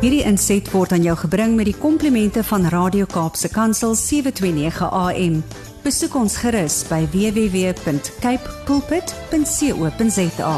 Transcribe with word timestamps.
Hierdie 0.00 0.22
inset 0.24 0.64
word 0.72 0.94
aan 0.96 1.02
jou 1.04 1.12
gebring 1.20 1.58
met 1.58 1.66
die 1.68 1.76
komplimente 1.76 2.40
van 2.48 2.62
Radio 2.72 3.04
Kaapse 3.04 3.50
Kansel 3.52 3.92
729 4.00 4.86
AM. 4.96 5.34
Besoek 5.84 6.14
ons 6.16 6.38
gerus 6.40 6.78
by 6.88 7.02
www.cape 7.12 8.54
pulpit.co.za. 8.64 10.54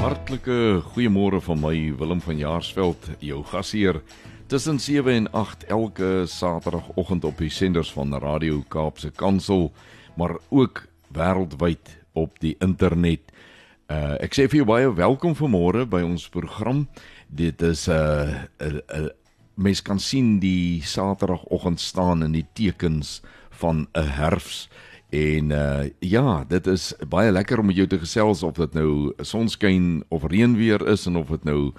Hartlike 0.00 0.80
goeiemôre 0.94 1.42
van 1.44 1.60
my 1.60 1.74
Willem 2.00 2.24
van 2.24 2.40
Jaarsveld, 2.40 3.10
jou 3.20 3.44
gasheer. 3.52 4.00
Tussen 4.48 4.80
7 4.80 5.12
en 5.12 5.28
8 5.44 5.68
elke 5.68 6.24
Saterdagoggend 6.24 7.28
op 7.28 7.36
die 7.44 7.52
senders 7.52 7.92
van 7.92 8.16
Radio 8.16 8.64
Kaapse 8.72 9.12
Kansel, 9.12 9.72
maar 10.16 10.40
ook 10.48 10.86
wêreldwyd 11.14 11.98
op 12.12 12.38
die 12.42 12.54
internet. 12.64 13.32
Uh 13.90 14.16
ek 14.24 14.36
sê 14.36 14.46
vir 14.48 14.62
jou 14.62 14.68
baie 14.68 14.88
welkom 14.94 15.34
vanmôre 15.38 15.84
by 15.90 16.02
ons 16.06 16.28
program. 16.28 16.86
Dit 17.28 17.62
is 17.62 17.88
'n 17.88 17.92
uh, 17.92 18.46
'n 18.60 18.80
uh, 18.80 19.00
uh, 19.00 19.10
mens 19.54 19.82
kan 19.82 19.98
sien 19.98 20.38
die 20.40 20.82
Saterdagoggend 20.82 21.80
staan 21.80 22.22
in 22.22 22.32
die 22.32 22.46
tekens 22.54 23.22
van 23.50 23.86
'n 23.94 24.08
herfs. 24.18 24.68
En 25.10 25.50
uh 25.50 25.90
ja, 26.00 26.44
dit 26.48 26.66
is 26.66 26.94
baie 27.08 27.32
lekker 27.32 27.58
om 27.58 27.66
met 27.66 27.76
jou 27.76 27.86
te 27.86 27.98
gesels 27.98 28.42
of 28.42 28.54
dit 28.54 28.74
nou 28.74 29.12
sonskyn 29.22 30.04
of 30.08 30.24
reënweer 30.24 30.86
is 30.88 31.06
en 31.06 31.16
of 31.16 31.28
dit 31.28 31.44
nou 31.44 31.72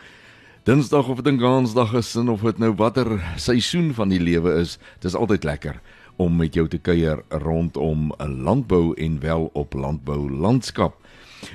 Dinsdag 0.65 1.07
of 1.07 1.21
dit 1.21 1.33
'n 1.33 1.39
Gansdag 1.39 1.93
is 1.93 2.15
en 2.15 2.29
of 2.29 2.41
dit 2.41 2.57
nou 2.57 2.73
watter 2.73 3.21
seisoen 3.35 3.93
van 3.93 4.09
die 4.09 4.19
lewe 4.19 4.53
is, 4.53 4.79
dit 4.99 5.05
is 5.05 5.15
altyd 5.15 5.43
lekker 5.43 5.81
om 6.15 6.35
met 6.35 6.53
jou 6.53 6.67
te 6.67 6.77
kuier 6.77 7.23
rondom 7.29 8.13
'n 8.19 8.43
landbou 8.43 8.93
en 8.93 9.19
wel 9.19 9.49
op 9.53 9.73
landbou 9.73 10.31
landskap. 10.31 10.95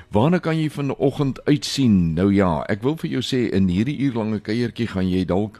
Waarna 0.09 0.39
kan 0.39 0.57
jy 0.57 0.69
vanoggend 0.69 1.45
uitsien? 1.45 2.13
Nou 2.13 2.33
ja, 2.33 2.63
ek 2.69 2.81
wil 2.81 2.95
vir 2.97 3.09
jou 3.09 3.21
sê 3.21 3.49
in 3.51 3.67
hierdie 3.67 3.97
uurlange 3.97 4.39
kuiertjie 4.39 4.87
gaan 4.87 5.09
jy 5.09 5.25
dalk 5.25 5.59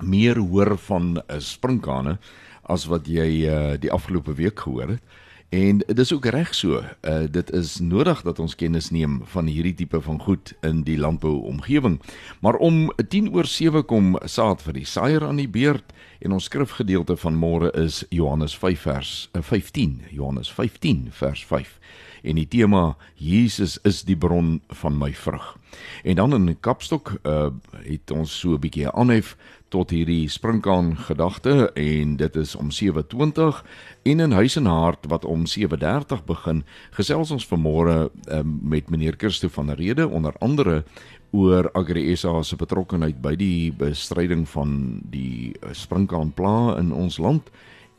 meer 0.00 0.38
hoor 0.38 0.78
van 0.78 1.02
'n 1.02 1.22
uh, 1.28 1.38
sprinkane 1.38 2.18
as 2.62 2.86
wat 2.86 3.06
jy 3.06 3.46
uh, 3.46 3.76
die 3.80 3.92
afgelope 3.92 4.34
week 4.34 4.58
gehoor 4.60 4.88
het. 4.88 5.02
En 5.50 5.78
dit 5.78 5.98
is 5.98 6.12
ook 6.12 6.24
reg 6.24 6.54
so. 6.54 6.82
Uh 7.02 7.24
dit 7.30 7.52
is 7.52 7.78
nodig 7.78 8.22
dat 8.22 8.38
ons 8.38 8.54
kennis 8.54 8.90
neem 8.90 9.20
van 9.24 9.46
hierdie 9.46 9.74
tipe 9.74 10.00
van 10.00 10.20
goed 10.22 10.52
in 10.60 10.82
die 10.86 10.98
landbouomgewing. 10.98 12.00
Maar 12.40 12.54
om 12.54 12.92
10 13.08 13.32
oor 13.34 13.46
7 13.46 13.84
kom 13.84 14.14
saad 14.24 14.62
vir 14.62 14.78
die 14.78 14.86
saaier 14.86 15.26
aan 15.26 15.42
die 15.42 15.48
beurt 15.48 15.92
en 16.20 16.32
ons 16.32 16.46
skrifgedeelte 16.46 17.16
van 17.16 17.34
môre 17.34 17.72
is 17.74 18.04
Johannes 18.08 18.54
5 18.58 18.80
vers 18.80 19.30
15. 19.40 19.98
Uh, 20.04 20.12
Johannes 20.12 20.52
15 20.52 21.08
vers 21.10 21.44
5 21.44 21.78
en 22.22 22.38
die 22.38 22.48
tema 22.48 22.96
Jesus 23.14 23.78
is 23.88 24.02
die 24.04 24.16
bron 24.16 24.60
van 24.82 24.98
my 24.98 25.12
vrug. 25.16 25.56
En 26.04 26.20
dan 26.20 26.34
in 26.36 26.60
Kapstok 26.60 27.16
uh 27.22 27.50
het 27.80 28.10
ons 28.10 28.38
so 28.38 28.54
'n 28.54 28.60
bietjie 28.60 28.90
aanhef 28.90 29.36
tot 29.70 29.92
hierdie 29.94 30.28
sprinkaan 30.28 30.96
gedagte 31.06 31.70
en 31.78 32.16
dit 32.18 32.36
is 32.36 32.56
om 32.58 32.70
7:20 32.74 33.62
en 34.02 34.20
in 34.20 34.32
Huis 34.32 34.56
en 34.56 34.66
Hart 34.66 35.06
wat 35.08 35.24
om 35.24 35.46
7:30 35.46 36.24
begin 36.26 36.64
gesels 36.90 37.30
ons 37.30 37.46
vanmôre 37.46 38.10
uh, 38.10 38.40
met 38.44 38.90
meneer 38.90 39.14
Christo 39.16 39.48
van 39.48 39.66
der 39.66 39.76
Rede 39.76 40.08
onder 40.08 40.34
andere 40.38 40.84
oor 41.30 41.70
AgriSA 41.72 42.42
se 42.42 42.56
betrokkeheid 42.56 43.20
by 43.22 43.36
die 43.38 43.72
bestryding 43.72 44.48
van 44.48 45.00
die 45.10 45.54
uh, 45.62 45.70
sprinkaanpla 45.72 46.78
in 46.78 46.92
ons 46.92 47.18
land. 47.18 47.50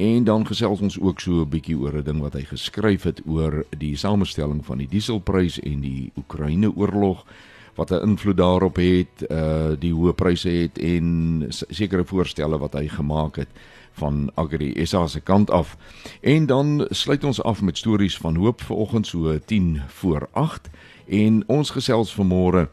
En 0.01 0.23
dan 0.23 0.47
gesels 0.47 0.81
ons 0.81 0.99
ook 0.99 1.19
so 1.19 1.31
'n 1.45 1.49
bietjie 1.49 1.77
oor 1.77 1.97
'n 1.97 2.03
ding 2.03 2.19
wat 2.19 2.33
hy 2.33 2.41
geskryf 2.41 3.03
het 3.03 3.21
oor 3.25 3.65
die 3.77 3.95
samestelling 3.95 4.65
van 4.65 4.77
die 4.77 4.87
dieselprys 4.87 5.59
en 5.59 5.81
die 5.81 6.11
Oekraïne 6.17 6.75
oorlog 6.75 7.25
wat 7.81 7.89
'n 7.91 8.07
invloed 8.07 8.37
daarop 8.37 8.75
het, 8.75 9.15
uh 9.29 9.73
die 9.79 9.93
hoë 9.93 10.13
pryse 10.13 10.49
het 10.49 10.77
en 10.77 11.45
sekere 11.49 12.05
voorstelle 12.05 12.57
wat 12.57 12.73
hy 12.73 12.87
gemaak 12.87 13.35
het 13.35 13.49
van 13.91 14.31
Agri 14.35 14.85
SA 14.85 15.07
se 15.07 15.19
kant 15.19 15.51
af. 15.51 15.77
En 16.21 16.45
dan 16.45 16.85
sluit 16.89 17.23
ons 17.23 17.43
af 17.43 17.61
met 17.61 17.77
stories 17.77 18.17
van 18.17 18.35
hoop 18.35 18.61
vanoggend 18.61 19.07
so 19.07 19.39
10 19.45 19.81
voor 19.87 20.29
8 20.31 20.69
en 21.07 21.43
ons 21.47 21.69
gesels 21.69 22.15
vanmôre 22.15 22.69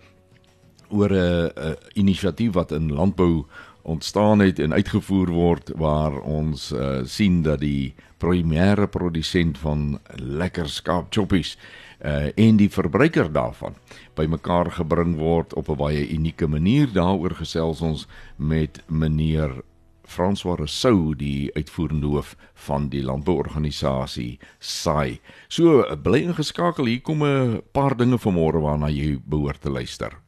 oor 0.89 1.13
'n 1.13 1.77
inisiatief 1.93 2.53
wat 2.53 2.73
in 2.73 2.93
landbou 2.93 3.45
ontstaan 3.83 4.39
het 4.39 4.59
en 4.59 4.73
uitgevoer 4.73 5.31
word 5.31 5.73
waar 5.77 6.21
ons 6.21 6.73
uh, 6.73 6.99
sien 7.05 7.43
dat 7.43 7.61
die 7.61 7.95
primêre 8.19 8.89
produsent 8.91 9.59
van 9.59 10.01
lekker 10.15 10.69
skaapchoppies 10.69 11.59
uh, 12.05 12.29
en 12.35 12.57
die 12.57 12.71
verbruiker 12.71 13.33
daarvan 13.33 13.75
bymekaar 14.15 14.71
gebring 14.71 15.17
word 15.17 15.55
op 15.55 15.69
'n 15.69 15.77
baie 15.77 16.09
unieke 16.09 16.47
manier. 16.47 16.93
Daaroor 16.93 17.35
gesels 17.35 17.81
ons 17.81 18.07
met 18.37 18.83
meneer 18.87 19.63
François 20.09 20.57
Rousseau, 20.57 21.15
die 21.15 21.51
uitvoerende 21.55 22.07
hoof 22.07 22.37
van 22.55 22.89
die 22.89 23.03
landbouorganisasie 23.03 24.39
SAI. 24.59 25.21
So 25.49 25.85
bly 26.03 26.23
ingeskakel, 26.23 26.85
hier 26.85 27.01
kom 27.01 27.23
'n 27.25 27.63
paar 27.73 27.97
dinge 27.97 28.19
vanmôre 28.19 28.61
waarna 28.61 28.89
jy 28.89 29.19
behoort 29.25 29.61
te 29.61 29.71
luister. 29.71 30.28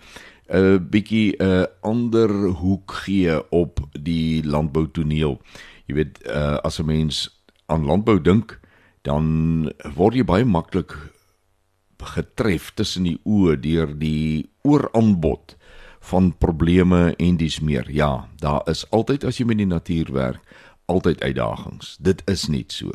'n 0.49 0.89
bietjie 0.89 1.35
'n 1.39 1.67
ander 1.81 2.29
hoek 2.59 2.91
gee 3.05 3.51
op 3.51 3.79
die 3.91 4.43
landboutoneel. 4.43 5.39
Jy 5.87 5.95
weet, 5.95 6.19
uh, 6.27 6.57
as 6.63 6.79
'n 6.79 6.85
mens 6.85 7.29
aan 7.65 7.85
landbou 7.85 8.21
dink, 8.21 8.59
dan 9.01 9.71
word 9.95 10.15
jy 10.15 10.23
baie 10.23 10.45
maklik 10.45 10.95
getref 12.03 12.71
tussen 12.75 13.03
die 13.03 13.19
oë 13.23 13.55
deur 13.63 13.93
die 13.99 14.49
ooraanbod 14.67 15.55
van 16.11 16.33
probleme 16.37 17.13
en 17.15 17.37
dis 17.37 17.59
meer. 17.59 17.87
Ja, 17.91 18.27
daar 18.39 18.61
is 18.67 18.83
altyd 18.91 19.23
as 19.23 19.39
jy 19.39 19.45
met 19.45 19.57
die 19.57 19.69
natuur 19.69 20.11
werk, 20.11 20.41
altyd 20.91 21.23
uitdagings. 21.23 21.97
Dit 22.03 22.23
is 22.27 22.47
nie 22.47 22.65
so. 22.67 22.91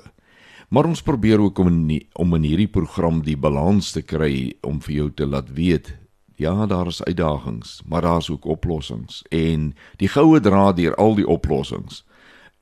Maar 0.69 0.85
ons 0.85 1.03
probeer 1.03 1.41
ook 1.41 1.59
om 1.59 1.69
in 1.73 2.03
om 2.13 2.35
in 2.35 2.45
hierdie 2.45 2.69
program 2.69 3.23
die 3.25 3.37
balans 3.37 3.93
te 3.93 4.03
kry 4.03 4.53
om 4.61 4.83
vir 4.85 4.95
jou 4.95 5.09
te 5.11 5.27
laat 5.27 5.49
weet 5.57 5.95
Ja, 6.39 6.67
daar 6.67 6.87
is 6.87 7.03
uitdagings, 7.03 7.81
maar 7.87 8.03
daar's 8.03 8.31
ook 8.31 8.45
oplossings 8.45 9.23
en 9.29 9.75
die 9.97 10.09
goue 10.09 10.41
draad 10.41 10.77
deur 10.77 10.95
al 10.95 11.17
die 11.19 11.27
oplossings 11.27 12.05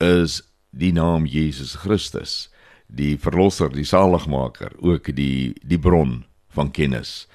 is 0.01 0.41
die 0.69 0.89
naam 0.93 1.25
Jesus 1.29 1.75
Christus, 1.75 2.49
die 2.87 3.19
verlosser, 3.21 3.69
die 3.69 3.85
saligmaker, 3.85 4.73
ook 4.81 5.13
die 5.13 5.53
die 5.61 5.79
bron 5.79 6.23
van 6.57 6.71
kennis. 6.71 7.27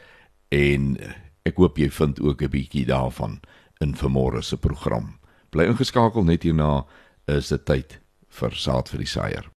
En 0.50 0.96
ek 1.46 1.62
hoop 1.62 1.78
jy 1.78 1.90
vind 1.90 2.18
ook 2.20 2.42
'n 2.42 2.50
bietjie 2.50 2.86
daarvan 2.90 3.38
in 3.78 3.94
vanmôre 3.94 4.42
se 4.42 4.56
program. 4.56 5.18
Bly 5.50 5.70
ingeskakel 5.70 6.24
net 6.24 6.42
hierna 6.42 6.84
is 7.24 7.48
dit 7.48 7.64
tyd 7.64 8.00
vir 8.28 8.50
saad 8.50 8.88
vir 8.88 8.98
die 8.98 9.12
saaier. 9.14 9.51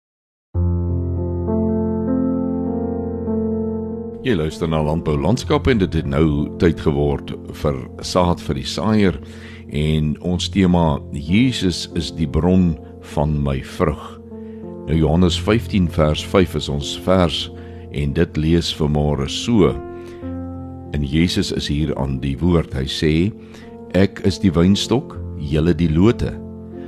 Jy 4.25 4.39
luister 4.41 4.65
na 4.65 4.79
Landbou 4.81 5.19
Landskap 5.21 5.67
en 5.69 5.83
dit 5.83 5.97
het 5.99 6.07
nou 6.09 6.47
tyd 6.57 6.79
geword 6.81 7.35
vir 7.61 7.75
saad 8.01 8.41
vir 8.41 8.57
die 8.57 8.65
saaier 8.65 9.19
en 9.69 10.15
ons 10.25 10.47
tema 10.49 10.97
Jesus 11.13 11.83
is 11.93 12.09
die 12.17 12.25
bron 12.25 12.71
van 13.13 13.35
my 13.45 13.59
vrug. 13.75 14.01
Nou 14.89 14.97
Johannes 14.97 15.37
15 15.37 15.91
vers 15.93 16.25
5 16.33 16.57
is 16.57 16.71
ons 16.73 16.95
vers 17.05 17.43
en 17.93 18.17
dit 18.17 18.41
lees 18.41 18.73
vanmôre 18.81 19.29
so. 19.29 19.75
En 20.97 21.05
Jesus 21.05 21.53
is 21.53 21.69
hier 21.69 21.93
aan 22.01 22.17
die 22.25 22.39
woord. 22.41 22.73
Hy 22.73 22.89
sê: 22.89 23.13
Ek 23.93 24.25
is 24.25 24.41
die 24.41 24.57
wynstok, 24.57 25.19
julle 25.37 25.77
die 25.77 25.93
lote 25.93 26.33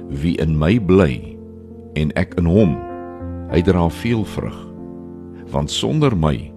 wie 0.09 0.39
in 0.41 0.57
my 0.57 0.79
bly 0.81 1.21
en 2.01 2.17
ek 2.17 2.33
in 2.41 2.49
hom 2.49 2.79
hy 3.53 3.61
dra 3.61 3.91
veel 4.01 4.25
vrug 4.25 4.63
want 5.53 5.71
sonder 5.71 6.17
my 6.17 6.56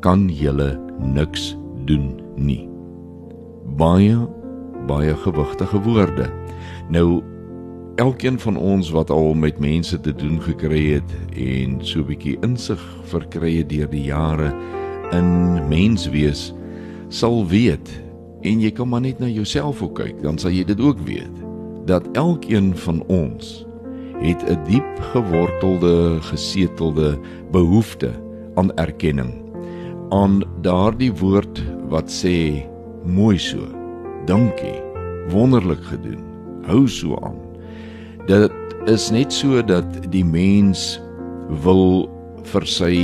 kan 0.00 0.28
julle 0.28 0.78
niks 0.98 1.56
doen 1.84 2.20
nie. 2.36 2.68
Baie 3.78 4.16
baie 4.88 5.14
gewigtige 5.24 5.80
woorde. 5.84 6.30
Nou 6.88 7.22
elkeen 7.98 8.38
van 8.38 8.56
ons 8.56 8.90
wat 8.90 9.10
al 9.10 9.34
met 9.34 9.58
mense 9.58 10.00
te 10.00 10.14
doen 10.14 10.38
gekry 10.42 10.84
het 10.92 11.10
en 11.34 11.78
so 11.82 11.98
'n 11.98 12.06
bietjie 12.06 12.38
insig 12.40 12.82
verkry 13.02 13.56
het 13.56 13.68
deur 13.68 13.90
die 13.90 14.04
jare 14.04 14.54
in 15.10 15.68
menswees 15.68 16.54
sal 17.08 17.46
weet 17.46 17.88
en 18.42 18.60
jy 18.60 18.70
kan 18.70 18.88
maar 18.88 19.00
net 19.00 19.18
na 19.18 19.26
jouself 19.26 19.82
ook 19.82 19.94
kyk 19.94 20.22
dan 20.22 20.38
sal 20.38 20.50
jy 20.50 20.64
dit 20.64 20.80
ook 20.80 21.00
weet 21.00 21.42
dat 21.86 22.08
elkeen 22.12 22.76
van 22.76 23.02
ons 23.06 23.66
het 24.20 24.42
'n 24.46 24.58
diep 24.70 25.00
gewortelde 25.12 26.18
gesetelde 26.20 27.18
behoefte 27.50 28.10
aan 28.54 28.74
erkenning 28.76 29.47
aan 30.14 30.42
daardie 30.64 31.12
woord 31.20 31.62
wat 31.92 32.10
sê 32.12 32.64
mooi 33.04 33.38
so 33.38 33.64
dankie 34.26 34.76
wonderlik 35.32 35.82
gedoen 35.90 36.22
hou 36.68 36.86
so 36.88 37.18
aan 37.22 37.38
dit 38.28 38.52
is 38.88 39.10
net 39.12 39.32
so 39.32 39.62
dat 39.62 40.10
die 40.12 40.24
mens 40.24 40.96
wil 41.64 42.08
vir 42.52 42.64
sy 42.68 42.94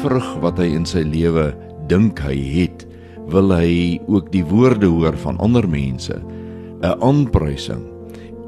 vrug 0.00 0.26
wat 0.42 0.58
hy 0.60 0.70
in 0.76 0.86
sy 0.88 1.02
lewe 1.04 1.50
dink 1.90 2.20
hy 2.24 2.36
het, 2.36 2.84
wil 3.32 3.52
hy 3.52 4.00
ook 4.08 4.30
die 4.32 4.44
woorde 4.48 4.88
hoor 4.90 5.16
van 5.24 5.40
ander 5.44 5.66
mense, 5.68 6.16
'n 6.84 6.96
aanprysing 7.00 7.84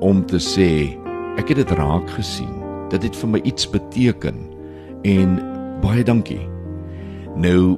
om 0.01 0.25
te 0.27 0.37
sê 0.37 0.97
ek 1.39 1.49
het 1.49 1.57
dit 1.57 1.73
raak 1.79 2.09
gesien. 2.17 2.53
Dit 2.91 3.03
het 3.03 3.17
vir 3.17 3.29
my 3.29 3.41
iets 3.45 3.67
beteken 3.67 4.37
en 5.05 5.41
baie 5.83 6.05
dankie. 6.05 6.56
Nou 7.37 7.77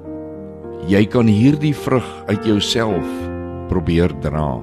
jy 0.88 1.02
kan 1.10 1.26
hierdie 1.26 1.74
vrug 1.74 2.06
uit 2.28 2.44
jouself 2.46 3.08
probeer 3.68 4.12
dra 4.22 4.60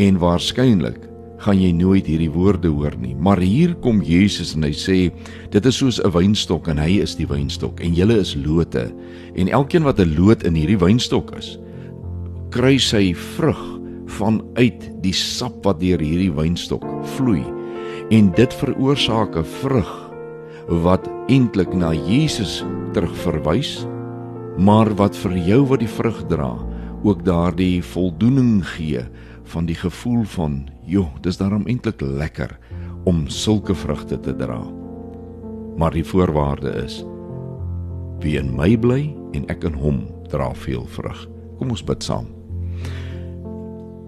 en 0.00 0.18
waarskynlik 0.20 0.98
gaan 1.40 1.56
jy 1.56 1.70
nooit 1.72 2.08
hierdie 2.08 2.30
woorde 2.32 2.68
hoor 2.68 2.96
nie. 3.00 3.14
Maar 3.16 3.40
hier 3.40 3.72
kom 3.80 4.02
Jesus 4.04 4.52
en 4.56 4.66
hy 4.66 4.74
sê 4.76 4.98
dit 5.52 5.66
is 5.66 5.76
soos 5.76 6.00
'n 6.02 6.12
wynstok 6.12 6.68
en 6.68 6.78
hy 6.78 7.00
is 7.00 7.14
die 7.16 7.26
wynstok 7.26 7.80
en 7.80 7.94
julle 7.94 8.18
is 8.20 8.34
lote 8.36 8.92
en 9.36 9.48
elkeen 9.48 9.84
wat 9.84 10.00
'n 10.00 10.14
loot 10.18 10.42
in 10.44 10.54
hierdie 10.54 10.78
wynstok 10.78 11.32
is, 11.38 11.58
kry 12.50 12.76
sy 12.78 13.14
vrug 13.14 13.80
vanuit 14.06 14.90
die 15.02 15.14
sap 15.14 15.64
wat 15.64 15.80
deur 15.80 16.00
hierdie 16.00 16.32
wynstok 16.32 16.84
vloei. 17.16 17.44
En 18.10 18.32
dit 18.34 18.52
veroorsaak 18.52 19.36
'n 19.36 19.44
vrug 19.44 20.10
wat 20.68 21.08
eintlik 21.28 21.72
na 21.74 21.92
Jesus 21.94 22.64
terugverwys, 22.92 23.86
maar 24.60 24.90
wat 24.94 25.16
vir 25.16 25.38
jou 25.40 25.62
wat 25.70 25.80
die 25.80 25.88
vrug 25.88 26.18
dra, 26.28 26.52
ook 27.00 27.24
daardie 27.24 27.80
voldoening 27.84 28.60
gee 28.76 29.00
van 29.52 29.66
die 29.66 29.74
gevoel 29.74 30.24
van, 30.24 30.68
"Jo, 30.84 31.08
dis 31.20 31.36
daarom 31.36 31.66
eintlik 31.66 32.00
lekker 32.00 32.58
om 33.04 33.28
sulke 33.28 33.74
vrugte 33.74 34.20
te 34.20 34.36
dra." 34.36 34.60
Maar 35.76 35.90
die 35.90 36.04
voorwaarde 36.04 36.70
is 36.84 37.04
wie 38.20 38.38
in 38.38 38.56
my 38.56 38.76
bly 38.76 39.16
en 39.32 39.48
ek 39.48 39.64
in 39.64 39.72
hom 39.72 40.04
dra 40.28 40.54
veel 40.54 40.86
vrug. 40.86 41.28
Kom 41.58 41.70
ons 41.70 41.84
bid 41.84 42.02
saam. 42.02 42.26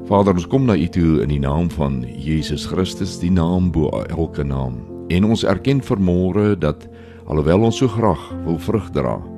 Vader, 0.05 0.34
ons 0.34 0.46
kom 0.46 0.64
na 0.64 0.75
U 0.76 0.88
toe 0.88 1.22
in 1.22 1.28
die 1.28 1.40
naam 1.40 1.70
van 1.70 2.05
Jesus 2.19 2.66
Christus, 2.66 3.19
die 3.19 3.31
naam 3.31 3.70
bo 3.70 3.88
elke 3.88 4.44
naam. 4.44 4.75
En 5.08 5.25
ons 5.25 5.44
erken 5.44 5.81
vermôre 5.81 6.58
dat 6.58 6.88
alhoewel 7.26 7.62
ons 7.62 7.76
so 7.76 7.88
graag 7.88 8.44
wil 8.44 8.58
vrug 8.58 8.90
dra, 8.90 9.31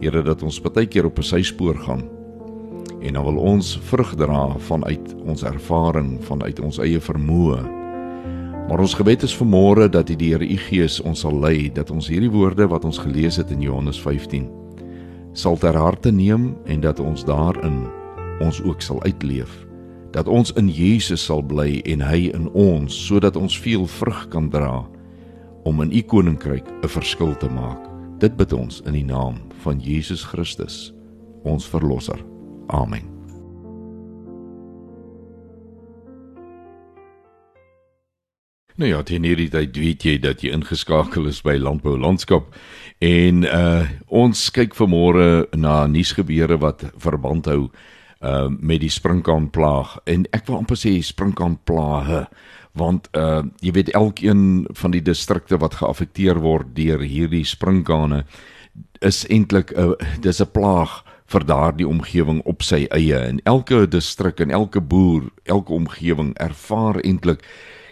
Here 0.00 0.22
dat 0.22 0.42
ons 0.42 0.60
baie 0.60 0.86
keer 0.86 1.04
op 1.04 1.18
'n 1.18 1.22
syspoor 1.22 1.76
gaan 1.76 2.08
en 3.00 3.12
dan 3.12 3.24
wil 3.24 3.36
ons 3.36 3.78
vrug 3.82 4.14
dra 4.14 4.58
vanuit 4.58 5.14
ons 5.24 5.42
ervaring, 5.42 6.18
vanuit 6.24 6.60
ons 6.60 6.78
eie 6.78 7.00
vermoë. 7.00 7.60
Maar 8.68 8.80
ons 8.80 8.94
gebed 8.94 9.22
is 9.22 9.36
vanmôre 9.36 9.88
dat 9.88 10.10
U 10.10 10.16
die 10.16 10.32
Here 10.32 10.44
U 10.44 10.56
Gees 10.56 11.00
ons 11.00 11.20
sal 11.20 11.40
lei 11.40 11.72
dat 11.72 11.90
ons 11.90 12.08
hierdie 12.08 12.30
woorde 12.30 12.68
wat 12.68 12.84
ons 12.84 12.98
gelees 12.98 13.36
het 13.36 13.50
in 13.50 13.60
Johannes 13.60 14.00
15 14.00 14.48
sal 15.32 15.56
ter 15.56 15.74
harte 15.74 16.10
neem 16.10 16.56
en 16.66 16.80
dat 16.80 17.00
ons 17.00 17.24
daarin 17.24 17.86
ons 18.40 18.62
ook 18.62 18.82
sal 18.82 19.02
uitleef. 19.02 19.66
Dat 20.10 20.28
ons 20.28 20.52
in 20.52 20.68
Jesus 20.68 21.24
sal 21.24 21.42
bly 21.42 21.82
en 21.86 22.00
hy 22.02 22.30
in 22.34 22.48
ons 22.50 23.06
sodat 23.06 23.36
ons 23.36 23.58
veel 23.58 23.86
vrug 23.86 24.26
kan 24.28 24.50
dra 24.50 24.86
om 25.64 25.82
in 25.82 25.92
U 25.92 26.02
koninkryk 26.02 26.66
'n 26.82 26.88
verskil 26.88 27.36
te 27.36 27.48
maak. 27.48 27.89
Dit 28.20 28.36
bid 28.36 28.52
ons 28.52 28.82
in 28.84 28.92
die 28.92 29.06
naam 29.06 29.38
van 29.62 29.78
Jesus 29.80 30.20
Christus, 30.28 30.90
ons 31.48 31.64
verlosser. 31.64 32.20
Amen. 32.68 33.06
Nou 38.76 38.90
ja, 38.90 39.00
teen 39.08 39.24
hierdie 39.24 39.48
tyd 39.52 39.76
weet 39.76 40.04
jy 40.04 40.18
dat 40.20 40.44
jy 40.44 40.52
ingeskakel 40.52 41.30
is 41.32 41.40
by 41.44 41.56
Landbou 41.60 41.96
Landskap 42.00 42.52
en 43.04 43.46
uh 43.48 43.88
ons 44.12 44.46
kyk 44.52 44.76
vanmôre 44.76 45.48
na 45.56 45.86
nuusgebeure 45.88 46.60
wat 46.60 46.84
verband 47.00 47.48
hou 47.48 47.62
uh 48.20 48.48
met 48.52 48.84
die 48.84 48.92
sprinkaanplaag 48.92 49.96
en 50.12 50.28
ek 50.36 50.48
wil 50.48 50.60
amper 50.60 50.80
sê 50.80 50.98
sprinkaanplaae 51.04 52.26
want 52.72 53.08
uh 53.16 53.42
jy 53.60 53.72
weet 53.72 53.94
elkeen 53.94 54.66
van 54.72 54.90
die 54.90 55.02
distrikte 55.02 55.58
wat 55.58 55.74
geaffekteer 55.74 56.38
word 56.40 56.74
deur 56.74 57.00
hierdie 57.00 57.44
sprinkane 57.44 58.24
is 59.00 59.26
eintlik 59.28 59.72
'n 59.72 59.94
uh, 59.94 60.20
dis 60.20 60.40
'n 60.40 60.50
plaag 60.52 61.02
vir 61.30 61.46
daardie 61.46 61.86
omgewing 61.86 62.42
op 62.44 62.62
sy 62.66 62.86
eie 62.90 63.18
en 63.18 63.38
elke 63.44 63.86
distrik 63.86 64.40
en 64.40 64.50
elke 64.50 64.80
boer, 64.80 65.30
elke 65.44 65.72
omgewing 65.72 66.34
ervaar 66.42 66.98
eintlik 67.04 67.44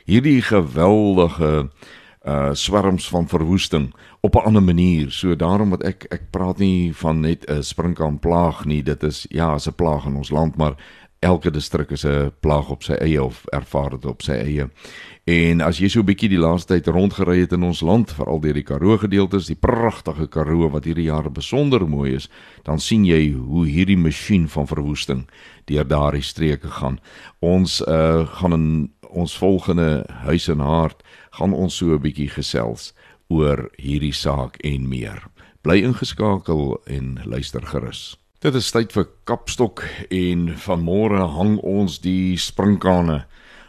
hierdie 0.09 0.43
geweldige 0.43 1.71
uh 2.29 2.51
swerms 2.53 3.07
van 3.09 3.29
verwoesting 3.29 3.93
op 4.21 4.35
'n 4.35 4.45
ander 4.45 4.63
manier. 4.63 5.11
So 5.11 5.37
daarom 5.37 5.71
wat 5.71 5.83
ek 5.83 6.07
ek 6.11 6.31
praat 6.31 6.59
nie 6.59 6.95
van 6.95 7.21
net 7.21 7.47
'n 7.47 7.63
sprinkaanplaag 7.63 8.65
nie, 8.65 8.83
dit 8.83 9.03
is 9.03 9.27
ja, 9.31 9.55
'n 9.55 9.75
plaag 9.75 10.07
in 10.07 10.17
ons 10.17 10.31
land, 10.31 10.57
maar 10.57 10.75
elke 11.21 11.51
distrik 11.51 11.91
is 11.91 12.05
'n 12.05 12.33
plaag 12.41 12.71
op 12.71 12.83
sy 12.83 12.93
eie 12.93 13.23
of 13.23 13.45
ervaar 13.47 13.91
dit 13.91 14.07
op 14.07 14.23
sy 14.23 14.33
eie. 14.33 14.71
En 15.25 15.61
as 15.61 15.79
jy 15.79 15.89
so 15.89 16.01
'n 16.01 16.07
bietjie 16.07 16.29
die 16.29 16.39
laaste 16.39 16.75
tyd 16.75 16.87
rondgery 16.87 17.41
het 17.41 17.53
in 17.53 17.63
ons 17.63 17.81
land, 17.81 18.13
veral 18.13 18.41
deur 18.41 18.55
die 18.55 18.63
Karoo 18.63 18.97
gedeeltes, 18.99 19.47
die 19.47 19.57
pragtige 19.57 20.29
Karoo 20.29 20.71
wat 20.71 20.85
hierdie 20.85 21.11
jaar 21.11 21.31
besonder 21.31 21.89
mooi 21.89 22.15
is, 22.15 22.29
dan 22.63 22.79
sien 22.79 23.05
jy 23.05 23.33
hoe 23.33 23.67
hierdie 23.67 23.97
masjien 23.97 24.49
van 24.49 24.67
verwoesting 24.67 25.29
deur 25.65 25.89
daardie 25.89 26.23
streke 26.23 26.69
gaan. 26.69 27.01
Ons 27.41 27.81
uh 27.81 28.27
gaan 28.27 28.53
in 28.53 28.93
ons 29.11 29.39
volgende 29.39 30.05
huis 30.09 30.49
en 30.49 30.61
hart 30.61 31.03
gaan 31.31 31.53
ons 31.53 31.77
so 31.77 31.95
'n 31.95 32.01
bietjie 32.01 32.29
gesels 32.29 32.95
oor 33.29 33.71
hierdie 33.77 34.15
saak 34.15 34.57
en 34.65 34.89
meer. 34.89 35.23
Bly 35.63 35.83
ingeskakel 35.83 36.81
en 36.87 37.21
luister 37.25 37.67
gerus. 37.67 38.17
Dit 38.39 38.55
is 38.55 38.69
tyd 38.71 38.93
vir 38.95 39.09
kapstok 39.27 39.81
en 40.15 40.45
vanmôre 40.63 41.25
hang 41.35 41.57
ons 41.67 41.97
die 42.05 42.37
sprinkane 42.39 43.17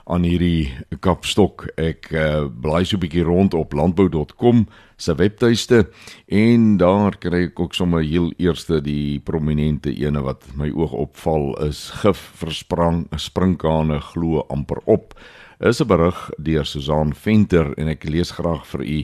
aan 0.05 0.27
hierdie 0.29 0.69
kapstok. 1.01 1.63
Ek 1.73 2.11
uh, 2.13 2.45
blaai 2.45 2.85
so 2.85 2.99
'n 2.99 3.01
bietjie 3.01 3.25
rond 3.25 3.57
op 3.57 3.73
landbou.com 3.73 4.67
se 4.93 5.15
webtuiste 5.17 5.89
en 6.29 6.77
daar 6.77 7.17
kry 7.17 7.47
ek 7.49 7.59
ook 7.59 7.73
sommer 7.73 8.05
heel 8.05 8.29
eerste 8.37 8.77
die 8.77 9.17
prominente 9.17 9.89
ene 9.89 10.21
wat 10.21 10.45
my 10.53 10.69
oog 10.69 10.93
opval 10.93 11.57
is 11.65 11.89
gif 12.05 12.21
versprang 12.37 13.07
sprinkane 13.17 13.97
glo 14.13 14.45
amper 14.53 14.85
op. 14.85 15.17
Is 15.59 15.81
'n 15.81 15.87
berig 15.87 16.29
deur 16.37 16.65
Susan 16.65 17.13
Venter 17.13 17.73
en 17.73 17.87
ek 17.87 18.05
lees 18.05 18.37
graag 18.37 18.67
vir 18.67 18.85
u. 18.85 19.03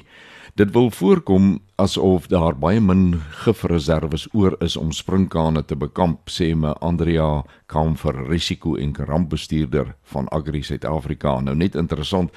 Dit 0.56 0.72
wil 0.72 0.92
voorkom 0.92 1.60
asof 1.76 2.30
daar 2.32 2.56
baie 2.56 2.80
min 2.80 3.18
gifreserwes 3.44 4.24
oor 4.32 4.54
is 4.64 4.78
om 4.80 4.94
sprinkane 4.96 5.66
te 5.68 5.76
bekamp, 5.76 6.30
sê 6.32 6.54
me 6.56 6.72
Andrea 6.80 7.42
Kamfer, 7.68 8.16
risiko 8.30 8.78
en 8.80 8.94
rampbestuurder 8.96 9.92
van 10.14 10.30
Agri 10.32 10.62
Suid-Afrika. 10.64 11.34
Nou 11.44 11.58
net 11.60 11.76
interessant, 11.76 12.32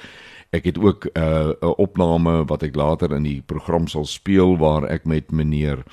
ek 0.51 0.67
het 0.67 0.81
ook 0.83 1.07
uh, 1.13 1.23
'n 1.23 1.55
uh, 1.63 1.71
opname 1.79 2.43
wat 2.51 2.63
ek 2.67 2.75
later 2.75 3.15
in 3.15 3.23
die 3.23 3.41
program 3.41 3.87
sal 3.87 4.05
speel 4.05 4.57
waar 4.57 4.83
ek 4.83 5.05
met 5.05 5.31
meneer 5.31 5.85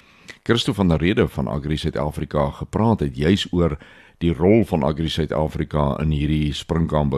Christo 0.42 0.72
van 0.72 0.88
der 0.88 0.98
Rede 0.98 1.28
van 1.28 1.48
Agri 1.48 1.76
Suid-Afrika 1.76 2.50
gepraat 2.50 3.00
het 3.00 3.16
juis 3.16 3.46
oor 3.52 3.78
die 4.18 4.32
rol 4.32 4.64
van 4.64 4.84
Agri 4.84 5.08
Suid-Afrika 5.08 5.96
in 6.00 6.10
hierdie 6.10 6.54
sprinkaan 6.56 7.10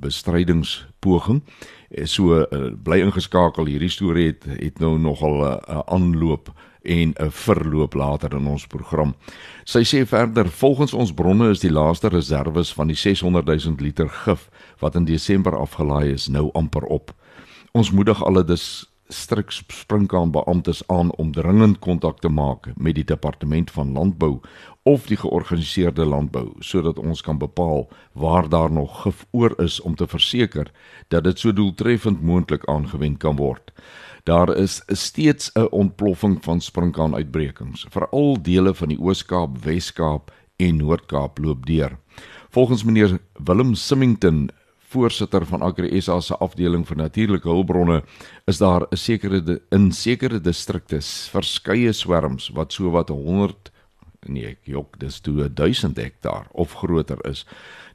bestrydingspoging. 0.00 1.42
So 2.04 2.40
uh, 2.40 2.70
bly 2.82 3.02
ingeskakel 3.04 3.68
hierdie 3.68 3.92
storie 3.92 4.30
het 4.32 4.46
het 4.48 4.80
nou 4.80 4.96
nogal 4.98 5.36
'n 5.44 5.60
uh, 5.68 5.82
aanloop 5.86 6.52
en 6.82 7.14
'n 7.18 7.30
verloop 7.30 7.94
later 7.94 8.32
in 8.34 8.46
ons 8.46 8.66
program. 8.66 9.14
Sy 9.64 9.82
sê 9.84 10.06
verder, 10.06 10.48
volgens 10.48 10.94
ons 10.94 11.14
bronne 11.14 11.50
is 11.50 11.60
die 11.60 11.72
laaste 11.72 12.08
reserve 12.08 12.64
van 12.64 12.86
die 12.86 12.96
600 12.96 13.46
000 13.46 13.74
liter 13.78 14.08
gif 14.08 14.48
wat 14.78 14.94
in 14.94 15.04
Desember 15.04 15.56
afgelaai 15.56 16.12
is, 16.12 16.28
nou 16.28 16.50
amper 16.52 16.84
op. 16.84 17.14
Ons 17.72 17.90
moedig 17.90 18.24
alle 18.24 18.44
dus 18.44 18.95
strik 19.08 19.50
sprinkaan 19.50 20.30
beamptes 20.30 20.82
aan 20.86 21.12
om 21.16 21.32
dringend 21.32 21.78
kontak 21.78 22.20
te 22.20 22.28
maak 22.28 22.68
met 22.76 22.94
die 22.94 23.04
departement 23.04 23.70
van 23.70 23.92
landbou 23.92 24.40
of 24.82 25.06
die 25.06 25.18
georganiseerde 25.18 26.04
landbou 26.06 26.52
sodat 26.58 26.98
ons 26.98 27.22
kan 27.22 27.38
bepaal 27.38 27.86
waar 28.12 28.48
daar 28.48 28.72
nog 28.72 29.02
gif 29.02 29.26
oor 29.30 29.54
is 29.62 29.80
om 29.80 29.94
te 29.94 30.06
verseker 30.06 30.70
dat 31.08 31.24
dit 31.24 31.38
so 31.38 31.52
doeltreffend 31.52 32.22
moontlik 32.22 32.66
aangewend 32.70 33.18
kan 33.18 33.36
word. 33.36 33.72
Daar 34.24 34.56
is 34.56 34.82
steeds 34.86 35.50
'n 35.54 35.70
ontploffing 35.70 36.44
van 36.44 36.60
sprinkaan-uitbrekings, 36.60 37.86
veral 37.90 38.42
dele 38.42 38.74
van 38.74 38.88
die 38.88 39.00
Oos-Kaap, 39.00 39.58
Wes-Kaap 39.64 40.32
en 40.56 40.76
Noord-Kaap 40.76 41.38
loop 41.38 41.66
deur. 41.66 41.98
Volgens 42.50 42.84
meneer 42.84 43.18
Willem 43.44 43.74
Simington 43.74 44.50
voorsitter 44.88 45.46
van 45.46 45.62
Agri 45.62 46.00
SA 46.00 46.20
se 46.20 46.36
afdeling 46.42 46.86
vir 46.86 46.96
natuurlike 46.96 47.48
hulpbronne 47.48 48.02
is 48.46 48.58
daar 48.58 48.86
'n 48.90 48.96
sekere 48.96 49.60
in 49.70 49.92
sekere 49.92 50.40
distrikte 50.40 51.00
verskeie 51.32 51.92
swerms 51.92 52.50
wat 52.54 52.72
so 52.72 52.90
wat 52.90 53.08
100 53.08 53.72
nee 54.28 54.46
ek 54.46 54.58
jok 54.64 54.98
dis 54.98 55.20
toe 55.20 55.48
1000 55.48 55.96
hektaar 55.96 56.46
of 56.52 56.74
groter 56.74 57.18
is. 57.28 57.46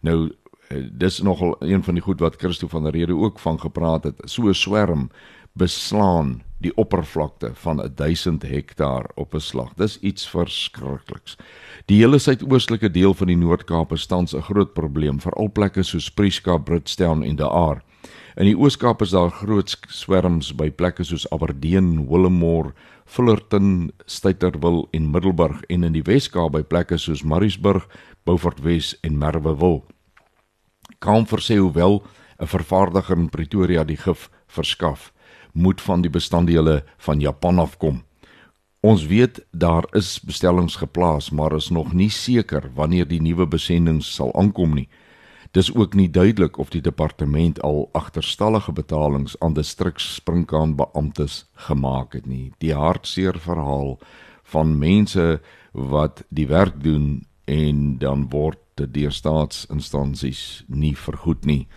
Nou 0.01 0.31
eh, 0.69 0.83
dis 0.91 1.21
nogal 1.21 1.55
een 1.59 1.83
van 1.83 1.93
die 1.93 2.03
goed 2.03 2.19
wat 2.19 2.39
Christo 2.39 2.67
van 2.67 2.83
der 2.83 2.93
Rede 2.93 3.15
ook 3.15 3.39
van 3.39 3.59
gepraat 3.59 4.03
het. 4.03 4.21
So 4.25 4.47
'n 4.47 4.53
swerm 4.53 5.09
beslaan 5.53 6.41
die 6.61 6.73
oppervlakte 6.77 7.51
van 7.63 7.81
1000 7.95 8.43
hektaar 8.43 9.09
op 9.15 9.33
'n 9.33 9.39
slag. 9.39 9.73
Dis 9.75 9.99
iets 9.99 10.29
verskrikliks. 10.29 11.37
Die 11.85 11.97
hele 12.01 12.19
suidoostelike 12.19 12.91
deel 12.91 13.13
van 13.13 13.27
die 13.27 13.37
Noord-Kaap 13.37 13.91
is 13.91 14.05
tans 14.05 14.33
'n 14.33 14.41
groot 14.41 14.73
probleem, 14.73 15.19
veral 15.19 15.51
plekke 15.51 15.83
soos 15.83 16.11
Prieska, 16.11 16.57
Britstown 16.57 17.23
en 17.23 17.35
De 17.35 17.49
Aar. 17.49 17.83
In 18.35 18.45
die 18.45 18.57
Oos-Kaap 18.57 19.01
is 19.01 19.09
daar 19.09 19.29
groot 19.29 19.77
swerms 19.87 20.55
by 20.55 20.69
plekke 20.69 21.03
soos 21.03 21.29
Aberdeen, 21.31 22.07
Willemore, 22.07 22.73
Fullerton, 23.05 23.91
Styterwil 24.05 24.87
en 24.91 25.11
Middelburg 25.11 25.61
en 25.67 25.83
in 25.83 25.93
die 25.93 26.03
Wes-Kaap 26.03 26.51
by 26.51 26.63
plekke 26.63 26.97
soos 26.97 27.23
Mariesburg, 27.23 27.87
Beaufort 28.23 28.61
Wes 28.63 28.99
en 29.01 29.17
Merwewil. 29.17 29.83
Kan 30.99 31.25
versê 31.25 31.57
hoewel 31.57 32.03
'n 32.39 32.47
vervaardiger 32.47 33.17
in 33.17 33.29
Pretoria 33.29 33.83
die 33.83 33.97
gif 33.97 34.29
verskaf 34.47 35.11
moet 35.53 35.81
van 35.81 36.01
die 36.01 36.09
bestanddele 36.09 36.83
van 36.97 37.19
Japan 37.19 37.59
afkom. 37.59 38.03
Ons 38.81 39.05
weet 39.05 39.45
daar 39.51 39.85
is 39.93 40.19
bestellings 40.25 40.75
geplaas, 40.75 41.29
maar 41.29 41.53
is 41.53 41.69
nog 41.69 41.93
nie 41.93 42.09
seker 42.09 42.71
wanneer 42.73 43.07
die 43.07 43.21
nuwe 43.21 43.45
besendings 43.47 44.15
sal 44.15 44.33
aankom 44.33 44.73
nie. 44.73 44.87
Dis 45.51 45.73
ook 45.75 45.93
nie 45.93 46.09
duidelik 46.09 46.57
of 46.57 46.69
die 46.71 46.81
departement 46.81 47.59
al 47.61 47.89
agterstallige 47.93 48.71
betalings 48.71 49.35
aan 49.39 49.53
distriks 49.53 50.13
sprinkaan 50.15 50.75
beamptes 50.75 51.45
gemaak 51.67 52.13
het 52.13 52.25
nie. 52.25 52.53
Die 52.57 52.73
hartseer 52.73 53.39
verhaal 53.39 53.99
van 54.43 54.77
mense 54.79 55.41
wat 55.71 56.23
die 56.29 56.47
werk 56.47 56.83
doen 56.83 57.27
en 57.45 57.97
dan 57.99 58.29
word 58.29 58.59
dit 58.79 58.93
deur 58.93 59.11
staatsinstansies 59.11 60.63
nie 60.67 60.95
vergoed 60.97 61.45
nie. 61.45 61.67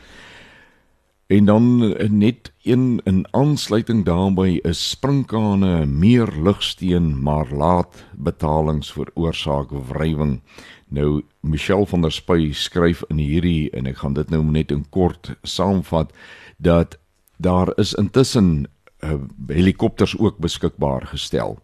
En 1.26 1.44
dan 1.44 1.94
eh, 1.94 2.10
net 2.10 2.52
een 2.62 3.00
in 3.04 3.26
aansluiting 3.30 4.04
daarbey 4.04 4.58
is 4.62 4.90
sprinkane 4.90 5.86
meer 5.86 6.28
ligsteen 6.42 7.22
maar 7.22 7.52
laat 7.52 8.04
betalings 8.12 8.92
veroorsaak 8.92 9.70
wrywing. 9.88 10.40
Nou 10.88 11.22
Michelle 11.40 11.86
van 11.86 12.02
der 12.02 12.12
Spuy 12.12 12.52
skryf 12.52 13.02
in 13.08 13.18
hierdie 13.18 13.70
en 13.70 13.86
ek 13.86 13.96
gaan 14.04 14.14
dit 14.14 14.30
nou 14.30 14.42
net 14.44 14.70
in 14.70 14.84
kort 14.90 15.32
saamvat 15.42 16.12
dat 16.56 16.98
daar 17.36 17.72
is 17.80 17.94
intussen 17.94 18.68
uh, 19.00 19.16
helikopters 19.48 20.18
ook 20.18 20.38
beskikbaar 20.38 21.06
gestel 21.06 21.58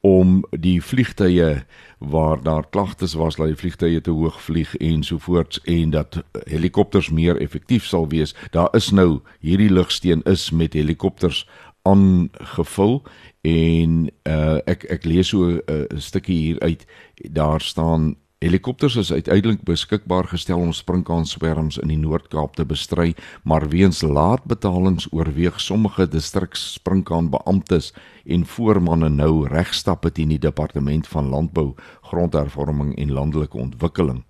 om 0.00 0.42
die 0.50 0.82
vliegtye 0.82 1.64
waar 2.08 2.42
daar 2.42 2.68
klagtes 2.70 3.14
was 3.14 3.36
dat 3.36 3.46
die 3.46 3.56
vliegtye 3.56 4.00
te 4.00 4.10
hoog 4.10 4.42
vlieg 4.42 4.76
ensovoorts 4.76 5.60
en 5.60 5.90
dat 5.90 6.24
helikopters 6.44 7.10
meer 7.10 7.40
effektief 7.40 7.84
sal 7.84 8.08
wees. 8.08 8.34
Daar 8.50 8.68
is 8.74 8.90
nou 8.90 9.20
hierdie 9.40 9.70
lugsteen 9.70 10.22
is 10.22 10.50
met 10.50 10.72
helikopters 10.72 11.48
aangevul 11.82 13.02
en 13.44 14.10
uh, 14.28 14.58
ek 14.64 14.84
ek 14.88 15.04
lees 15.04 15.28
so 15.28 15.48
'n 15.48 15.60
uh, 15.68 15.98
stukkie 16.00 16.36
hier 16.36 16.60
uit. 16.60 16.86
Daar 17.14 17.60
staan 17.60 18.14
Helikopters 18.44 18.96
is 19.00 19.12
uiteindelik 19.12 19.62
beskikbaar 19.64 20.26
gestel 20.28 20.60
om 20.60 20.72
sprinkaanswerms 20.76 21.78
in 21.80 21.88
die 21.88 21.96
Noord-Kaap 21.96 22.58
te 22.58 22.64
bestry, 22.68 23.14
maar 23.42 23.64
weens 23.72 24.02
laat 24.04 24.42
betalings 24.44 25.06
oorweeg 25.16 25.56
sommige 25.64 26.04
distriks 26.12 26.66
sprinkaanbeamptes 26.74 27.94
en 28.28 28.42
voormanne 28.44 29.08
nou 29.08 29.46
regstappe 29.48 30.10
teen 30.12 30.34
die 30.34 30.38
departement 30.42 31.08
van 31.08 31.30
landbou, 31.32 31.70
grondhervorming 32.10 32.90
en 33.00 33.14
landelike 33.16 33.56
ontwikkeling. 33.56 34.20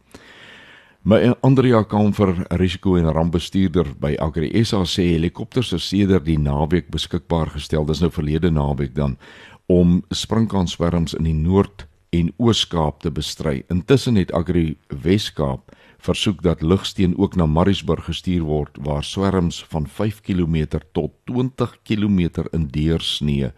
My 1.03 1.35
Andrea 1.43 1.83
Kamfer, 1.83 2.37
risiko 2.55 2.95
en 2.95 3.11
rampbestuurder 3.11 3.97
by 3.99 4.13
Agri 4.23 4.53
SA 4.63 4.85
sê 4.87 5.09
helikopters 5.17 5.73
is 5.75 5.89
sedert 5.91 6.29
die 6.29 6.39
naweek 6.39 6.87
beskikbaar 6.95 7.51
gestel, 7.57 7.83
dis 7.91 8.05
nou 8.05 8.13
verlede 8.15 8.55
naweek 8.55 8.95
dan 8.95 9.19
om 9.67 10.05
sprinkaanswerms 10.15 11.19
in 11.19 11.27
die 11.27 11.35
Noord 11.35 11.89
en 12.15 12.31
Oos-Kaap 12.39 13.01
te 13.03 13.11
bestry. 13.11 13.63
Intussen 13.73 14.15
het 14.15 14.33
Agri 14.33 14.77
Wes-Kaap 15.03 15.75
versoek 16.05 16.43
dat 16.45 16.63
lugsteen 16.63 17.17
ook 17.19 17.35
na 17.37 17.47
Mariesburg 17.47 18.05
gestuur 18.05 18.45
word 18.47 18.79
waar 18.81 19.05
swerms 19.05 19.65
van 19.73 19.89
5 19.89 20.21
km 20.21 20.81
tot 20.93 21.13
20 21.25 21.79
km 21.83 22.45
in 22.53 22.69
deursnee 22.71 23.51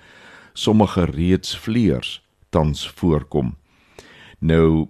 sommige 0.53 1.05
reeds 1.05 1.57
vleers 1.59 2.23
tans 2.51 2.87
voorkom. 2.89 3.57
Nou 4.39 4.89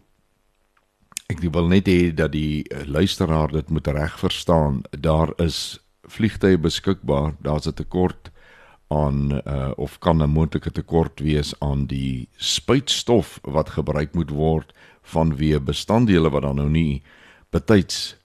ek 1.27 1.43
wil 1.43 1.67
net 1.67 1.89
hê 1.91 2.13
dat 2.15 2.31
die 2.37 2.63
luisteraar 2.87 3.51
dit 3.51 3.71
moet 3.71 3.89
reg 3.91 4.19
verstaan. 4.21 4.83
Daar 4.91 5.33
is 5.43 5.81
vliegtye 6.07 6.59
beskikbaar, 6.59 7.35
daar's 7.43 7.67
'n 7.67 7.75
tekort 7.75 8.31
aan 8.89 9.41
uh, 9.47 9.71
of 9.77 9.99
kan 9.99 10.23
'n 10.23 10.31
moontlike 10.31 10.71
tekort 10.71 11.21
wees 11.21 11.55
aan 11.59 11.87
die 11.87 12.29
spuitstof 12.37 13.39
wat 13.43 13.71
gebruik 13.71 14.15
moet 14.15 14.31
word 14.31 14.73
vanweë 15.03 15.61
bestanddele 15.61 16.31
wat 16.31 16.43
dan 16.43 16.57
nou 16.57 16.69
nie 16.71 17.03
betyds 17.51 18.17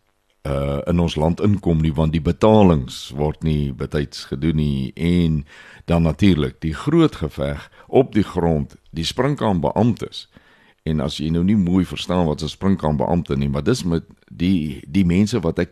uh 0.41 0.82
in 0.89 1.00
ons 1.00 1.15
land 1.15 1.41
inkom 1.41 1.82
nie 1.82 1.94
want 1.94 2.12
die 2.15 2.22
betalings 2.22 3.12
word 3.13 3.44
nie 3.44 3.74
betyds 3.74 4.25
gedoen 4.25 4.56
nie. 4.56 4.91
En 4.96 5.46
dan 5.86 6.01
natuurlik 6.01 6.62
die 6.62 6.74
groot 6.74 7.15
geveg 7.15 7.70
op 7.88 8.13
die 8.13 8.25
grond 8.25 8.75
die 8.89 9.06
sprinkaan 9.06 9.62
beamptes. 9.62 10.30
En 10.84 11.00
as 11.00 11.20
jy 11.22 11.30
nou 11.30 11.44
nie 11.44 11.58
mooi 11.58 11.86
verstaan 11.86 12.25
wat 12.25 12.41
'n 12.41 12.50
sprinkaan 12.50 12.98
beampte 12.98 13.38
nie 13.38 13.50
maar 13.50 13.63
dis 13.63 13.84
met 13.84 14.03
die 14.32 14.82
die 14.88 15.06
mense 15.06 15.39
wat 15.39 15.60
'n 15.60 15.70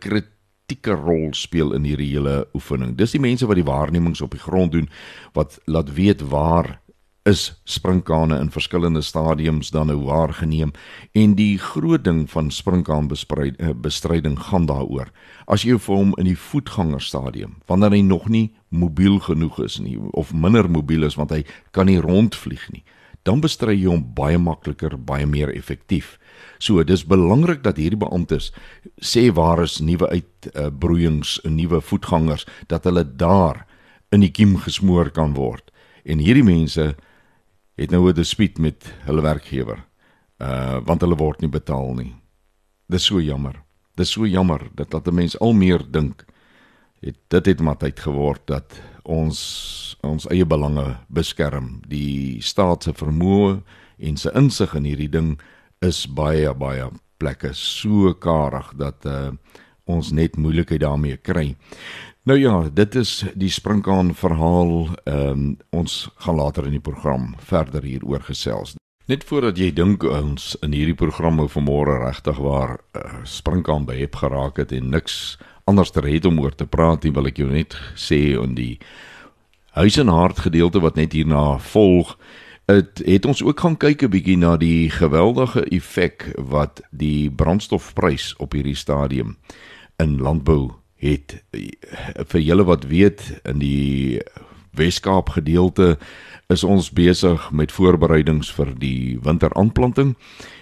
kritieke 0.69 0.93
rol 0.93 1.33
speel 1.33 1.73
in 1.73 1.83
hierdie 1.83 2.13
hele 2.13 2.47
oefening. 2.53 2.95
Dis 2.97 3.11
die 3.11 3.21
mense 3.21 3.47
wat 3.47 3.57
die 3.57 3.65
waarnemings 3.65 4.21
op 4.21 4.31
die 4.31 4.39
grond 4.39 4.71
doen 4.71 4.89
wat 5.33 5.59
laat 5.65 5.93
weet 5.93 6.21
waar 6.29 6.79
is 7.25 7.61
sprinkane 7.65 8.39
in 8.39 8.49
verskillende 8.49 9.01
stadiums 9.01 9.71
dan 9.71 9.87
nou 9.87 9.97
waargeneem 10.05 10.71
en 11.13 11.35
die 11.35 11.57
groot 11.57 12.03
ding 12.03 12.29
van 12.29 12.51
sprinkaan 12.51 13.09
eh, 13.09 13.73
bestryding 13.73 14.39
gaan 14.39 14.65
daaroor. 14.65 15.11
As 15.47 15.63
jy 15.63 15.77
vir 15.77 15.95
hom 15.95 16.13
in 16.17 16.25
die 16.25 16.37
voetgangerstadium, 16.37 17.57
wanneer 17.67 17.91
hy 17.91 18.01
nog 18.01 18.29
nie 18.29 18.53
mobiel 18.69 19.19
genoeg 19.19 19.59
is 19.59 19.79
nie 19.79 19.97
of 20.13 20.33
minder 20.33 20.69
mobiel 20.69 21.03
is 21.03 21.17
want 21.17 21.31
hy 21.31 21.43
kan 21.71 21.85
nie 21.85 21.99
rondvlieg 21.99 22.69
nie, 22.71 22.83
dan 23.23 23.41
bestry 23.41 23.75
jy 23.75 23.89
hom 23.89 24.05
baie 24.15 24.37
makliker, 24.37 24.97
baie 24.97 25.25
meer 25.25 25.49
effektief. 25.49 26.18
So 26.57 26.83
dis 26.83 27.05
belangrik 27.05 27.63
dat 27.63 27.77
hierdie 27.77 27.99
beamptes 27.99 28.51
sê 29.01 29.29
waar 29.33 29.63
is 29.63 29.79
nuwe 29.79 30.09
uitbroeiings, 30.09 31.39
uh, 31.43 31.51
nuwe 31.51 31.81
voetgangers 31.81 32.45
dat 32.67 32.83
hulle 32.83 33.03
daar 33.03 33.65
in 34.11 34.19
die 34.19 34.31
kiem 34.31 34.57
gesmoor 34.57 35.11
kan 35.11 35.33
word. 35.33 35.71
En 36.03 36.19
hierdie 36.19 36.43
mense 36.43 36.95
het 37.75 37.91
nou 37.91 38.09
'n 38.09 38.15
dispuut 38.15 38.57
met 38.57 38.93
hulle 39.05 39.21
werkgewer. 39.21 39.85
Uh 40.37 40.79
want 40.85 41.01
hulle 41.01 41.15
word 41.15 41.41
nie 41.41 41.49
betaal 41.49 41.93
nie. 41.93 42.15
Dis 42.87 43.05
so 43.05 43.19
jammer. 43.19 43.63
Dis 43.95 44.11
so 44.11 44.25
jammer 44.25 44.69
dat 44.75 44.91
dat 44.91 45.07
'n 45.07 45.15
mens 45.15 45.39
al 45.39 45.53
meer 45.53 45.83
dink 45.91 46.25
het 46.99 47.17
dit 47.27 47.45
het 47.45 47.59
maar 47.59 47.77
tyd 47.77 47.99
geword 47.99 48.41
dat 48.45 48.81
ons 49.03 49.39
ons 50.01 50.27
eie 50.27 50.45
belange 50.45 50.97
beskerm. 51.07 51.81
Die 51.87 52.41
staat 52.41 52.83
se 52.83 52.93
vermoë 52.93 53.61
en 53.97 54.17
se 54.17 54.31
insig 54.35 54.75
in 54.75 54.83
hierdie 54.83 55.09
ding 55.09 55.39
is 55.85 56.05
baie 56.07 56.53
baie 56.53 56.89
plekke 57.19 57.53
so 57.53 58.13
karig 58.13 58.73
dat 58.79 59.05
uh 59.05 59.31
ons 59.89 60.11
net 60.13 60.35
moeilikheid 60.37 60.83
daarmee 60.83 61.17
kry. 61.17 61.55
Nou 62.29 62.35
ja, 62.37 62.69
dit 62.69 62.95
is 62.95 63.23
die 63.33 63.49
sprinkaan 63.49 64.13
verhaal. 64.13 64.89
Ehm 65.09 65.29
um, 65.31 65.57
ons 65.73 66.09
gaan 66.21 66.35
later 66.37 66.67
in 66.69 66.75
die 66.77 66.83
program 66.83 67.33
verder 67.41 67.81
hieroor 67.81 68.21
gesels. 68.27 68.75
Net 69.09 69.23
voordat 69.25 69.57
jy 69.57 69.71
dink 69.73 70.03
ons 70.05 70.51
in 70.61 70.75
hierdie 70.77 70.97
programme 70.97 71.47
vanmôre 71.49 71.95
regtig 72.03 72.37
waar 72.37 72.75
uh, 72.93 73.23
sprinkaan 73.25 73.87
by 73.89 73.95
het 74.03 74.19
geraak 74.21 74.61
het 74.61 74.71
en 74.71 74.91
niks 74.93 75.39
anders 75.65 75.89
ter 75.89 76.05
het 76.05 76.25
om 76.29 76.37
oor 76.39 76.53
te 76.53 76.67
praat 76.69 77.03
nie, 77.03 77.13
wil 77.13 77.25
ek 77.25 77.41
jou 77.41 77.49
net 77.49 77.73
sê 77.97 78.37
in 78.37 78.53
die 78.53 78.77
huis 79.73 79.97
en 79.97 80.13
hart 80.13 80.43
gedeelte 80.45 80.81
wat 80.85 81.01
net 81.01 81.17
hierna 81.17 81.57
volg, 81.71 82.13
het, 82.69 83.01
het 83.05 83.25
ons 83.25 83.43
ook 83.43 83.59
gaan 83.59 83.77
kyk 83.77 84.03
'n 84.03 84.09
bietjie 84.09 84.37
na 84.37 84.57
die 84.57 84.89
geweldige 84.89 85.63
effek 85.65 86.31
wat 86.37 86.81
die 86.91 87.31
brandstofprys 87.31 88.35
op 88.37 88.53
hierdie 88.53 88.75
stadium 88.75 89.37
in 89.97 90.21
landbou 90.21 90.71
het. 90.95 91.43
Vir 92.27 92.41
julle 92.41 92.63
wat 92.63 92.85
weet 92.85 93.41
in 93.43 93.59
die 93.59 94.21
Weskaap 94.71 95.29
gedeelte 95.29 95.97
is 96.47 96.63
ons 96.63 96.91
besig 96.91 97.51
met 97.51 97.71
voorbereidings 97.71 98.51
vir 98.51 98.73
die 98.77 99.19
winteraanplanting 99.21 100.15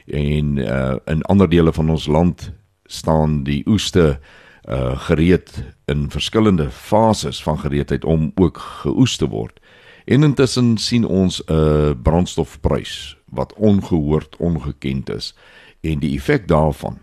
en 0.05 0.57
uh, 0.57 0.95
in 1.05 1.21
ander 1.21 1.49
dele 1.49 1.73
van 1.73 1.89
ons 1.89 2.07
land 2.07 2.51
staan 2.85 3.43
die 3.43 3.63
oeste 3.67 4.19
uh 4.67 4.99
gereed 4.99 5.63
in 5.85 6.09
verskillende 6.11 6.69
fases 6.71 7.43
van 7.43 7.59
gereedheid 7.59 8.05
om 8.05 8.31
ook 8.35 8.57
geoes 8.57 9.15
te 9.17 9.27
word. 9.27 9.59
En 10.07 10.23
intussen 10.23 10.77
sien 10.77 11.05
ons 11.05 11.43
'n 11.45 11.53
uh, 11.53 11.91
brandstofprys 12.03 13.17
wat 13.25 13.53
ongehoord 13.53 14.35
ongekend 14.37 15.09
is 15.09 15.35
en 15.81 15.99
die 15.99 16.15
effek 16.15 16.47
daarvan 16.47 16.97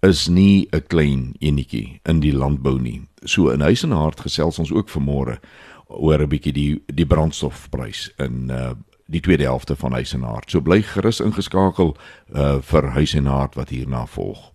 is 0.00 0.28
nie 0.28 0.68
'n 0.70 0.86
klein 0.86 1.34
enetjie 1.38 2.00
in 2.02 2.20
die 2.20 2.32
landbou 2.32 2.80
nie. 2.80 3.02
So 3.22 3.48
in 3.50 3.60
huis 3.60 3.82
en 3.82 3.90
hart 3.90 4.20
gesels 4.20 4.58
ons 4.58 4.72
ook 4.72 4.88
vanmôre 4.88 5.38
oor 5.86 6.22
'n 6.22 6.28
bietjie 6.28 6.52
die 6.52 6.82
die 6.86 7.06
brandstofprys 7.06 8.12
in 8.16 8.50
uh 8.50 8.72
die 9.10 9.20
tweede 9.20 9.44
helfte 9.44 9.76
van 9.76 9.92
huis 9.92 10.12
en 10.12 10.22
hart. 10.22 10.50
So 10.50 10.60
bly 10.60 10.82
gerus 10.82 11.20
ingeskakel 11.20 11.96
uh 12.34 12.60
vir 12.60 12.88
huis 12.88 13.14
en 13.14 13.26
hart 13.26 13.54
wat 13.54 13.68
hierna 13.68 14.06
volg. 14.06 14.52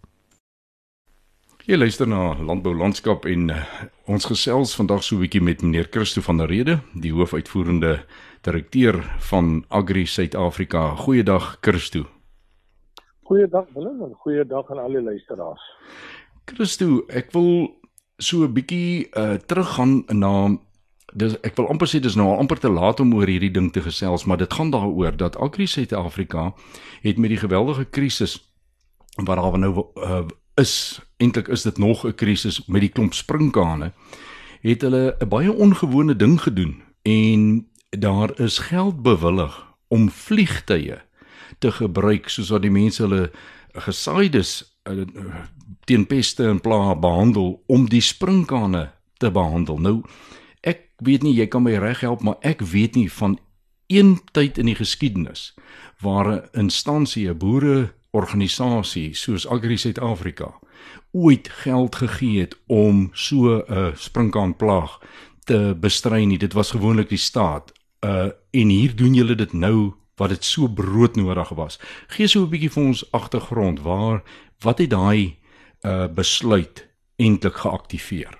Jy 1.63 1.77
luister 1.79 2.03
na 2.11 2.33
Landbou 2.43 2.73
Landskap 2.75 3.23
en 3.31 3.45
uh, 3.47 3.61
ons 4.11 4.25
gesels 4.27 4.73
vandag 4.75 4.99
so 4.99 5.15
'n 5.15 5.23
bietjie 5.23 5.39
met 5.39 5.61
meneer 5.63 5.87
Christo 5.87 6.19
van 6.19 6.37
der 6.37 6.49
Rede, 6.51 6.81
die 6.91 7.13
hoofuitvoerende 7.15 8.03
direkteur 8.43 8.99
van 9.31 9.63
Agri 9.69 10.05
Suid-Afrika. 10.05 10.95
Goeiedag 10.95 11.57
Christo. 11.61 12.03
Goeiedag 13.23 13.71
Willem 13.75 14.03
en 14.03 14.13
goeiedag 14.13 14.71
aan 14.71 14.79
al 14.79 14.91
die 14.91 15.01
luisteraars. 15.01 15.63
Christo, 16.45 17.05
ek 17.07 17.31
wil 17.31 17.79
so 18.17 18.43
'n 18.43 18.53
bietjie 18.53 19.07
uh, 19.15 19.39
teruggaan 19.39 20.03
na 20.11 20.59
dis 21.15 21.39
ek 21.43 21.55
wil 21.55 21.69
amper 21.69 21.87
sê 21.87 22.01
dis 22.01 22.15
nou 22.15 22.35
amper 22.35 22.59
te 22.59 22.69
laat 22.69 22.99
om 22.99 23.15
oor 23.15 23.27
hierdie 23.27 23.51
ding 23.51 23.71
te 23.71 23.81
gesels, 23.81 24.25
maar 24.25 24.37
dit 24.37 24.53
gaan 24.53 24.71
daaroor 24.71 25.15
dat 25.15 25.37
Agri 25.37 25.67
Suid-Afrika 25.67 26.53
het 27.01 27.17
met 27.17 27.29
die 27.29 27.39
geweldige 27.39 27.85
krisis 27.85 28.51
wat 29.15 29.37
daar 29.37 29.59
nou 29.59 29.87
uh, 29.95 30.27
is 30.55 30.99
eintlik 31.17 31.47
is 31.47 31.61
dit 31.61 31.77
nog 31.77 32.05
'n 32.05 32.15
krisis 32.15 32.65
met 32.65 32.81
die 32.81 32.89
klomp 32.89 33.13
sprinkane 33.13 33.91
het 34.61 34.81
hulle 34.81 35.15
'n 35.19 35.27
baie 35.27 35.51
ongewone 35.51 36.15
ding 36.15 36.41
gedoen. 36.41 36.81
En 37.01 37.67
daar 37.89 38.39
is 38.39 38.57
geld 38.57 39.01
bewillig 39.01 39.73
om 39.87 40.09
vliegtye 40.09 41.01
te 41.59 41.71
gebruik 41.71 42.29
soos 42.29 42.49
wat 42.49 42.61
die 42.61 42.71
mense 42.71 43.01
hulle 43.01 43.31
gesaaides 43.71 44.79
uh, 44.89 45.05
teen 45.83 46.07
peste 46.07 46.47
en 46.47 46.61
pla 46.61 46.95
behandel 46.95 47.63
om 47.67 47.89
die 47.89 48.01
sprinkane 48.01 48.91
te 49.17 49.31
behandel. 49.31 49.77
Nou 49.77 50.01
ek 50.61 50.79
weet 50.97 51.23
nie 51.23 51.35
jy 51.35 51.47
kan 51.47 51.63
my 51.63 51.75
reg 51.75 51.99
help 51.99 52.21
maar 52.21 52.37
ek 52.41 52.61
weet 52.61 52.95
nie 52.95 53.11
van 53.11 53.39
een 53.87 54.21
tyd 54.31 54.57
in 54.57 54.65
die 54.65 54.79
geskiedenis 54.79 55.53
waar 55.99 56.27
'n 56.31 56.47
instansie 56.51 57.29
'n 57.29 57.37
boere 57.37 57.93
organisasie 58.13 59.13
soos 59.17 59.47
Agri 59.49 59.77
Suid-Afrika 59.77 60.51
ooit 61.11 61.49
geld 61.49 61.95
gegee 61.95 62.39
het 62.39 62.55
om 62.67 63.09
so 63.13 63.57
'n 63.57 63.63
uh, 63.69 63.95
sprinkaanplaag 63.95 64.99
te 65.45 65.75
bestry 65.79 66.23
nie. 66.25 66.37
Dit 66.37 66.53
was 66.53 66.71
gewoonlik 66.71 67.09
die 67.09 67.17
staat. 67.17 67.71
Uh 68.05 68.29
en 68.51 68.69
hier 68.69 68.95
doen 68.95 69.13
julle 69.13 69.35
dit 69.35 69.53
nou 69.53 69.93
wat 70.15 70.29
dit 70.29 70.43
so 70.43 70.67
broodnodig 70.67 71.49
was. 71.49 71.79
Gee 72.07 72.27
so 72.27 72.41
'n 72.41 72.49
bietjie 72.49 72.71
vir 72.71 72.83
ons 72.83 73.11
agtergrond 73.11 73.81
waar 73.81 74.23
wat 74.59 74.77
het 74.77 74.89
daai 74.89 75.37
uh 75.85 76.07
besluit 76.07 76.87
eintlik 77.15 77.55
geaktiveer? 77.55 78.37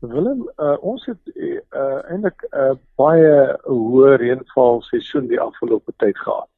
Willem, 0.00 0.50
uh, 0.56 0.76
ons 0.80 1.06
het 1.06 1.18
uh, 1.34 2.10
eintlik 2.10 2.46
'n 2.50 2.58
uh, 2.58 2.74
baie 2.94 3.58
hoë 3.64 4.16
reënval 4.16 4.82
seisoen 4.82 5.26
die 5.26 5.40
afgelope 5.40 5.92
tyd 5.96 6.18
gehad. 6.18 6.48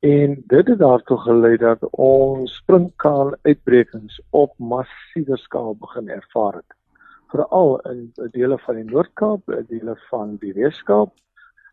En 0.00 0.42
dit 0.46 0.66
het 0.68 0.78
daartoe 0.78 1.18
gelei 1.18 1.56
dat 1.56 1.88
ons 1.90 2.54
springkaan 2.54 3.36
uitbrekings 3.42 4.20
op 4.30 4.52
massiewe 4.58 5.36
skaal 5.36 5.76
begin 5.76 6.08
ervaar 6.08 6.54
het. 6.54 6.76
Veral 7.28 7.80
in 7.80 8.12
dele 8.30 8.58
van 8.58 8.74
die 8.74 8.84
Noord-Kaap, 8.84 9.64
dele 9.68 9.96
van 10.10 10.36
die 10.40 10.52
Wes-Kaap 10.52 11.14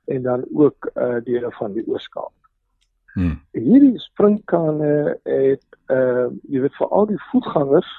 en 0.06 0.22
dan 0.22 0.46
ook 0.54 0.92
uh 0.96 1.20
dele 1.24 1.52
van 1.52 1.74
die 1.74 1.84
Oos-Kaap. 1.88 2.34
Hmm. 3.14 3.42
Hierdie 3.52 4.00
springkane 4.00 5.20
het 5.24 5.66
uh 5.88 6.28
jy 6.50 6.64
weet 6.66 6.76
vir 6.80 6.88
al 6.88 7.06
die 7.12 7.22
voetgangers 7.30 7.92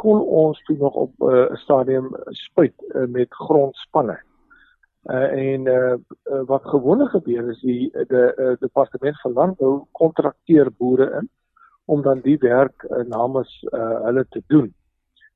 kon 0.00 0.20
ons 0.20 0.62
toe 0.64 0.76
nog 0.80 0.94
op 0.94 1.12
uh, 1.20 1.28
'n 1.28 1.52
uh, 1.52 1.56
stadium 1.56 2.10
spuit 2.30 2.74
uh, 2.88 3.06
met 3.06 3.34
grondspanne. 3.34 4.20
Uh, 5.04 5.52
en 5.52 5.66
uh, 5.66 5.94
wat 6.46 6.64
gewoonlik 6.68 7.08
gebeur 7.08 7.48
is 7.48 7.60
die 7.60 7.88
die 7.90 8.24
uh, 8.36 8.52
departement 8.60 9.20
van 9.20 9.32
landbou 9.32 9.86
kontrakteer 9.96 10.68
boere 10.76 11.06
in 11.20 11.30
om 11.84 12.02
dan 12.02 12.20
die 12.20 12.36
werk 12.38 12.84
uh, 12.84 13.04
namens 13.08 13.54
uh, 13.72 14.02
hulle 14.04 14.26
te 14.28 14.42
doen. 14.46 14.68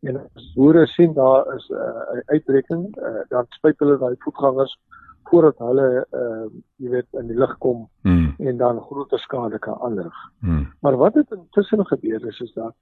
En 0.05 0.21
as 0.21 0.53
boere 0.55 0.87
sien 0.87 1.15
daar 1.17 1.55
is 1.55 1.69
'n 1.69 1.75
uh, 1.75 2.21
uitbreking, 2.27 2.97
uh, 2.97 3.25
dan 3.29 3.47
spuit 3.49 3.79
hulle 3.79 3.99
daai 3.99 4.15
voetgangers 4.19 4.77
voordat 5.23 5.59
hulle 5.59 6.07
uh, 6.13 6.47
jy 6.77 6.91
weet 6.93 7.21
in 7.21 7.31
die 7.33 7.39
lug 7.39 7.57
kom 7.59 7.89
hmm. 8.07 8.35
en 8.39 8.57
dan 8.57 8.81
groter 8.81 9.19
skade 9.19 9.59
kan 9.59 9.81
aanrig. 9.81 10.19
Hmm. 10.41 10.67
Maar 10.81 10.97
wat 10.97 11.15
het 11.15 11.31
intussen 11.31 11.87
gebeur 11.87 12.27
is 12.27 12.41
is 12.41 12.53
dat 12.53 12.75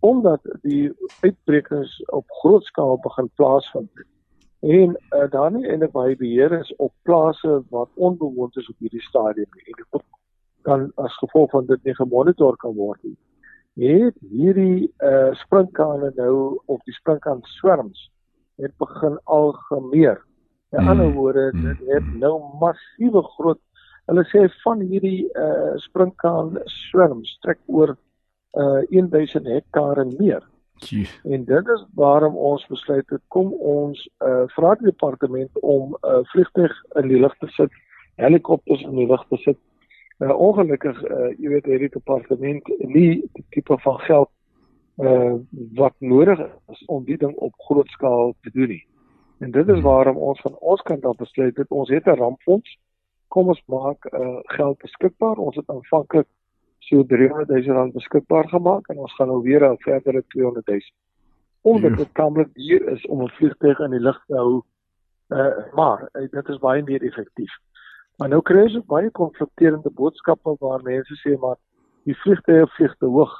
omdat 0.00 0.40
die 0.62 0.92
uitbrekings 1.20 2.04
op 2.06 2.24
groot 2.40 2.64
skaal 2.64 2.98
begin 3.02 3.30
plaasvind 3.34 3.90
en 4.60 4.96
uh, 5.16 5.30
daar 5.30 5.50
nie 5.52 5.64
eintlik 5.66 5.92
baie 5.92 6.16
beheer 6.16 6.52
is 6.60 6.74
op 6.76 6.92
plase 7.02 7.62
wat 7.68 7.88
onbewoond 7.94 8.56
is 8.56 8.68
op 8.68 8.76
hierdie 8.78 9.02
stadium 9.02 9.48
en 9.64 9.76
dit 9.76 10.02
kan 10.62 10.90
as 10.94 11.16
gevolg 11.16 11.50
van 11.50 11.66
dit 11.66 11.84
nie 11.84 11.94
gemonitor 11.94 12.56
kan 12.56 12.74
word 12.76 13.00
nie. 13.02 13.16
Het 13.80 14.16
hierdie 14.28 14.90
uh 15.06 15.32
sprinkane 15.40 16.12
nou 16.16 16.60
of 16.66 16.82
die 16.84 16.94
sprinkaan 16.94 17.40
swerms 17.56 18.10
het 18.60 18.76
begin 18.76 19.16
algemeer. 19.24 20.20
In 20.70 20.82
mm. 20.82 20.88
ander 20.88 21.12
woorde, 21.12 21.50
mm. 21.54 21.62
dit 21.62 21.94
het 21.94 22.14
nou 22.20 22.34
massiewe 22.60 23.22
groot 23.22 23.60
hulle 24.10 24.24
sê 24.28 24.44
van 24.64 24.80
hierdie 24.84 25.30
uh 25.38 25.76
sprinkaan 25.80 26.58
swerms 26.64 27.38
trek 27.46 27.60
oor 27.66 27.96
uh 28.58 28.80
1000 28.90 29.46
hektaar 29.46 30.02
en 30.04 30.14
meer. 30.18 30.42
Jeez. 30.84 31.20
En 31.24 31.44
dit 31.44 31.68
is 31.68 31.86
waarom 31.94 32.36
ons 32.36 32.66
besluit 32.66 33.08
het 33.08 33.22
kom 33.28 33.52
ons 33.52 34.08
uh 34.24 34.42
vra 34.54 34.74
die 34.74 34.90
departement 34.90 35.60
om 35.60 35.96
'n 36.00 36.06
uh, 36.06 36.20
vliegtuig 36.32 36.74
in 36.94 37.08
die 37.08 37.20
lug 37.20 37.36
te 37.38 37.46
sit, 37.46 37.72
helikopters 38.16 38.82
in 38.82 38.96
die 38.96 39.06
lug 39.06 39.24
te 39.28 39.36
sit. 39.36 39.58
Uh 40.18 40.40
ongelukkig 40.40 41.02
uh 41.02 41.30
jy 41.38 41.48
weet 41.48 41.64
hierdie 41.64 41.92
departement 41.92 42.68
nie 42.78 43.20
die 43.32 43.44
tipe 43.50 43.78
van 43.78 43.98
geld 43.98 44.30
uh 44.96 45.34
wat 45.74 45.94
nodig 45.98 46.40
is 46.72 46.84
om 46.86 47.04
die 47.04 47.16
ding 47.16 47.34
op 47.36 47.54
groot 47.56 47.88
skaal 47.88 48.34
te 48.42 48.50
doen 48.52 48.68
nie. 48.68 48.84
En 49.38 49.50
dit 49.50 49.68
is 49.68 49.74
hmm. 49.74 49.82
waarom 49.82 50.16
ons 50.16 50.40
van 50.40 50.56
ons 50.58 50.82
kant 50.82 51.04
af 51.04 51.16
besluit 51.16 51.56
het 51.56 51.70
ons 51.70 51.88
het 51.88 52.06
'n 52.06 52.20
rampfonds. 52.20 52.78
Kom 53.28 53.48
ons 53.48 53.62
maak 53.66 54.04
uh 54.12 54.40
geld 54.44 54.78
beskikbaar. 54.78 55.36
Ons 55.36 55.56
het 55.56 55.68
aanvanklik 55.68 56.26
so 56.88 57.04
300 57.04 57.48
000 57.48 57.76
rand 57.76 57.92
beskikbaar 57.92 58.48
gemaak 58.48 58.88
en 58.88 58.98
ons 58.98 59.14
gaan 59.14 59.28
nou 59.28 59.42
weer 59.42 59.64
'n 59.64 59.76
verdere 59.78 60.24
200 60.26 60.66
000 60.66 60.80
omdat 61.62 61.96
dit 61.96 62.14
tamelik 62.14 62.54
duur 62.54 62.88
is 62.88 63.06
om 63.06 63.22
'n 63.22 63.28
vliegtuig 63.28 63.78
in 63.78 63.90
die 63.90 64.00
lug 64.00 64.24
te 64.26 64.34
hou. 64.34 64.62
Uh, 65.28 65.72
maar 65.72 66.08
uh, 66.12 66.28
dit 66.30 66.48
is 66.48 66.58
baie 66.58 66.82
meer 66.82 67.02
effektief. 67.02 67.52
Maar 68.16 68.28
nou 68.28 68.42
kry 68.42 68.62
ons 68.62 68.84
baie 68.86 69.10
konflikterende 69.10 69.90
boodskappe 69.90 70.56
waar 70.58 70.82
mense 70.82 71.14
sê 71.20 71.36
maar 71.38 71.56
die 72.04 72.16
vliegtuie 72.16 72.66
vlieg 72.66 72.96
te 72.96 73.06
hoog 73.06 73.32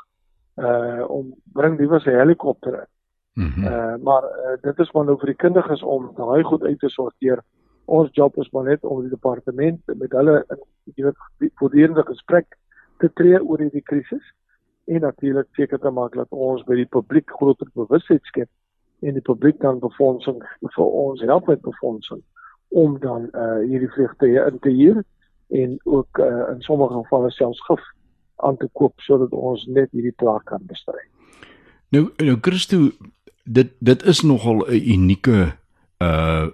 uh 0.57 1.11
om 1.11 1.35
bring 1.53 1.79
liewer 1.79 2.03
'n 2.07 2.19
helikopter 2.19 2.75
in. 2.75 2.89
Mm 3.33 3.51
-hmm. 3.51 3.65
Uh 3.65 3.97
maar 4.03 4.25
uh, 4.25 4.57
dit 4.63 4.79
is 4.79 4.93
maar 4.93 5.05
nou 5.05 5.19
vir 5.19 5.27
die 5.27 5.43
kundiges 5.45 5.83
om 5.83 6.13
daai 6.17 6.43
goed 6.43 6.63
uit 6.63 6.79
te 6.79 6.89
sorteer. 6.89 7.43
Ons 7.85 8.09
job 8.13 8.37
is 8.37 8.51
maar 8.51 8.65
net 8.65 8.85
om 8.85 9.01
die 9.01 9.11
departement 9.11 9.81
met 9.87 10.13
hulle 10.13 10.45
in 10.49 10.59
jy 10.95 11.05
weet 11.05 11.53
voortdurende 11.55 12.03
gesprek 12.03 12.57
te 13.01 13.11
tree 13.19 13.41
oor 13.41 13.63
hierdie 13.63 13.85
krisis 13.85 14.25
en 14.91 15.05
natuurlik 15.07 15.49
seker 15.59 15.79
te 15.79 15.93
maak 15.95 16.17
dat 16.19 16.31
ons 16.31 16.65
by 16.69 16.79
die 16.81 16.89
publiek 16.97 17.31
groter 17.39 17.69
bewustheid 17.75 18.25
skep 18.31 18.51
en 19.07 19.17
die 19.17 19.25
publiek 19.25 19.61
dan 19.65 19.81
befondsing 19.81 20.43
vir 20.75 20.85
ons 21.05 21.23
help 21.25 21.49
met 21.49 21.63
befondsing 21.65 22.23
om 22.83 22.99
dan 23.03 23.29
uh 23.35 23.63
hierdie 23.67 23.91
vliegtye 23.95 24.45
in 24.47 24.59
te 24.65 24.75
huur 24.75 25.01
en 25.61 25.79
ook 25.85 26.19
uh, 26.23 26.53
in 26.53 26.61
sommige 26.63 26.95
gevalle 26.95 27.31
selfs 27.35 27.63
gif 27.67 27.87
aan 28.47 28.57
te 28.57 28.69
koop 28.73 29.01
sodat 29.07 29.33
ons 29.35 29.65
net 29.67 29.91
hierdie 29.91 30.15
plaag 30.23 30.45
kan 30.51 30.63
bestry. 30.71 31.03
Nou 31.91 32.11
nou 32.23 32.37
Christo 32.41 32.91
dit 33.45 33.73
dit 33.79 34.07
is 34.13 34.23
nogal 34.23 34.63
'n 34.69 34.85
unieke 34.95 35.53
uh 36.01 36.47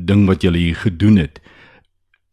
ding 0.00 0.26
wat 0.26 0.42
julle 0.42 0.58
hier 0.58 0.76
gedoen 0.76 1.16
het. 1.16 1.40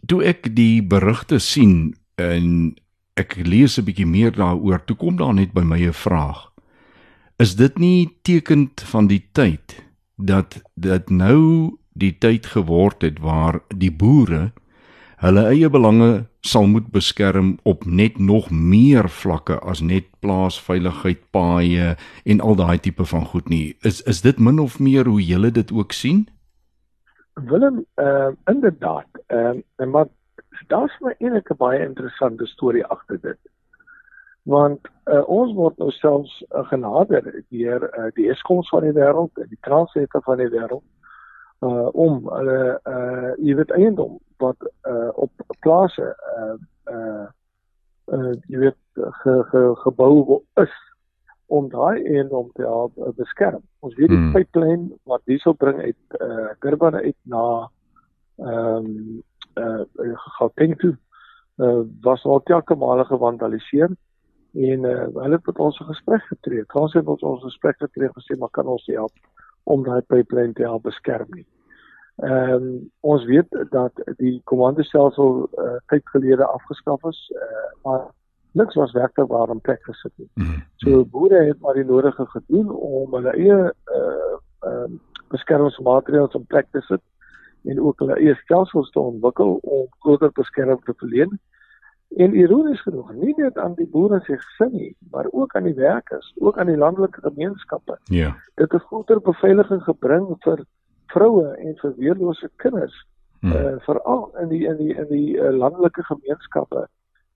Toe 0.07 0.23
ek 0.23 0.55
die 0.55 0.83
berigte 0.83 1.39
sien 1.39 1.95
en 2.15 2.75
ek 3.15 3.35
lees 3.47 3.77
'n 3.79 3.85
bietjie 3.87 4.07
meer 4.07 4.31
daaroor, 4.31 4.83
toe 4.85 4.95
kom 4.95 5.15
daar 5.15 5.33
net 5.33 5.53
by 5.53 5.63
my 5.63 5.79
'n 5.87 5.93
vraag. 5.93 6.51
Is 7.39 7.55
dit 7.55 7.77
nie 7.77 8.17
tekend 8.23 8.81
van 8.81 9.07
die 9.07 9.23
tyd 9.31 9.83
dat 10.17 10.61
dit 10.75 11.09
nou 11.09 11.77
die 11.93 12.17
tyd 12.17 12.45
geword 12.45 13.01
het 13.01 13.19
waar 13.19 13.59
die 13.75 13.91
boere 13.91 14.51
hulle 15.23 15.45
eie 15.47 15.69
belange 15.69 16.27
sal 16.41 16.67
moet 16.67 16.91
beskerm 16.91 17.57
op 17.63 17.85
net 17.85 18.19
nog 18.19 18.51
meer 18.51 19.09
vlakke 19.09 19.59
as 19.59 19.81
net 19.81 20.05
plaasveiligheid, 20.19 21.31
paaie 21.31 21.95
en 22.25 22.41
al 22.41 22.55
daai 22.55 22.77
tipe 22.79 23.05
van 23.05 23.25
goed 23.25 23.49
nie. 23.49 23.75
Is 23.81 24.01
is 24.01 24.21
dit 24.21 24.39
min 24.39 24.59
of 24.59 24.79
meer 24.79 25.05
hoe 25.05 25.23
julle 25.23 25.51
dit 25.51 25.71
ook 25.71 25.91
sien? 25.91 26.27
Willem, 27.33 27.85
uh 27.95 28.31
inderdaad. 28.45 29.07
Ehm 29.27 29.63
uh, 29.77 29.87
maar 29.87 30.07
daar's 30.67 30.95
my 31.01 31.13
eintlik 31.19 31.51
'n 31.51 31.57
baie 31.57 31.83
interessante 31.85 32.45
storie 32.45 32.85
agter 32.85 33.21
dit. 33.21 33.39
Want 34.43 34.87
uh, 35.05 35.23
ons 35.29 35.53
word 35.53 35.77
nou 35.77 35.91
selfs 35.91 36.43
uh, 36.51 36.67
genader 36.69 37.43
deur 37.49 37.89
uh, 37.97 38.11
die 38.13 38.29
Eskoms 38.29 38.69
van 38.69 38.83
die 38.83 38.93
wêreld 38.93 39.37
en 39.37 39.49
die 39.49 39.61
Transnet 39.61 40.11
van 40.11 40.37
die 40.37 40.49
wêreld 40.49 40.83
uh 41.63 41.89
om 41.93 42.27
hulle 42.29 42.79
uh 42.83 43.31
jy 43.39 43.55
weet 43.55 43.71
eiendom 43.71 44.17
wat 44.43 44.59
uh 44.89 45.09
op 45.15 45.31
plase 45.63 46.09
uh 46.37 46.55
uh 46.91 47.27
uh 48.11 48.33
jy 48.51 48.59
weet 48.59 48.81
ge, 49.21 49.43
ge, 49.51 49.61
gebou 49.83 50.41
is 50.61 50.75
om 51.47 51.69
daai 51.69 52.03
eiendom 52.03 52.49
te 52.57 52.65
help 52.65 52.97
uh, 52.97 53.11
beskerm. 53.17 53.61
Ons 53.85 53.95
weet 53.95 54.09
die 54.09 54.17
hmm. 54.17 54.33
pipeline 54.33 54.89
wat 55.05 55.21
diesel 55.29 55.53
bring 55.53 55.79
uit 55.81 56.19
uh 56.19 56.51
Durban 56.59 56.95
uit 56.95 57.17
na 57.23 57.69
ehm 58.35 58.85
um, 58.85 59.23
uh 59.57 60.15
Gauteng 60.37 60.77
toe 60.79 60.95
uh 61.57 61.83
was 62.01 62.23
al 62.23 62.43
telke 62.43 62.75
male 62.75 63.05
gevandaliseer 63.05 63.89
en 64.53 64.83
uh 64.83 65.07
hulle 65.13 65.35
het 65.37 65.45
met 65.45 65.59
ons 65.59 65.79
'n 65.79 65.91
gesprek 65.93 66.23
getree. 66.31 66.63
Ons 66.73 66.93
het 66.93 67.05
met 67.05 67.23
ons 67.23 67.43
gesprek 67.43 67.77
getree 67.77 68.09
gesê 68.09 68.37
maar 68.39 68.49
kan 68.51 68.67
ons 68.67 68.85
help 68.85 69.13
om 69.63 69.83
daai 69.83 70.01
pipeline 70.01 70.53
te 70.53 70.61
help 70.61 70.83
beskerm 70.83 71.27
nie. 71.29 71.45
Ehm 72.15 72.51
um, 72.53 72.91
ons 72.99 73.25
weet 73.25 73.47
dat 73.69 73.91
die 74.17 74.41
kommandostelsel 74.43 75.49
uh, 75.59 75.75
tyd 75.91 76.09
gelede 76.09 76.45
afgeskaf 76.45 77.03
is, 77.03 77.31
uh, 77.35 77.71
maar 77.83 78.05
niks 78.51 78.75
was 78.75 78.91
werklik 78.91 79.27
waar 79.27 79.49
in 79.49 79.61
plek 79.61 79.83
gesit 79.83 80.13
nie. 80.15 80.29
Mm. 80.33 80.61
So 80.75 81.05
boere 81.05 81.43
het 81.43 81.59
maar 81.59 81.73
die 81.73 81.83
nodige 81.83 82.25
gedoen 82.25 82.71
om 82.71 83.13
hulle 83.13 83.35
eie 83.35 83.59
uh 83.97 84.37
ehm 84.65 84.95
uh, 84.95 85.01
beskermingsmaatreëls 85.33 86.35
in 86.37 86.45
plek 86.45 86.67
te 86.71 86.81
sit 86.81 87.01
en 87.65 87.81
ook 87.81 87.99
hulle 87.99 88.15
eie 88.19 88.35
stelsels 88.43 88.89
te 88.93 88.99
ontwikkel 88.99 89.57
om 89.61 89.85
groter 89.99 90.31
beskerming 90.33 90.81
te 90.85 90.93
verleen. 90.97 91.39
En 92.15 92.35
ironies 92.37 92.81
genoeg, 92.81 93.11
nie 93.13 93.33
net 93.37 93.57
aan 93.57 93.73
die 93.75 93.87
boere 93.91 94.21
se 94.23 94.37
gesin 94.37 94.71
nie, 94.71 94.95
maar 95.11 95.27
ook 95.31 95.55
aan 95.55 95.67
die 95.67 95.75
werkers, 95.75 96.33
ook 96.39 96.57
aan 96.57 96.69
die 96.71 96.77
landelike 96.77 97.21
gemeenskappe. 97.21 97.97
Ja. 98.03 98.15
Yeah. 98.15 98.33
Dit 98.55 98.71
het 98.71 98.81
groter 98.81 99.21
beveiliging 99.21 99.83
gebring 99.83 100.29
vir 100.45 100.63
vroue 101.15 101.53
en 101.61 101.75
vir 101.81 101.93
weerlose 101.99 102.49
kinders 102.61 102.95
hmm. 103.45 103.51
uh 103.51 103.75
veral 103.85 104.27
in 104.41 104.51
die 104.53 104.63
in 104.69 104.77
die 104.81 104.93
in 104.93 105.07
die 105.11 105.37
uh, 105.37 105.51
landelike 105.53 106.03
gemeenskappe 106.09 106.87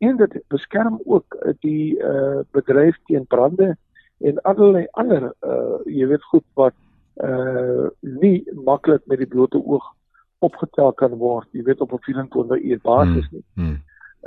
en 0.06 0.18
dit 0.22 0.40
beskerm 0.54 1.00
ook 1.06 1.38
uh, 1.40 1.54
die 1.66 1.96
uh 2.00 2.42
bedryf 2.56 2.98
teen 3.12 3.28
brande 3.28 3.76
en 4.20 4.42
allerlei 4.52 4.86
ander 5.02 5.32
uh 5.48 5.80
jy 5.86 6.10
weet 6.14 6.30
goed 6.34 6.46
wat 6.60 6.76
uh 7.24 7.88
nie 8.02 8.44
maklik 8.66 9.06
met 9.12 9.24
die 9.24 9.32
blote 9.36 9.60
oog 9.60 9.94
opgetel 10.40 10.94
kan 10.94 11.16
word 11.20 11.48
jy 11.52 11.64
weet 11.68 11.82
op 11.82 11.94
'n 11.94 12.04
24 12.08 12.62
uur 12.62 12.80
basis 12.84 13.28
nie 13.32 13.44
hmm. 13.54 13.66
Hmm. 13.66 13.78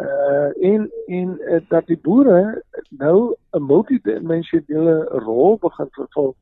uh 0.05 0.51
en 0.72 0.90
en 1.07 1.38
uh, 1.40 1.61
dat 1.68 1.87
die 1.87 1.98
boere 2.03 2.62
nou 2.90 3.35
'n 3.53 3.66
multidimensionele 3.66 4.96
rol 5.27 5.59
begin 5.59 5.88
vervul 5.90 6.37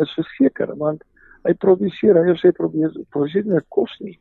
is 0.00 0.14
verseker 0.18 0.76
want 0.76 1.02
hy 1.44 1.54
produseer 1.54 2.18
hy 2.26 2.36
sê 2.42 2.52
probeer 2.52 2.92
produseer 3.10 3.46
net 3.46 3.66
kos 3.68 3.98
nie 4.00 4.18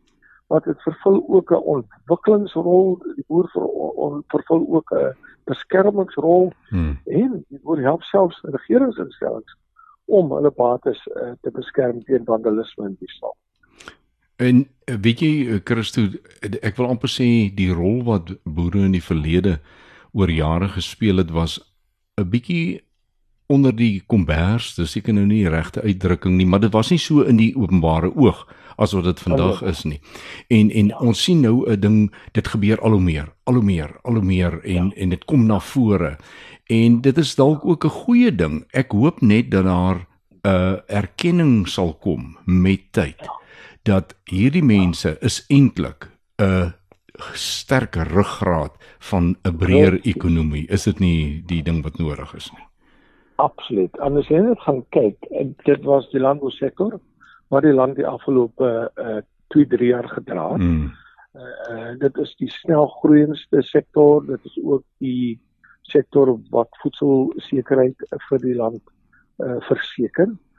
wat 0.48 0.64
dit 0.64 0.82
vervul 0.82 1.24
ook 1.28 1.52
'n 1.52 1.66
ontwikkelingsrol 1.76 2.98
die 3.16 3.26
boer 3.28 3.50
ver, 3.54 3.66
on, 4.06 4.24
vervul 4.28 4.66
ook 4.68 4.92
'n 4.92 5.16
beskermingsrol 5.46 6.52
hmm. 6.70 6.98
en 7.06 7.46
die 7.50 7.60
boer 7.64 7.82
help 7.82 8.04
selfs 8.04 8.42
regeringsinstellings 8.44 9.58
om 10.06 10.32
hulle 10.32 10.52
bates 10.52 11.08
uh, 11.08 11.32
te 11.42 11.52
beskerm 11.52 12.04
teen 12.04 12.26
vandalisme 12.26 12.86
en 12.86 12.96
diefstal 13.00 13.36
en 14.42 14.66
eh, 14.90 14.96
weet 15.02 15.22
jy 15.22 15.34
eh, 15.48 15.60
Christo 15.64 16.08
ek 16.42 16.78
wil 16.80 16.90
amper 16.90 17.12
sê 17.12 17.28
die 17.56 17.72
rol 17.74 18.02
wat 18.08 18.34
boere 18.44 18.86
in 18.88 18.96
die 18.98 19.04
verlede 19.04 19.60
oor 20.18 20.32
jare 20.32 20.72
gespeel 20.74 21.22
het 21.22 21.32
was 21.32 21.60
'n 22.20 22.30
bietjie 22.30 22.82
onder 23.52 23.76
die 23.76 24.02
kombers, 24.08 24.76
dis 24.76 24.94
seker 24.96 25.14
nou 25.14 25.26
nie 25.26 25.44
die 25.44 25.52
regte 25.52 25.82
uitdrukking 25.84 26.38
nie, 26.38 26.46
maar 26.48 26.62
dit 26.64 26.72
was 26.72 26.92
nie 26.92 27.00
so 27.00 27.26
in 27.28 27.38
die 27.38 27.52
openbare 27.56 28.12
oog 28.16 28.46
as 28.78 28.94
wat 28.96 29.04
dit 29.04 29.20
vandag 29.20 29.62
is 29.68 29.84
nie. 29.84 30.00
En 30.48 30.72
en 30.72 30.94
ons 31.00 31.24
sien 31.24 31.42
nou 31.42 31.66
'n 31.68 31.80
ding, 31.80 32.12
dit 32.32 32.48
gebeur 32.48 32.80
al 32.82 32.92
hoe 32.92 33.02
meer, 33.02 33.28
al 33.44 33.54
hoe 33.54 33.64
meer, 33.64 34.00
al 34.04 34.14
hoe 34.14 34.24
meer 34.24 34.64
en 34.64 34.86
ja. 34.86 34.96
en 34.96 35.10
dit 35.10 35.26
kom 35.26 35.46
na 35.46 35.60
vore. 35.60 36.18
En 36.66 37.02
dit 37.02 37.18
is 37.18 37.36
dalk 37.36 37.66
ook 37.66 37.86
'n 37.86 37.90
goeie 37.90 38.36
ding. 38.36 38.64
Ek 38.72 38.92
hoop 38.92 39.22
net 39.22 39.52
dat 39.52 39.64
daar 39.64 39.96
'n 39.96 40.48
uh, 40.48 40.78
erkenning 40.88 41.68
sal 41.68 41.94
kom 41.94 42.38
met 42.46 42.80
tyd 42.92 43.41
dat 43.84 44.16
hierdie 44.30 44.64
mense 44.64 45.18
is 45.22 45.42
eintlik 45.50 46.10
'n 46.42 46.74
sterker 47.34 48.08
ruggraat 48.08 48.74
van 49.00 49.36
'n 49.44 49.58
breër 49.58 50.00
ekonomie. 50.04 50.68
Is 50.68 50.84
dit 50.84 51.00
nie 51.00 51.44
die 51.46 51.64
ding 51.64 51.84
wat 51.84 51.98
nodig 51.98 52.34
is 52.36 52.52
nie? 52.52 52.68
Absoluut. 53.36 54.00
Anders 54.00 54.28
jy 54.28 54.40
net 54.40 54.60
gaan 54.60 54.86
kyk, 54.90 55.18
dit 55.64 55.84
was 55.84 56.10
die 56.10 56.20
landbousektor 56.20 57.00
wat 57.48 57.64
die 57.64 57.74
land 57.74 57.96
die 57.96 58.08
afgelope 58.08 58.92
uh 58.96 59.22
2, 59.48 59.66
3 59.68 59.88
jaar 59.88 60.08
gedra 60.08 60.52
het. 60.52 60.62
Mm. 60.62 60.92
Uh 61.34 62.00
dit 62.00 62.18
is 62.18 62.36
die 62.36 62.50
snel 62.50 62.88
groeiendste 62.88 63.62
sektor, 63.62 64.26
dit 64.26 64.46
is 64.46 64.60
ook 64.64 64.84
die 64.98 65.40
sektor 65.82 66.40
wat 66.50 66.70
voedselsekerheid 66.82 67.98
vir 68.30 68.40
die 68.40 68.56
land 68.56 68.82
uh 69.38 69.60
verseker. 69.60 70.28
Uh 70.28 70.51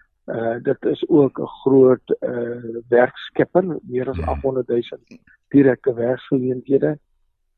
dit 0.62 0.84
is 0.84 1.08
ook 1.08 1.38
'n 1.38 1.46
groot 1.62 2.16
uh 2.20 2.80
werkskepper, 2.88 3.78
meer 3.82 4.08
as 4.08 4.20
800 4.20 4.68
mm. 4.68 4.74
000 4.74 5.20
direkte 5.48 5.94
werksgeleenthede. 5.94 6.98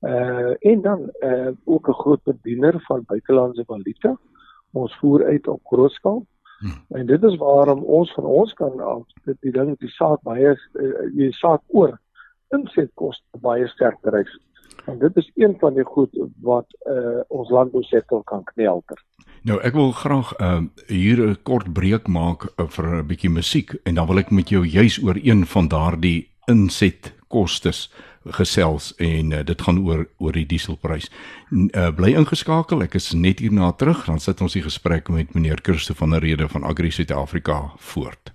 Uh 0.00 0.54
en 0.58 0.80
dan 0.82 1.10
uh 1.20 1.50
ook 1.64 1.88
'n 1.88 2.00
groot 2.02 2.22
bediener 2.22 2.80
van 2.80 3.04
buitelandse 3.06 3.64
valuta 3.66 4.18
ons 4.72 4.96
voer 4.98 5.24
uit 5.24 5.48
op 5.48 5.60
grootskaal. 5.64 6.26
Hmm. 6.58 6.98
En 6.98 7.06
dit 7.06 7.22
is 7.22 7.36
waarom 7.36 7.82
ons 7.82 8.12
van 8.12 8.24
ons 8.24 8.52
kan 8.52 8.80
af 8.80 9.02
dit 9.24 9.36
die 9.40 9.52
ding 9.52 9.74
die 9.78 9.90
saak 9.90 10.22
baie 10.22 10.54
uh, 10.54 11.06
die 11.14 11.32
saak 11.32 11.62
oor 11.66 11.98
insetkoste 12.54 13.40
baie 13.42 13.66
sterk 13.68 14.00
bereik. 14.00 14.30
En 14.84 14.98
dit 14.98 15.16
is 15.16 15.30
een 15.34 15.56
van 15.58 15.74
die 15.74 15.84
goed 15.84 16.12
wat 16.40 16.66
uh, 16.84 17.20
ons 17.28 17.50
landbousektor 17.50 18.24
kan 18.24 18.44
knelter. 18.44 19.00
Nou 19.44 19.60
ek 19.60 19.76
wil 19.76 19.92
graag 19.92 20.32
uh, 20.40 20.60
hier 20.86 21.20
'n 21.28 21.36
kort 21.42 21.72
breek 21.72 22.06
maak 22.08 22.44
uh, 22.56 22.68
vir 22.68 22.86
'n 23.00 23.06
bietjie 23.06 23.30
musiek 23.30 23.76
en 23.84 23.94
dan 23.94 24.06
wil 24.06 24.18
ek 24.18 24.30
met 24.30 24.48
jou 24.48 24.64
juis 24.66 25.02
oor 25.02 25.16
een 25.22 25.46
van 25.46 25.68
daardie 25.68 26.28
insetkostes 26.46 27.92
gesels 28.24 28.94
en 28.96 29.30
uh, 29.30 29.44
dit 29.44 29.62
gaan 29.62 29.84
oor 29.86 30.08
oor 30.16 30.32
die 30.32 30.46
dieselprys. 30.46 31.10
Uh, 31.50 31.90
bly 31.96 32.14
ingeskakel, 32.16 32.82
ek 32.82 32.94
is 32.94 33.12
net 33.12 33.38
hierna 33.38 33.72
terug, 33.72 34.04
dan 34.06 34.20
sit 34.20 34.40
ons 34.40 34.52
die 34.52 34.64
gesprek 34.64 35.08
met 35.08 35.34
meneer 35.34 35.60
Kirste 35.60 35.94
van 35.94 36.10
der 36.10 36.20
Rede 36.20 36.48
van 36.48 36.64
Agri 36.64 36.90
Suid-Afrika 36.90 37.72
voort. 37.76 38.32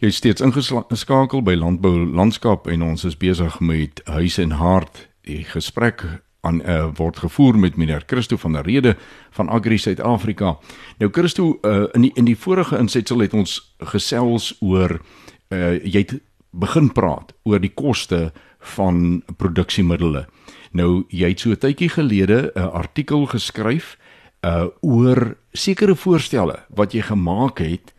Jy 0.00 0.08
is 0.08 0.16
steeds 0.16 0.40
ingeskakel 0.40 1.42
by 1.42 1.54
Landbou 1.54 2.06
Landskap 2.06 2.70
en 2.72 2.82
ons 2.82 3.04
is 3.04 3.18
besig 3.20 3.60
met 3.60 4.00
huis 4.06 4.38
en 4.38 4.50
hart. 4.56 5.09
Die 5.28 5.44
gesprek 5.44 6.04
aan 6.40 6.60
uh, 6.64 6.88
word 6.96 7.20
gevoer 7.20 7.58
met 7.58 7.76
meneer 7.76 8.02
Christo 8.06 8.36
van 8.36 8.52
der 8.52 8.64
Rede 8.64 8.96
van 9.30 9.48
Agri 9.48 9.78
Suid-Afrika. 9.78 10.56
Nou 10.98 11.10
Christo, 11.12 11.58
uh, 11.62 11.84
in 11.92 12.00
die 12.00 12.12
in 12.14 12.24
die 12.24 12.36
vorige 12.36 12.78
insetsel 12.78 13.20
het 13.20 13.34
ons 13.36 13.58
gesels 13.92 14.54
oor 14.60 15.00
uh, 15.52 15.76
jy 15.84 16.04
het 16.06 16.16
begin 16.50 16.88
praat 16.92 17.34
oor 17.44 17.60
die 17.60 17.74
koste 17.74 18.30
van 18.76 19.22
produksiemiddels. 19.36 20.26
Nou 20.72 21.04
jy 21.08 21.28
het 21.28 21.40
so 21.40 21.50
'n 21.50 21.60
tydjie 21.60 21.88
gelede 21.88 22.52
'n 22.54 22.72
artikel 22.72 23.26
geskryf 23.26 23.96
uh 24.40 24.66
oor 24.80 25.36
sekere 25.52 25.94
voorstelle 25.94 26.64
wat 26.68 26.92
jy 26.92 27.02
gemaak 27.02 27.58
het 27.58 27.92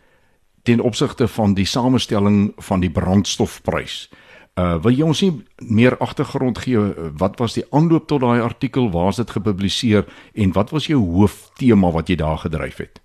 ten 0.62 0.80
opsigte 0.80 1.28
van 1.28 1.54
die 1.54 1.66
samestelling 1.66 2.52
van 2.58 2.80
die 2.80 2.90
brandstofprys. 2.90 4.10
Uh 4.10 4.18
wil 4.54 4.92
jy 4.92 5.04
ons 5.06 5.22
nie 5.24 5.32
meer 5.64 5.96
agtergrond 6.04 6.58
gee 6.60 6.80
wat 7.18 7.38
was 7.40 7.54
die 7.56 7.64
aanloop 7.72 8.06
tot 8.06 8.20
daai 8.20 8.42
artikel 8.44 8.90
waar 8.92 9.08
is 9.08 9.16
dit 9.16 9.30
gepubliseer 9.30 10.04
en 10.34 10.52
wat 10.52 10.70
was 10.70 10.86
jou 10.86 11.00
hooftema 11.00 11.90
wat 11.90 12.08
jy 12.08 12.16
daar 12.20 12.38
gedryf 12.38 12.76
het? 12.76 13.00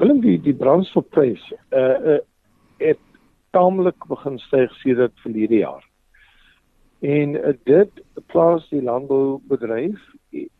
Willem 0.00 0.20
die 0.20 0.40
die 0.42 0.54
brandstofprys 0.54 1.42
uh, 1.70 1.78
uh 1.78 2.18
het 2.82 2.98
taamlik 3.54 4.06
begin 4.10 4.38
styg 4.42 4.72
sedert 4.80 5.12
verlede 5.22 5.60
jaar. 5.60 5.84
En 7.00 7.36
uh, 7.38 7.52
dit 7.64 8.02
plaas 8.26 8.64
die 8.70 8.82
landboubedryf 8.82 10.00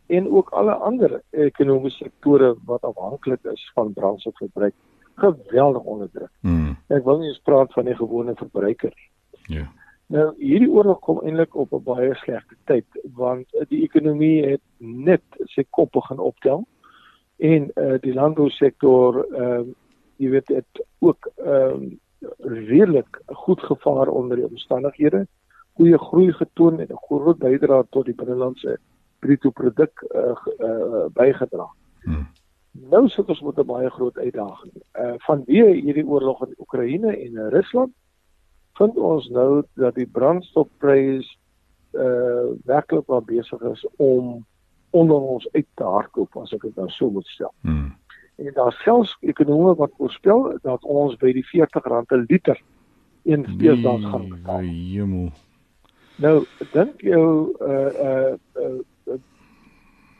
en 0.07 0.29
ook 0.29 0.49
alle 0.49 0.73
ander 0.73 1.21
ekonomiese 1.31 2.05
sektore 2.05 2.53
wat 2.65 2.85
afhanklik 2.87 3.43
is 3.51 3.71
van 3.75 3.93
brandstofverbruik 3.93 4.73
geweldig 5.15 5.83
onder 5.83 6.09
druk. 6.11 6.31
Hmm. 6.39 6.77
Ek 6.87 7.03
wil 7.03 7.19
nie 7.19 7.33
eens 7.33 7.43
praat 7.43 7.73
van 7.73 7.85
die 7.85 7.97
gewone 7.97 8.35
verbruiker 8.39 8.93
nie. 8.95 9.09
Ja. 9.47 9.71
Nou 10.13 10.33
hierdie 10.37 10.69
oorlog 10.69 10.99
kom 10.99 11.21
eintlik 11.23 11.55
op 11.55 11.73
'n 11.73 11.83
baie 11.83 12.15
slegte 12.15 12.55
tyd 12.65 12.85
want 13.15 13.47
die 13.69 13.83
ekonomie 13.83 14.45
het 14.45 14.61
net 14.77 15.23
sy 15.45 15.65
kop 15.69 15.91
begin 15.91 16.19
optel 16.19 16.67
en 17.37 17.71
uh, 17.75 17.97
die 18.01 18.13
landbousektor 18.13 19.23
ehm 19.23 19.69
uh, 19.69 19.73
jy 20.17 20.29
weet 20.29 20.47
dit 20.47 20.85
ook 20.99 21.31
ehm 21.35 21.83
uh, 21.83 21.91
redelik 22.39 23.21
goed 23.25 23.61
gevaar 23.61 24.07
onder 24.07 24.37
die 24.37 24.47
omstandighede. 24.47 25.27
Goeie 25.73 25.97
groei 25.97 26.31
getoon 26.33 26.79
en 26.79 26.87
'n 26.89 27.05
groot 27.07 27.37
bydrae 27.37 27.83
tot 27.89 28.05
die 28.05 28.15
binnelandse 28.15 28.77
bruto 29.19 29.49
produk 29.49 30.05
uh, 30.15 30.35
uh, 30.59 31.05
bygedra. 31.13 31.67
Hmm. 32.03 32.27
Nou 32.71 33.07
sit 33.09 33.29
ons 33.29 33.41
met 33.41 33.57
'n 33.57 33.65
baie 33.65 33.89
groot 33.89 34.17
uitdaging. 34.17 34.73
Uh 34.93 35.15
vanweë 35.17 35.73
hierdie 35.73 36.07
oorlog 36.07 36.45
in 36.45 36.55
Oekraïne 36.57 37.17
en 37.17 37.49
Rusland 37.49 37.91
vind 38.77 38.97
ons 38.97 39.29
nou 39.29 39.63
dat 39.73 39.95
die 39.95 40.07
brandstofprys 40.07 41.29
uh 41.93 42.49
werklik 42.65 43.07
wel 43.07 43.21
besig 43.21 43.61
is 43.61 43.85
om 44.01 44.45
onder 44.89 45.17
ons 45.17 45.47
uit 45.51 45.67
te 45.73 45.83
hardloop 45.83 46.37
as 46.41 46.53
ek 46.53 46.61
dit 46.61 46.75
nou 46.75 46.89
so 46.89 47.09
moet 47.09 47.27
stel. 47.27 47.53
Hmm. 47.61 47.91
En 48.41 48.53
daar 48.53 48.73
selfs 48.81 49.17
ekonome 49.21 49.75
wat 49.77 49.93
voorspel 49.97 50.57
dat 50.61 50.83
ons 50.83 51.17
by 51.21 51.33
die 51.33 51.45
R40 51.45 51.89
'n 51.91 52.25
liter 52.27 52.61
een 53.23 53.45
steeds 53.55 53.81
dan 53.81 54.01
gaan 54.01 54.29
betaal. 54.29 54.61
Jemel. 54.63 55.29
Nou, 56.15 56.45
dink 56.71 57.01
jou 57.01 57.55
uh 57.61 57.93
uh, 58.09 58.33
uh 58.55 59.17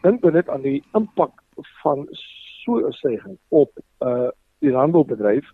dink 0.02 0.24
net 0.24 0.50
aan 0.50 0.62
die 0.62 0.84
impak 0.94 1.42
van 1.82 2.08
so 2.64 2.88
'n 2.88 2.92
stygings 2.92 3.40
op 3.48 3.72
uh 4.00 4.30
die 4.60 4.72
landboubedryf 4.72 5.52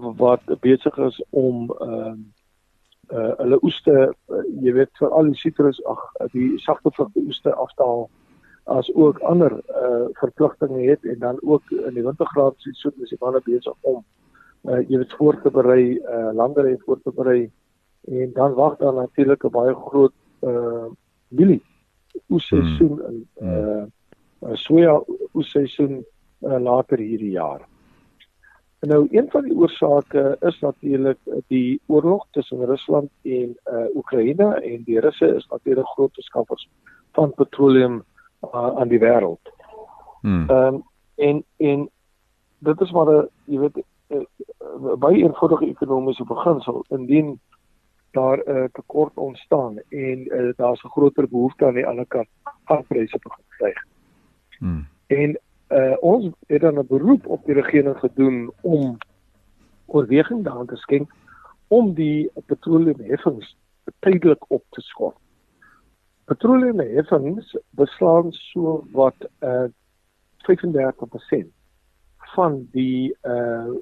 wat 0.00 0.42
besig 0.60 0.96
is 0.98 1.20
om 1.30 1.70
uh 1.80 2.14
uh 3.12 3.32
hulle 3.38 3.58
oeste 3.62 3.94
uh, 3.94 4.42
jy 4.64 4.72
weet 4.72 4.92
vir 4.98 5.10
al 5.10 5.30
die 5.30 5.40
sitrus 5.40 5.80
ag 5.90 6.04
die 6.32 6.58
sagte 6.58 6.90
vrugte 6.90 7.20
oeste 7.20 7.52
aftaal 7.66 8.08
as 8.76 8.88
ook 8.94 9.20
ander 9.20 9.52
uh 9.82 10.06
verpligtinge 10.20 10.88
het 10.90 11.04
en 11.04 11.18
dan 11.18 11.38
ook 11.42 11.70
in 11.70 11.94
die 11.94 12.06
wintergraad 12.06 12.54
sien 12.58 12.74
so 12.80 12.90
dis 12.96 13.16
baie 13.20 13.42
besig 13.44 13.76
om 13.80 14.00
uh 14.70 14.80
jy 14.88 15.02
weet 15.02 15.18
voor 15.18 15.40
te 15.42 15.50
berei 15.50 15.84
uh 15.98 16.32
landery 16.32 16.78
voor 16.86 17.00
te 17.02 17.12
berei 17.12 17.50
en 18.08 18.32
dan 18.32 18.54
wag 18.54 18.78
daar 18.78 18.94
natuurlik 18.94 19.44
'n 19.44 19.50
baie 19.50 19.74
groot 19.74 20.16
uh 20.40 20.88
milie 21.28 21.62
oesseisoen 22.30 22.98
hmm. 22.98 23.06
in 23.08 23.26
uh, 23.40 23.84
uh 24.48 24.54
soja 24.54 25.02
oesseisoen 25.34 26.04
uh, 26.44 26.58
later 26.60 26.98
hierdie 26.98 27.34
jaar. 27.34 27.64
En 28.84 28.90
nou 28.90 29.08
een 29.10 29.30
van 29.30 29.42
die 29.42 29.56
oorsake 29.56 30.36
is 30.40 30.60
natuurlik 30.60 31.18
die 31.46 31.80
oorlog 31.86 32.26
tussen 32.30 32.64
Rusland 32.64 33.10
en 33.22 33.56
uh, 33.72 33.84
Oekraïne 33.94 34.54
en 34.54 34.82
die 34.84 35.00
Russe 35.00 35.34
is 35.34 35.46
natuurlik 35.46 35.86
groot 35.86 36.10
skappers 36.14 36.68
van 37.12 37.32
petroleum 37.34 38.02
uh, 38.42 38.76
aan 38.76 38.88
die 38.88 38.98
wêreld. 38.98 39.52
Hmm. 40.20 40.50
Ehm 40.50 40.74
um, 40.74 40.82
en 41.14 41.44
en 41.56 41.88
dit 42.58 42.80
is 42.80 42.90
maar 42.90 43.08
'n 43.12 43.28
jy 43.44 43.58
weet 43.58 43.84
baie 44.98 45.22
eenvoudige 45.22 45.66
ekonomiese 45.66 46.24
beginsel 46.24 46.84
indien 46.88 47.40
daar 48.10 48.38
'n 48.38 48.50
uh, 48.50 48.64
tekort 48.72 49.16
ontstaan 49.16 49.78
en 49.88 50.18
uh, 50.18 50.52
daar's 50.56 50.84
'n 50.84 50.88
groter 50.88 51.28
behoefte 51.28 51.66
aan 51.66 51.74
die 51.74 51.86
ander 51.86 52.06
kant 52.06 52.28
van 52.64 52.84
pryse 52.86 53.18
begin 53.18 53.44
styg. 53.48 53.84
Hmm. 54.58 54.86
En 55.06 55.40
uh, 55.74 55.96
ons 56.00 56.30
het 56.46 56.60
dan 56.60 56.78
'n 56.78 56.86
beroep 56.86 57.26
op 57.26 57.44
die 57.44 57.54
regering 57.54 57.98
gedoen 57.98 58.52
om 58.60 58.96
oorweging 59.86 60.44
daaraan 60.44 60.66
te 60.66 60.76
skenk 60.76 61.10
om 61.68 61.94
die 61.94 62.30
petroleumheffings 62.46 63.56
tydelik 63.98 64.50
op 64.50 64.64
te 64.70 64.80
skort. 64.80 65.16
Petroleumheffings 66.24 67.56
beslaan 67.70 68.32
so 68.32 68.84
wat 68.92 69.28
uh, 69.40 69.64
35% 70.44 71.46
van 72.16 72.68
die 72.70 73.16
uh, 73.22 73.72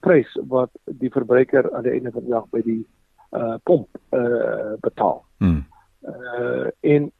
prys 0.00 0.38
wat 0.48 0.70
die 0.84 1.10
verbruiker 1.10 1.72
aan 1.74 1.82
die 1.82 1.92
einde 1.92 2.10
van 2.10 2.22
die 2.22 2.32
dag 2.32 2.48
by 2.48 2.62
die 2.62 2.86
uh, 3.30 3.54
pomp 3.62 3.88
uh, 4.10 4.72
betaal. 4.80 5.24
Hmm. 5.36 5.66
Uh, 6.00 6.68
en 6.80 7.12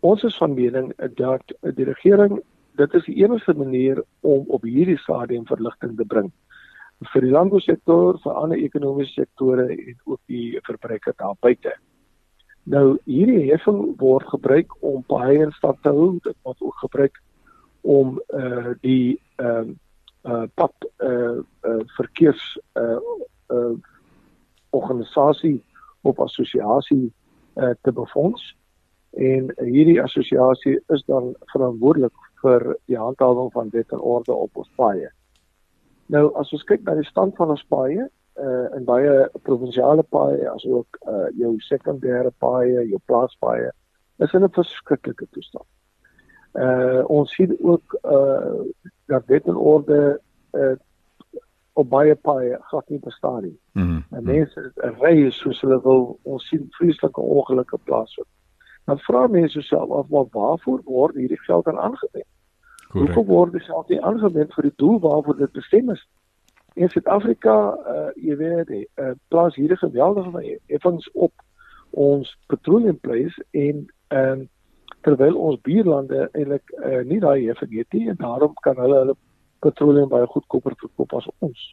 ons 0.00 0.22
is 0.22 0.36
van 0.36 0.54
mening 0.54 0.92
dat 1.14 1.54
die 1.60 1.84
regering 1.84 2.40
dit 2.76 2.94
is 2.94 3.04
die 3.04 3.16
enigste 3.24 3.54
manier 3.54 4.02
om 4.20 4.44
op 4.48 4.62
hierdie 4.62 4.98
stadium 4.98 5.46
verligting 5.46 5.96
te 5.96 6.04
bring. 6.08 6.30
Vir 7.12 7.24
die 7.26 7.32
landbousektor, 7.34 8.18
vir 8.22 8.38
ander 8.38 8.60
ekonomiese 8.62 9.22
sektore 9.22 9.66
en 9.72 9.96
ook 10.04 10.20
die 10.30 10.60
verbruiker 10.66 11.16
daar 11.18 11.36
buite. 11.40 11.74
Nou 12.64 12.98
hierdie 13.10 13.50
heffing 13.50 13.96
word 13.98 14.28
gebruik 14.30 14.70
om 14.86 15.02
baie 15.10 15.40
in 15.42 15.54
stand 15.58 15.82
te 15.82 15.90
hou, 15.90 16.12
dit 16.22 16.36
word 16.46 16.62
ook 16.62 16.78
gebruik 16.84 17.18
om 17.82 18.20
eh 18.28 18.42
uh, 18.42 18.74
die 18.80 19.20
ehm 19.36 19.74
uh, 20.24 20.32
uh, 20.32 20.46
pad 20.54 20.72
eh 20.96 21.08
uh, 21.08 21.38
uh, 21.66 21.82
verkeers 21.96 22.58
eh 22.72 22.82
uh, 22.82 22.98
uh, 23.48 23.74
organisasie 24.70 25.62
op 26.02 26.20
assosiasie 26.20 27.12
eh 27.54 27.64
uh, 27.64 27.74
te 27.82 27.92
befonds. 27.92 28.56
En 29.10 29.52
hierdie 29.56 30.02
assosiasie 30.02 30.80
is 30.88 31.04
dan 31.04 31.34
verantwoordelik 31.52 32.14
vir 32.42 32.76
die 32.90 32.98
handhawing 32.98 33.52
van 33.52 33.70
wet 33.72 33.92
en 33.92 34.00
orde 34.00 34.32
op 34.34 34.56
ons 34.56 34.70
paaie. 34.76 35.10
Nou 36.12 36.24
as 36.40 36.52
ons 36.52 36.64
kyk 36.68 36.84
na 36.84 36.96
die 36.98 37.08
stand 37.08 37.36
van 37.36 37.54
ons 37.54 37.64
paaie, 37.70 38.08
uh 38.40 38.66
in 38.76 38.86
baie 38.88 39.28
provinsiale 39.46 40.02
paaie 40.02 40.48
as 40.50 40.64
ook 40.66 40.98
uh 41.08 41.28
jou 41.38 41.52
sekondêre 41.68 42.32
paaie, 42.44 42.86
jou 42.88 43.00
plaaspaaie, 43.06 43.70
is 44.18 44.32
in 44.32 44.44
'n 44.44 44.56
verskriklike 44.58 45.26
toestand. 45.30 45.68
Uh 46.54 47.02
ons 47.08 47.34
sien 47.34 47.56
ook 47.60 47.98
uh 48.04 48.64
dat 49.06 49.26
wet 49.26 49.46
en 49.46 49.56
orde 49.56 50.20
uh 50.52 50.76
op 51.74 51.88
baie 51.88 52.14
paaie 52.14 52.58
glad 52.60 52.88
nie 52.88 53.00
bestaan 53.00 53.42
nie. 53.42 53.58
Mm 53.72 53.82
-hmm. 53.82 54.24
Mense 54.24 54.72
ry 54.76 55.30
soos 55.30 55.60
hulle 55.60 55.80
wil, 55.82 56.18
ons 56.22 56.48
sien 56.48 56.66
vreeslike 56.70 57.20
ongelukke 57.20 57.78
plaasvind. 57.84 58.28
Dan 58.84 58.98
vra 58.98 59.26
mense 59.26 59.62
self 59.62 59.90
af 59.90 60.08
maar 60.08 60.26
waarvoor 60.30 60.80
word 60.84 61.14
hierdie 61.14 61.40
geld 61.40 61.64
dan 61.64 61.78
aangewend? 61.78 62.28
Hoekom 62.92 63.26
word 63.26 63.52
dit 63.52 63.62
self 63.62 63.88
nie 63.88 64.02
aangewend 64.02 64.54
vir 64.54 64.68
die 64.68 64.76
doel 64.76 64.98
waarvoor 65.00 65.36
dit 65.36 65.52
bestem 65.52 65.90
is? 65.90 66.02
In 66.74 66.88
Suid-Afrika, 66.88 67.54
uh, 67.88 68.10
jy 68.16 68.36
weet, 68.36 68.70
uh, 68.72 69.12
plaas 69.28 69.56
hierdie 69.56 69.76
geweldige 69.76 70.58
effens 70.66 71.10
op 71.12 71.32
ons 71.90 72.36
petroleumpryse 72.46 73.44
en 73.50 73.86
ehm 74.08 74.40
uh, 74.40 74.48
terwyl 75.02 75.34
ons 75.34 75.58
buurlande 75.66 76.28
eintlik 76.30 76.70
uh, 76.78 77.00
nie 77.02 77.18
daai 77.20 77.48
heffing 77.48 77.72
het 77.74 77.94
nie 77.96 78.04
en 78.12 78.18
daarom 78.20 78.52
kan 78.62 78.78
hulle 78.78 79.00
hulle 79.00 79.16
petroleum 79.64 80.10
baie 80.12 80.28
goedkoper 80.30 80.76
verkoop 80.78 81.14
as 81.18 81.26
ons. 81.38 81.64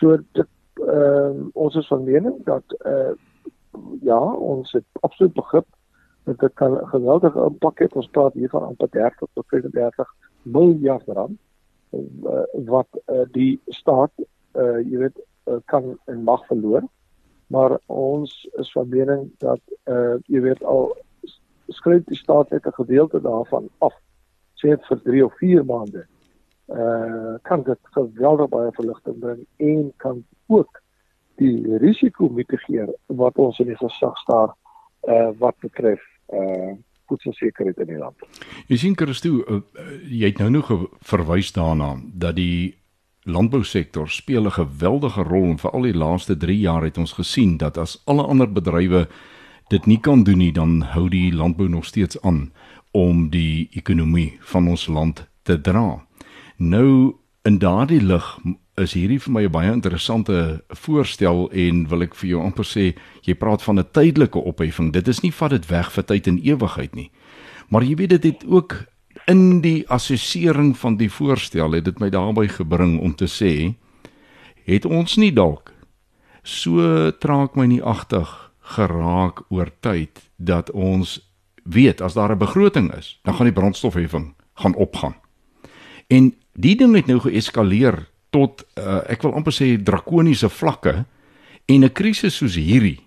So 0.00 0.16
dit 0.18 0.48
ehm 0.82 1.44
uh, 1.44 1.46
ons 1.54 1.78
is 1.78 1.86
van 1.92 2.04
mening 2.04 2.40
dat 2.50 2.76
eh 2.78 2.92
uh, 2.92 3.14
ja, 4.02 4.18
ons 4.52 4.72
het 4.72 4.84
absoluut 5.06 5.34
begrip 5.34 5.66
dit 6.36 6.54
kan 6.54 6.72
'n 6.72 6.86
geweldige 6.86 7.44
impak 7.44 7.80
hê. 7.80 7.86
Ons 7.92 8.08
praat 8.08 8.32
hier 8.32 8.48
van 8.48 8.62
amper 8.62 8.88
30 8.90 9.28
tot 9.34 9.46
35 9.46 10.14
miljard 10.42 11.06
rand 11.06 11.38
uh, 11.92 12.42
wat 12.52 12.88
uh, 13.06 13.24
die 13.32 13.60
staat 13.66 14.12
uh, 14.54 14.80
jy 14.90 14.98
weet 14.98 15.18
kan 15.64 15.98
en 16.04 16.22
mag 16.22 16.46
verloor. 16.46 16.82
Maar 17.46 17.78
ons 17.86 18.48
is 18.60 18.72
van 18.72 18.88
mening 18.88 19.30
dat 19.38 19.60
uh, 19.84 20.16
jy 20.26 20.40
weet 20.40 20.64
al 20.64 20.96
skryf 21.68 22.04
die 22.04 22.16
staat 22.16 22.50
net 22.50 22.66
'n 22.66 22.80
gedeelte 22.80 23.20
daarvan 23.20 23.68
af 23.78 23.94
sê 24.60 24.68
dit 24.68 24.86
vir 24.86 25.00
3 25.02 25.24
of 25.24 25.34
4 25.38 25.64
maande. 25.64 26.06
Uh 26.66 27.34
kan 27.42 27.62
dit 27.62 27.78
geweldig 27.82 28.48
baie 28.48 28.72
verligting 28.72 29.18
bring 29.18 29.46
en 29.56 29.92
kan 29.96 30.24
ook 30.46 30.80
die 31.36 31.76
risiko 31.76 32.28
mitigeer 32.28 32.92
wat 33.06 33.38
ons 33.38 33.58
in 33.58 33.66
die 33.66 33.80
gesag 33.80 34.16
staar 34.18 34.52
uh 35.08 35.30
wat 35.38 35.56
betref 35.60 36.02
uh 36.32 36.76
voedselsekerheid 37.08 37.78
in 37.80 37.86
die 37.86 37.96
land. 37.96 38.20
Jy 38.68 38.76
sien 38.76 38.96
Christo, 38.96 39.38
uh, 39.48 39.62
jy 40.04 40.28
het 40.28 40.42
nou 40.42 40.50
nog 40.50 40.68
verwys 41.00 41.54
daarna 41.56 41.94
dat 42.04 42.36
die 42.36 42.76
landbousektor 43.24 44.08
speel 44.08 44.44
'n 44.44 44.50
geweldige 44.50 45.22
rol 45.22 45.44
en 45.44 45.58
veral 45.58 45.82
die 45.82 45.96
laaste 45.96 46.36
3 46.36 46.58
jaar 46.58 46.82
het 46.82 46.98
ons 46.98 47.12
gesien 47.12 47.56
dat 47.56 47.78
as 47.78 48.02
alle 48.04 48.22
ander 48.22 48.52
bedrywe 48.52 49.08
dit 49.68 49.86
nie 49.86 50.00
kan 50.00 50.22
doen 50.22 50.38
nie, 50.38 50.52
dan 50.52 50.80
hou 50.80 51.08
die 51.08 51.32
landbou 51.32 51.68
nog 51.68 51.84
steeds 51.84 52.20
aan 52.20 52.52
om 52.90 53.30
die 53.30 53.68
ekonomie 53.72 54.36
van 54.40 54.68
ons 54.68 54.86
land 54.86 55.28
te 55.42 55.60
dra. 55.60 56.06
Nou 56.56 57.14
in 57.42 57.58
daardie 57.58 58.00
lig 58.00 58.38
is 58.78 58.94
hierdie 58.94 59.20
vir 59.20 59.32
my 59.32 59.42
'n 59.44 59.52
baie 59.52 59.72
interessante 59.72 60.62
voorstel 60.68 61.50
en 61.52 61.88
wil 61.88 62.02
ek 62.02 62.14
vir 62.14 62.30
jou 62.30 62.42
amper 62.42 62.64
sê 62.64 62.94
jy 63.22 63.34
praat 63.34 63.62
van 63.62 63.78
'n 63.78 63.90
tydelike 63.92 64.38
opheffing. 64.38 64.92
Dit 64.92 65.08
is 65.08 65.22
nie 65.22 65.32
vat 65.32 65.50
dit 65.50 65.66
weg 65.66 65.92
vir 65.92 66.04
tyd 66.04 66.26
en 66.26 66.38
ewigheid 66.42 66.94
nie. 66.94 67.10
Maar 67.68 67.82
jy 67.82 67.94
weet 67.94 68.10
dit 68.10 68.22
het 68.24 68.44
ook 68.46 68.86
in 69.26 69.60
die 69.60 69.84
assessering 69.88 70.76
van 70.78 70.96
die 70.96 71.10
voorstel 71.10 71.72
het 71.76 71.84
dit 71.84 72.00
my 72.00 72.10
daarby 72.10 72.48
gebring 72.48 72.98
om 73.00 73.14
te 73.14 73.28
sê 73.28 73.74
het 74.68 74.84
ons 74.84 75.16
nie 75.16 75.32
dalk 75.32 75.72
so 76.42 77.10
traak 77.20 77.56
my 77.56 77.66
nie 77.68 77.82
agtig 77.82 78.28
geraak 78.76 79.42
oor 79.52 79.70
tyd 79.84 80.22
dat 80.36 80.70
ons 80.70 81.18
weet 81.64 82.00
as 82.00 82.14
daar 82.14 82.32
'n 82.32 82.38
begroting 82.38 82.92
is 82.94 83.18
dan 83.24 83.34
gaan 83.34 83.50
die 83.50 83.60
brandstofheffing 83.60 84.34
gaan 84.54 84.74
opgaan 84.74 85.16
en 86.08 86.34
die 86.54 86.76
ding 86.76 86.94
het 86.94 87.06
nou 87.06 87.20
geeskaleer 87.20 88.08
tot 88.30 88.64
uh, 88.78 89.02
ek 89.08 89.22
wil 89.22 89.34
amper 89.34 89.52
sê 89.52 89.76
drakoniese 89.82 90.48
vlakke 90.48 91.04
en 91.68 91.84
'n 91.84 91.92
krisis 91.92 92.34
soos 92.34 92.54
hierdie 92.54 93.00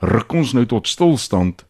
ruk 0.00 0.32
ons 0.32 0.52
nou 0.54 0.66
tot 0.66 0.88
stilstand 0.88 1.64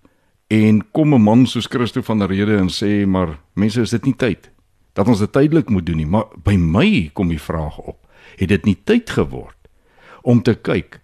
En 0.52 0.82
kom 0.90 1.14
'n 1.14 1.22
man 1.22 1.46
soos 1.46 1.66
Christo 1.66 2.02
van 2.02 2.18
der 2.18 2.28
Rede 2.28 2.56
en 2.56 2.68
sê 2.68 3.06
maar 3.06 3.38
mense 3.52 3.80
is 3.80 3.90
dit 3.90 4.04
nie 4.04 4.16
tyd 4.16 4.50
dat 4.92 5.08
ons 5.08 5.18
dit 5.18 5.32
tydelik 5.32 5.68
moet 5.68 5.86
doen 5.86 5.96
nie, 5.96 6.06
maar 6.06 6.26
by 6.44 6.56
my 6.56 7.10
kom 7.12 7.28
die 7.28 7.40
vraag 7.40 7.78
op. 7.78 8.06
Het 8.36 8.48
dit 8.48 8.64
nie 8.64 8.76
tyd 8.84 9.10
geword 9.10 9.56
om 10.22 10.42
te 10.42 10.54
kyk 10.54 11.00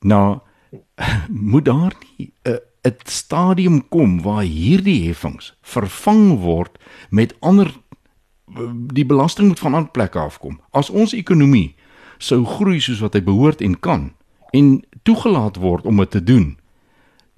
na 0.00 0.42
moet 1.52 1.64
daar 1.64 1.94
nie 2.18 2.32
'n 2.44 2.58
'n 2.84 2.96
stadium 3.04 3.88
kom 3.88 4.22
waar 4.22 4.44
hierdie 4.44 5.06
heffings 5.06 5.56
vervang 5.62 6.38
word 6.38 6.78
met 7.10 7.34
ander 7.40 7.72
die 8.94 9.06
belasting 9.06 9.48
moet 9.48 9.58
van 9.58 9.74
ander 9.74 9.90
plekke 9.90 10.18
afkom. 10.18 10.60
As 10.70 10.90
ons 10.90 11.12
ekonomie 11.12 11.74
sou 12.18 12.44
groei 12.44 12.80
soos 12.80 13.00
wat 13.00 13.14
hy 13.14 13.22
behoort 13.24 13.60
en 13.60 13.78
kan 13.80 14.10
en 14.52 14.80
toegelaat 15.02 15.56
word 15.56 15.86
om 15.86 15.96
dit 16.02 16.10
te 16.10 16.22
doen, 16.22 16.58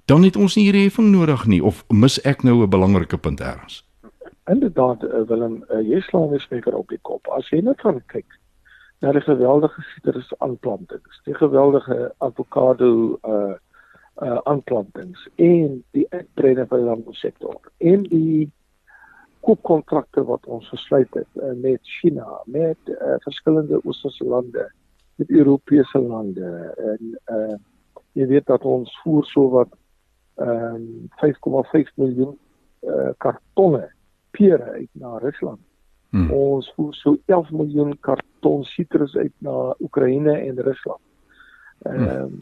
dan 0.05 0.23
het 0.23 0.35
ons 0.35 0.55
nie 0.55 0.65
hierdie 0.67 0.87
heffing 0.87 1.11
nodig 1.13 1.45
nie 1.47 1.63
of 1.63 1.83
mis 1.89 2.19
ek 2.27 2.43
nou 2.43 2.63
'n 2.63 2.69
belangrike 2.69 3.17
punt 3.17 3.41
ergens? 3.41 3.83
Inderdaad, 4.49 5.03
uh, 5.03 5.21
Willem, 5.27 5.63
uh, 5.71 5.79
jy 5.79 6.01
slaan 6.01 6.29
weer 6.29 6.39
spreker 6.39 6.75
op 6.75 6.89
die 6.89 6.99
kop. 7.01 7.27
As 7.27 7.49
jy 7.49 7.61
net 7.61 7.81
van 7.81 8.01
kyk 8.07 8.27
na 8.99 9.11
die 9.11 9.21
geweldige 9.21 9.81
sitrus 9.93 10.33
aanplantings, 10.39 11.21
die 11.23 11.35
geweldige 11.35 12.13
avokado 12.17 13.19
uh 13.23 13.55
uh 14.21 14.37
aanplantings 14.43 15.27
en 15.35 15.83
die 15.91 16.05
uitbreiding 16.09 16.67
van 16.67 16.77
die 16.79 16.87
landbousektor 16.87 17.59
en 17.77 18.03
die 18.03 18.51
koopkontrakte 19.43 20.23
wat 20.27 20.45
ons 20.47 20.69
gesluit 20.71 21.11
het 21.17 21.27
uh, 21.35 21.51
met 21.59 21.79
China, 21.99 22.41
met 22.45 22.79
uh, 22.87 23.17
verskillende 23.25 23.81
oosterse 23.83 24.23
lande, 24.23 24.69
met 25.15 25.29
Europese 25.29 25.99
lande 25.99 26.49
en 26.77 27.13
uh 27.37 27.55
jy 28.13 28.27
weet 28.29 28.45
dat 28.45 28.61
ons 28.69 28.91
voer 29.01 29.25
so 29.25 29.49
wat 29.49 29.71
ehm 30.41 30.75
um, 30.77 31.63
5,5 31.77 31.93
miljoen 31.97 32.35
uh, 32.85 33.09
kartonne 33.17 33.87
pere 34.31 34.75
uit 34.77 34.89
na 35.01 35.17
Rusland. 35.17 35.59
Hmm. 36.09 36.29
Ons 36.31 36.69
voer 36.75 36.93
so 36.93 37.17
11 37.25 37.51
miljoen 37.51 37.95
karton 38.05 38.63
sitrus 38.69 39.15
uit 39.15 39.33
na 39.37 39.73
Oekraïne 39.79 40.37
en 40.37 40.61
Rusland. 40.61 41.01
Ehm 41.89 42.03
um, 42.03 42.37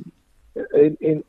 hmm. 0.53 0.65
en 0.83 0.95
en 0.99 1.23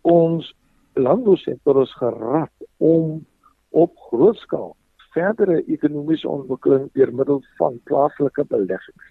ons 0.00 0.54
landbousektor 0.94 1.82
is 1.82 1.94
gerad 1.94 2.54
om 2.76 3.26
op 3.68 3.96
groot 4.10 4.38
skaal 4.38 4.76
verdere 5.14 5.62
ekonomiese 5.66 6.28
ontwikkeling 6.28 6.90
deur 6.94 7.12
middel 7.12 7.42
van 7.58 7.80
plaaslike 7.84 8.44
beleggings. 8.48 9.06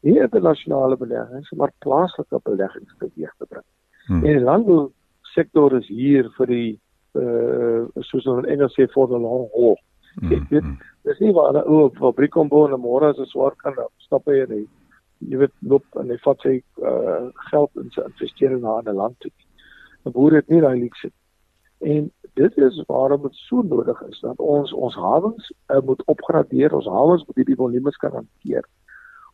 Nie 0.00 0.20
internasionale 0.20 0.96
beleggings, 0.96 1.50
maar 1.56 1.72
plaaslike 1.78 2.40
beleggings 2.44 2.94
teweeg 2.98 3.34
te 3.38 3.46
bring. 3.46 3.66
Hmm. 4.06 4.24
En 4.24 4.42
landbou 4.42 4.90
sektor 5.34 5.76
is 5.78 5.88
hier 5.88 6.28
vir 6.38 6.46
die 6.46 6.70
uh 7.18 7.88
soos 8.08 8.26
ons 8.26 8.44
in 8.44 8.52
Engels 8.54 8.76
sê 8.78 8.86
for 8.92 9.08
the 9.08 9.18
long 9.18 9.48
haul. 9.52 9.76
Mm, 10.20 10.32
ek 10.36 10.48
weet 10.52 10.64
mm. 10.64 10.76
dis 11.08 11.20
nie 11.20 11.32
waar 11.36 11.56
'n 11.56 11.64
ou 11.68 11.90
fabriek 11.98 12.32
kom 12.32 12.48
bou 12.48 12.64
en 12.66 12.80
môre 12.80 13.10
as 13.10 13.18
'n 13.18 13.28
swaar 13.28 13.56
kan 13.56 13.76
stap 14.06 14.26
hy 14.26 14.40
en 14.44 14.52
hy 14.56 14.62
jy 15.28 15.38
weet 15.38 15.54
loop 15.60 15.84
en 16.00 16.10
hy 16.10 16.18
vat 16.24 16.38
sy 16.40 16.54
uh 16.80 17.28
geld 17.50 17.70
in 17.76 17.90
sy 17.92 18.04
investering 18.08 18.62
na 18.62 18.80
'n 18.80 18.96
land 18.96 19.16
toe. 19.20 19.32
'n 20.06 20.12
Boer 20.12 20.36
het 20.40 20.48
nie 20.48 20.60
daai 20.60 20.78
luukse. 20.80 21.10
En 21.80 22.10
dit 22.34 22.56
is 22.56 22.82
waarom 22.86 23.22
dit 23.22 23.34
so 23.34 23.62
nodig 23.62 24.02
is 24.08 24.20
dat 24.20 24.38
ons 24.38 24.72
ons 24.72 24.94
hawens 24.94 25.52
uh, 25.68 25.80
moet 25.84 26.04
opgradeer, 26.04 26.74
ons 26.74 26.86
hawens 26.86 27.24
moet 27.26 27.36
hierdie 27.36 27.56
volumes 27.56 27.96
kan 27.96 28.12
hanteer. 28.12 28.64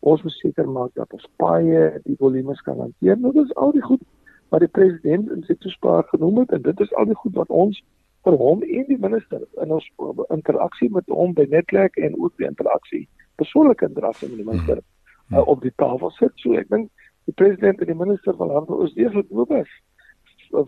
Ons 0.00 0.22
moet 0.22 0.32
seker 0.32 0.68
maak 0.70 0.94
dat 0.94 1.12
ons 1.12 1.28
paaie 1.36 2.00
die 2.04 2.16
volumes 2.18 2.60
kan 2.66 2.78
hanteer. 2.78 3.18
Nou 3.18 3.32
dis 3.32 3.54
al 3.54 3.72
die 3.72 3.82
goed 3.82 4.02
wat 4.48 4.64
die 4.64 4.72
president 4.72 5.30
in 5.30 5.44
sy 5.46 5.54
toespraak 5.62 6.10
genoem 6.14 6.42
het 6.42 6.54
en 6.56 6.62
dit 6.62 6.80
is 6.80 6.94
al 6.94 7.10
die 7.10 7.18
goed 7.22 7.34
wat 7.38 7.50
ons 7.54 7.78
vir 8.26 8.36
hom 8.40 8.62
en 8.66 8.86
die 8.88 8.98
minister 8.98 9.44
in 9.62 9.74
ons 9.74 9.86
interaksie 10.34 10.90
met 10.94 11.06
hom 11.12 11.34
by 11.36 11.46
netwerk 11.50 11.96
en 12.02 12.16
ook 12.18 12.34
die 12.40 12.48
interaksie 12.48 13.04
persoonlike 13.38 13.86
interaksie 13.86 14.30
met 14.32 14.40
die 14.40 14.48
minister 14.48 14.80
uh, 14.80 15.44
op 15.46 15.62
die 15.62 15.74
tafel 15.76 16.10
sit. 16.16 16.34
So 16.42 16.58
ek 16.58 16.70
dink 16.72 16.90
die 17.30 17.36
president 17.36 17.84
en 17.84 17.92
die 17.92 18.00
minister 18.02 18.34
van 18.40 18.50
landbou 18.54 18.82
is 18.86 18.96
deeglik 18.98 19.30
bewus 19.30 19.70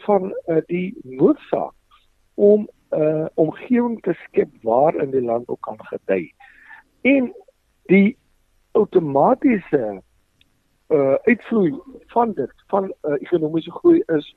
van 0.05 0.29
uh, 0.31 0.61
die 0.69 0.93
noodsaak 1.09 1.75
om 2.41 2.69
'n 2.91 3.01
uh, 3.01 3.27
omgewing 3.35 4.01
te 4.03 4.15
skep 4.25 4.51
waar 4.63 4.95
in 4.95 5.11
die 5.11 5.23
landbou 5.23 5.57
kan 5.61 5.79
gedei. 5.93 6.33
En 7.03 7.33
die 7.87 8.17
outomatiese 8.73 10.03
uh 10.91 11.15
uitvloei 11.23 11.75
van 12.07 12.33
dit 12.33 12.53
van 12.67 12.85
uh, 12.91 13.15
ekonomiese 13.21 13.71
groei 13.71 14.03
is 14.07 14.35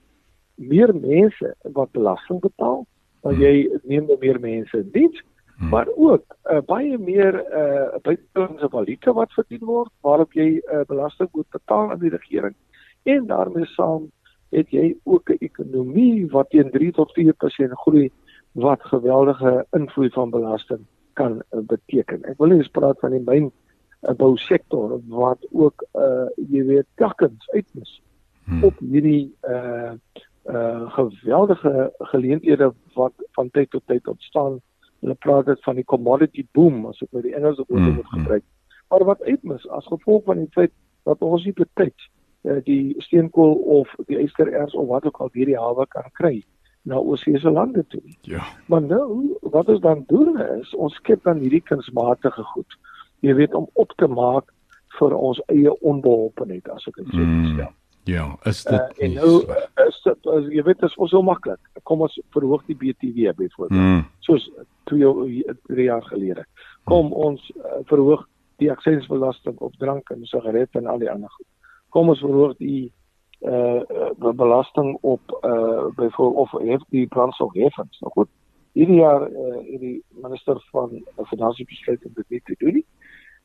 meer 0.56 0.96
mense 0.96 1.56
wat 1.62 1.92
belasting 1.92 2.42
betaal 2.42 2.84
want 3.26 3.39
jy 3.42 3.54
neem 3.89 4.06
nou 4.06 4.18
meer 4.22 4.39
mense 4.39 4.78
in 4.78 4.92
diens 4.94 5.24
hmm. 5.58 5.70
maar 5.70 5.89
ook 5.96 6.36
uh, 6.52 6.60
baie 6.70 6.98
meer 6.98 7.39
uh 7.42 8.02
buitelandse 8.06 8.70
valuta 8.70 9.16
wat 9.18 9.34
verdien 9.34 9.66
word 9.66 9.89
waarop 10.06 10.38
jy 10.38 10.50
uh, 10.60 10.84
belasting 10.88 11.30
moet 11.32 11.50
betaal 11.58 11.92
aan 11.92 12.04
die 12.04 12.13
regering 12.13 12.56
en 13.04 13.26
daarmee 13.32 13.66
saam 13.74 14.12
het 14.54 14.70
jy 14.70 14.96
ook 15.04 15.30
'n 15.30 15.42
ekonomie 15.50 16.30
wat 16.32 16.50
teen 16.50 16.70
3 16.72 16.92
tot 16.92 17.13
4% 17.13 17.74
groei 17.84 18.12
wat 18.52 18.82
geweldige 18.82 19.66
invloed 19.72 20.13
van 20.13 20.30
belasting 20.30 20.86
kan 21.13 21.42
uh, 21.52 21.60
beteken. 21.62 22.24
Ek 22.24 22.38
wil 22.38 22.48
nie 22.48 22.58
eens 22.58 22.74
praat 22.74 23.00
van 23.00 23.12
die 23.12 23.24
myn 23.26 23.52
'n 24.02 24.16
bousektor 24.16 25.00
wat 25.08 25.39
ook 25.52 25.86
uh 25.94 26.28
jy 26.50 26.63
weet 26.66 26.88
takkens 26.96 27.50
uitmis 27.50 28.02
hmm. 28.46 28.63
op 28.63 28.80
hierdie 28.80 29.36
uh 29.42 29.94
uh 30.46 30.92
geweldige 30.98 31.94
geleenthede 31.98 32.74
wat 32.94 33.13
van 33.32 33.50
tyd 33.52 33.70
tot 33.70 33.84
tyd 33.86 34.08
ontstaan. 34.08 34.60
Hulle 35.00 35.13
praat 35.13 35.46
dit 35.46 35.63
van 35.63 35.76
die 35.76 35.86
commodity 35.86 36.46
boom 36.52 36.86
as 36.86 37.02
ek 37.02 37.12
nou 37.12 37.24
die 37.24 37.36
Engelse 37.36 37.63
woord 37.68 37.82
hmm. 37.82 37.94
moet 37.94 38.10
hmm. 38.10 38.20
gebruik. 38.20 38.44
Maar 38.89 39.04
wat 39.04 39.22
uitmis 39.22 39.70
as 39.70 39.88
gevolg 39.88 40.24
van 40.24 40.38
die 40.38 40.52
feit 40.52 40.72
dat 41.04 41.22
ons 41.22 41.46
nie 41.46 41.54
betyds 41.54 42.10
die 42.67 42.95
steenkool 42.97 43.53
of 43.79 43.91
die 44.08 44.19
ystererts 44.23 44.75
of 44.75 44.88
wat 44.88 45.06
ook 45.08 45.21
al 45.23 45.29
hierdie 45.34 45.60
hawe 45.60 45.86
kan 45.88 46.10
kry 46.19 46.41
na 46.84 46.99
oorsese 46.99 47.51
lande 47.51 47.86
toe. 47.88 48.01
Ja. 48.27 48.43
Maar 48.67 48.82
nou 48.82 49.38
wat 49.41 49.69
ons 49.71 49.79
dan 49.79 50.03
doen 50.08 50.36
is 50.60 50.73
ons 50.75 50.95
skep 50.99 51.23
dan 51.23 51.39
hierdie 51.39 51.63
kunsmatige 51.63 52.43
goed 52.56 52.75
jy 53.23 53.36
weet 53.38 53.53
om 53.53 53.69
op 53.79 53.93
te 53.97 54.08
maak 54.08 54.51
vir 54.99 55.15
ons 55.15 55.39
eie 55.53 55.71
onbeholpenheid 55.82 56.67
as 56.73 56.86
ek 56.91 56.99
dit 56.99 57.15
sê 57.15 57.23
mm, 57.23 57.47
stel. 57.53 57.71
Ja, 58.10 58.25
is 58.49 58.60
dit 58.67 58.75
uh, 58.75 59.06
en 59.06 59.15
nou 59.15 59.32
is 59.86 60.01
dit 60.03 60.29
as 60.36 60.49
jy 60.51 60.65
weet 60.67 60.82
dit 60.84 60.89
is 60.89 60.97
so 60.99 61.23
maklik. 61.23 61.71
Kom 61.88 62.03
ons 62.03 62.17
verhoog 62.36 62.65
die 62.67 62.75
BTW 62.75 63.31
byvoorbeeld. 63.39 63.79
Mm. 63.79 64.04
Soos 64.27 64.50
2 64.91 65.56
3 65.71 65.87
jaar 65.87 66.04
gelede. 66.12 66.44
Kom 66.89 67.10
mm. 67.10 67.17
ons 67.29 67.48
uh, 67.56 67.79
verhoog 67.89 68.27
die 68.62 68.69
aksiesbelasting 68.71 69.56
op 69.63 69.79
drank 69.79 70.12
en 70.13 70.27
sigarette 70.29 70.79
en 70.79 70.91
al 70.91 71.02
die 71.02 71.12
ander 71.12 71.31
goed. 71.31 71.48
Kom 71.94 72.10
ons 72.13 72.21
verhoog 72.23 72.58
die 72.58 72.91
uh 73.44 73.81
belasting 74.39 74.96
op 75.02 75.33
uh 75.44 75.89
byvoorbeeld 75.98 76.39
of 76.41 76.52
hef 76.62 76.83
die 76.96 77.08
brandstofheffings. 77.08 78.00
Nou 78.00 78.12
goed. 78.15 78.29
Hierdie 78.73 79.02
jaar 79.02 79.27
uh 79.29 79.60
hierdie 79.67 79.98
minister 80.23 80.62
van 80.71 81.04
finansies 81.29 81.67
besluit 81.67 82.06
om 82.06 82.13
dit 82.15 82.29
nie 82.29 82.41
te 82.44 82.56
doen. 82.58 82.83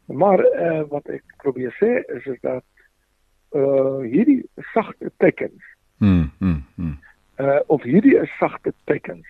Maar 0.06 0.40
uh, 0.40 0.82
wat 0.88 1.08
ek 1.12 1.24
probeer 1.42 1.74
sê 1.76 1.98
is 2.14 2.26
is 2.26 2.38
dat 2.40 2.64
uh 3.56 3.98
hierdie 4.06 4.40
sagte 4.72 5.12
tekens. 5.16 5.74
Mm, 5.98 6.30
mm, 6.38 6.64
mm. 6.76 6.96
Uh 7.36 7.60
of 7.66 7.82
hierdie 7.82 8.16
is 8.16 8.30
sagte 8.38 8.72
tekens 8.84 9.26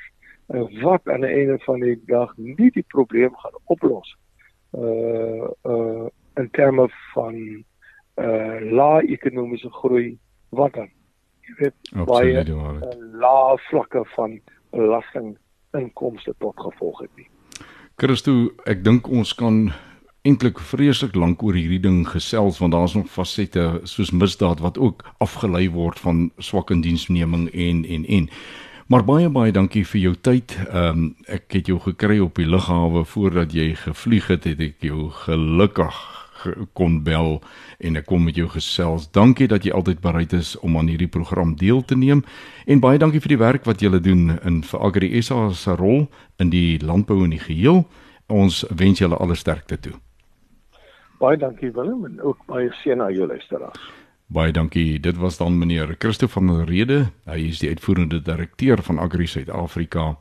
uh, 0.49 0.83
wat 0.83 1.09
aan 1.09 1.21
die 1.21 1.33
einde 1.33 1.59
van 1.59 1.81
die 1.81 1.97
dag 2.07 2.37
nie 2.37 2.71
die 2.71 2.85
probleem 2.89 3.37
gaan 3.37 3.59
oplos 3.65 4.17
uh 4.73 5.49
uh 5.63 6.07
in 6.35 6.51
terme 6.51 6.89
van 7.15 7.65
uh 8.19 8.61
lae 8.79 9.07
ekonomiese 9.15 9.71
groei 9.81 10.17
wat 10.51 10.75
dan? 10.75 10.89
Jy 11.49 11.55
weet 11.59 12.07
baie 12.09 12.45
uh, 12.45 12.79
lae 13.21 13.59
vlakke 13.69 14.05
van 14.15 14.41
belasting 14.71 15.37
inkomste 15.77 16.35
tot 16.39 16.57
gevolg 16.61 17.05
het 17.05 17.13
nie. 17.17 17.29
Christo 17.99 18.51
ek 18.69 18.85
dink 18.85 19.09
ons 19.09 19.35
kan 19.35 19.69
eintlik 20.29 20.61
vreeslik 20.61 21.17
lank 21.17 21.43
oor 21.43 21.57
hierdie 21.57 21.81
ding 21.83 22.03
gesels 22.09 22.59
want 22.63 22.75
daar's 22.75 22.95
nog 22.99 23.09
fasette 23.11 23.81
soos 23.89 24.13
misdaad 24.13 24.61
wat 24.61 24.79
ook 24.79 25.05
afgelei 25.25 25.69
word 25.73 26.01
van 26.03 26.29
swak 26.39 26.71
indiensneming 26.75 27.49
en 27.53 27.85
en 27.85 28.05
en. 28.05 28.29
Maar 28.89 29.05
baie 29.05 29.29
baie 29.29 29.53
dankie 29.53 29.85
vir 29.85 30.01
jou 30.01 30.15
tyd. 30.15 30.57
Ehm 30.69 30.89
um, 30.89 31.09
ek 31.27 31.53
het 31.53 31.67
jou 31.69 31.79
gekry 31.79 32.19
op 32.25 32.41
die 32.41 32.49
lughawe 32.49 33.05
voordat 33.05 33.53
jy 33.53 33.75
gevlieg 33.77 34.29
het, 34.33 34.45
het 34.45 34.61
ek 34.61 34.81
jou 34.81 35.11
gelukkig 35.25 36.18
kon 36.73 37.03
bel 37.05 37.39
en 37.79 37.97
ek 37.97 38.07
kom 38.07 38.25
met 38.25 38.37
jou 38.37 38.49
gesels. 38.49 39.11
Dankie 39.13 39.49
dat 39.49 39.65
jy 39.65 39.73
altyd 39.73 40.01
bereid 40.01 40.33
is 40.33 40.57
om 40.59 40.77
aan 40.79 40.89
hierdie 40.89 41.11
program 41.11 41.57
deel 41.57 41.83
te 41.85 41.97
neem 41.97 42.25
en 42.67 42.81
baie 42.81 42.99
dankie 42.99 43.21
vir 43.21 43.35
die 43.37 43.43
werk 43.45 43.65
wat 43.65 43.83
jy 43.83 43.91
doen 43.99 44.39
in 44.45 44.63
vir 44.63 44.81
Agri 44.81 45.23
SA 45.23 45.51
se 45.53 45.77
rol 45.77 46.09
in 46.39 46.51
die 46.51 46.79
landbou 46.79 47.25
en 47.25 47.31
die 47.31 47.43
geheel. 47.43 47.85
Ons 48.29 48.65
wens 48.71 49.01
julle 49.01 49.17
alle 49.17 49.35
sterkte 49.35 49.79
toe. 49.81 49.95
Baie 51.19 51.37
dankie 51.37 51.73
Willem 51.75 52.05
en 52.05 52.21
ook 52.23 52.45
baie 52.47 52.71
seën 52.83 53.01
aan 53.03 53.15
jou 53.15 53.27
luisteraars. 53.27 53.81
Baie 54.29 54.53
dankie. 54.53 55.01
Dit 55.01 55.17
was 55.17 55.39
dan 55.39 55.59
meneer 55.59 55.95
Christo 55.99 56.27
van 56.27 56.47
der 56.47 56.67
Rede. 56.69 56.99
Hy 57.25 57.49
is 57.49 57.59
die 57.59 57.71
uitvoerende 57.73 58.21
direkteur 58.23 58.83
van 58.83 58.99
Agri 59.01 59.27
Suid-Afrika. 59.27 60.19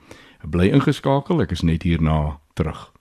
Bly 0.47 0.71
ingeskakel. 0.71 1.41
Ek 1.43 1.51
is 1.51 1.61
net 1.61 1.83
hierna 1.83 2.39
terug. 2.55 2.96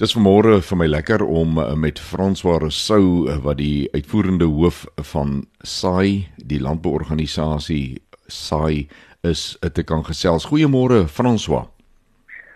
Dis 0.00 0.14
vanmôre 0.16 0.62
vir 0.64 0.78
my 0.80 0.86
lekker 0.88 1.20
om 1.20 1.58
eh, 1.60 1.74
met 1.76 1.98
François 2.00 2.56
Rousseau 2.62 3.28
eh, 3.28 3.36
wat 3.44 3.58
die 3.58 3.90
uitvoerende 3.92 4.48
hoof 4.48 4.86
van 5.12 5.42
SAI, 5.68 6.30
die 6.40 6.60
landbouorganisasie 6.64 8.00
SAI 8.24 8.86
is 9.28 9.42
eh, 9.60 9.68
te 9.68 9.84
kan 9.84 10.00
gesels. 10.06 10.48
Goeiemôre 10.48 11.04
François. 11.12 11.68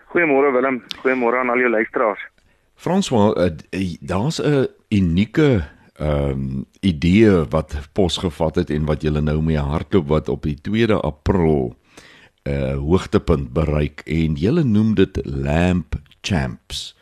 Goeiemôre 0.09 0.49
Willem. 0.55 0.81
Goeiemôre 1.03 1.37
aan 1.43 1.53
al 1.53 1.61
jou 1.61 1.69
luisteraars. 1.69 2.25
François, 2.73 3.37
daar's 4.01 4.41
'n 4.41 4.67
unieke 4.89 5.65
ehm 5.97 6.29
um, 6.29 6.65
idee 6.81 7.45
wat 7.49 7.73
posgevat 7.93 8.55
het 8.55 8.69
en 8.69 8.85
wat 8.85 9.01
julle 9.01 9.21
nou 9.21 9.41
mee 9.41 9.57
hardloop 9.57 10.07
wat 10.07 10.29
op 10.29 10.43
die 10.43 10.57
2de 10.69 10.93
April 11.01 11.75
'n 12.45 12.49
uh, 12.49 12.77
hoogtepunt 12.77 13.53
bereik 13.53 14.01
en 14.05 14.33
julle 14.33 14.63
noem 14.63 14.95
dit 14.95 15.19
Lamp 15.25 15.95
Champs. 16.21 16.96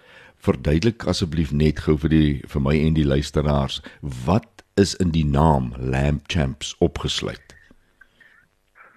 Verduidelik 0.46 1.08
asseblief 1.10 1.50
net 1.50 1.80
gou 1.88 1.96
vir 1.98 2.12
die 2.14 2.32
vir 2.46 2.62
my 2.62 2.76
en 2.78 2.94
die 2.94 3.06
luisteraars 3.08 3.80
wat 4.28 4.62
is 4.78 4.92
in 5.02 5.10
die 5.16 5.26
naam 5.26 5.72
Lamp 5.80 6.28
Champs 6.30 6.76
opgesluit. 6.86 7.56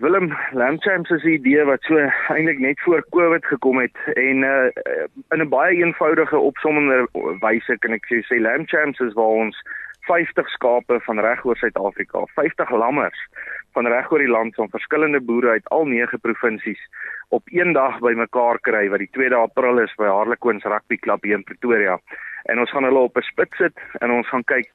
Willem 0.04 0.28
Lamp 0.52 0.82
Champs 0.84 1.10
is 1.10 1.24
'n 1.24 1.38
idee 1.38 1.64
wat 1.64 1.80
so 1.88 1.96
eintlik 2.34 2.58
net 2.58 2.80
voor 2.84 3.00
Covid 3.16 3.44
gekom 3.44 3.80
het 3.80 3.96
en 4.14 4.44
uh, 4.44 4.68
in 5.32 5.40
'n 5.40 5.48
baie 5.48 5.76
eenvoudige 5.76 6.38
opsommende 6.38 7.08
wyse 7.40 7.78
kan 7.78 7.96
ek 7.96 8.04
sê 8.12 8.40
Lamp 8.40 8.68
Champs 8.68 9.00
is 9.00 9.16
waar 9.16 9.40
ons 9.46 9.56
50 10.00 10.48
skape 10.48 11.00
van 11.00 11.20
reg 11.20 11.44
oor 11.44 11.56
Suid-Afrika, 11.56 12.24
50 12.34 12.70
lammers 12.70 13.20
van 13.72 13.86
reg 13.86 14.12
oor 14.12 14.18
die 14.18 14.34
land 14.36 14.54
van 14.54 14.68
verskillende 14.68 15.20
boere 15.20 15.48
uit 15.48 15.68
al 15.68 15.84
9 15.84 16.20
provinsies 16.20 16.80
op 17.28 17.42
een 17.52 17.72
dag 17.72 17.98
bymekaar 18.00 18.60
kry 18.60 18.88
wat 18.88 18.98
die 19.04 19.10
2de 19.12 19.36
April 19.36 19.82
is 19.82 19.94
by 20.00 20.08
Harlequins 20.08 20.64
Rugby 20.64 20.96
Club 20.96 21.22
hier 21.22 21.36
in 21.36 21.44
Pretoria. 21.44 21.98
En 22.48 22.58
ons 22.58 22.70
gaan 22.70 22.84
hulle 22.88 22.98
op 22.98 23.16
'n 23.16 23.22
spit 23.22 23.52
sit 23.58 23.76
en 24.00 24.10
ons 24.10 24.28
gaan 24.28 24.44
kyk 24.44 24.72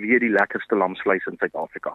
wie 0.00 0.18
die 0.18 0.32
lekkerste 0.32 0.76
lamsvleis 0.76 1.26
in 1.28 1.36
Suid-Afrika. 1.40 1.92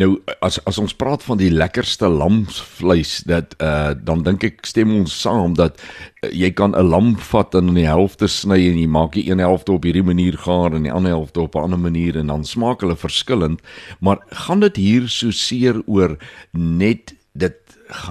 Nou 0.00 0.16
as 0.42 0.58
as 0.66 0.78
ons 0.78 0.94
praat 0.98 1.22
van 1.22 1.38
die 1.38 1.50
lekkerste 1.52 2.08
lamsvleis 2.10 3.22
dat 3.28 3.54
uh 3.62 3.94
dan 3.94 4.24
dink 4.26 4.44
ek 4.44 4.66
stem 4.66 4.90
ons 4.96 5.14
saam 5.22 5.54
dat 5.54 5.78
uh, 5.78 6.30
jy 6.30 6.50
kan 6.50 6.74
'n 6.74 6.88
lam 6.90 7.14
vat 7.30 7.54
en 7.54 7.68
in 7.68 7.74
die 7.74 7.86
helfte 7.86 8.28
sny 8.28 8.58
en 8.70 8.78
jy 8.78 8.88
maak 8.88 9.12
die 9.12 9.30
een 9.30 9.38
helfte 9.38 9.72
op 9.72 9.84
hierdie 9.84 10.02
manier 10.02 10.36
gaar 10.36 10.74
en 10.74 10.82
die 10.82 10.92
ander 10.92 11.14
helfte 11.14 11.40
op 11.40 11.54
'n 11.54 11.70
ander 11.70 11.78
manier 11.78 12.16
en 12.16 12.26
dan 12.26 12.44
smaak 12.44 12.80
hulle 12.80 12.96
verskillend 12.96 13.62
maar 14.00 14.18
gaan 14.30 14.60
dit 14.60 14.76
hier 14.76 15.08
so 15.08 15.30
seer 15.30 15.82
oor 15.86 16.18
net 16.52 17.14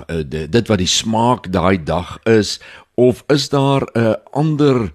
uh, 0.08 0.22
dit 0.26 0.68
wat 0.68 0.82
die 0.82 0.90
smaak 0.90 1.52
daai 1.52 1.84
dag 1.84 2.18
is 2.30 2.60
of 2.96 3.24
is 3.28 3.50
daar 3.50 3.82
'n 3.94 4.00
uh, 4.00 4.16
ander 4.32 4.92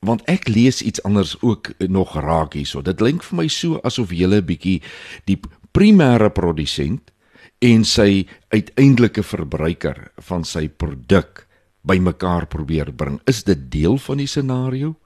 want 0.00 0.22
ek 0.30 0.48
lees 0.48 0.82
iets 0.82 1.02
anders 1.02 1.36
ook 1.40 1.72
nog 1.78 2.14
raak 2.14 2.54
hierso. 2.54 2.82
Dit 2.82 2.96
klink 2.96 3.22
vir 3.22 3.36
my 3.36 3.48
so 3.48 3.80
asof 3.82 4.12
jy 4.12 4.26
'n 4.26 4.44
bietjie 4.44 4.82
die 5.24 5.40
primêre 5.72 6.30
produsent 6.30 7.10
en 7.58 7.84
sy 7.84 8.26
uiteindelike 8.48 9.22
verbruiker 9.22 10.12
van 10.28 10.44
sy 10.44 10.68
produk 10.68 11.46
bymekaar 11.86 12.46
probeer 12.46 12.92
bring. 12.92 13.20
Is 13.26 13.44
dit 13.44 13.70
deel 13.70 13.98
van 13.98 14.16
die 14.16 14.26
scenario? 14.26 14.96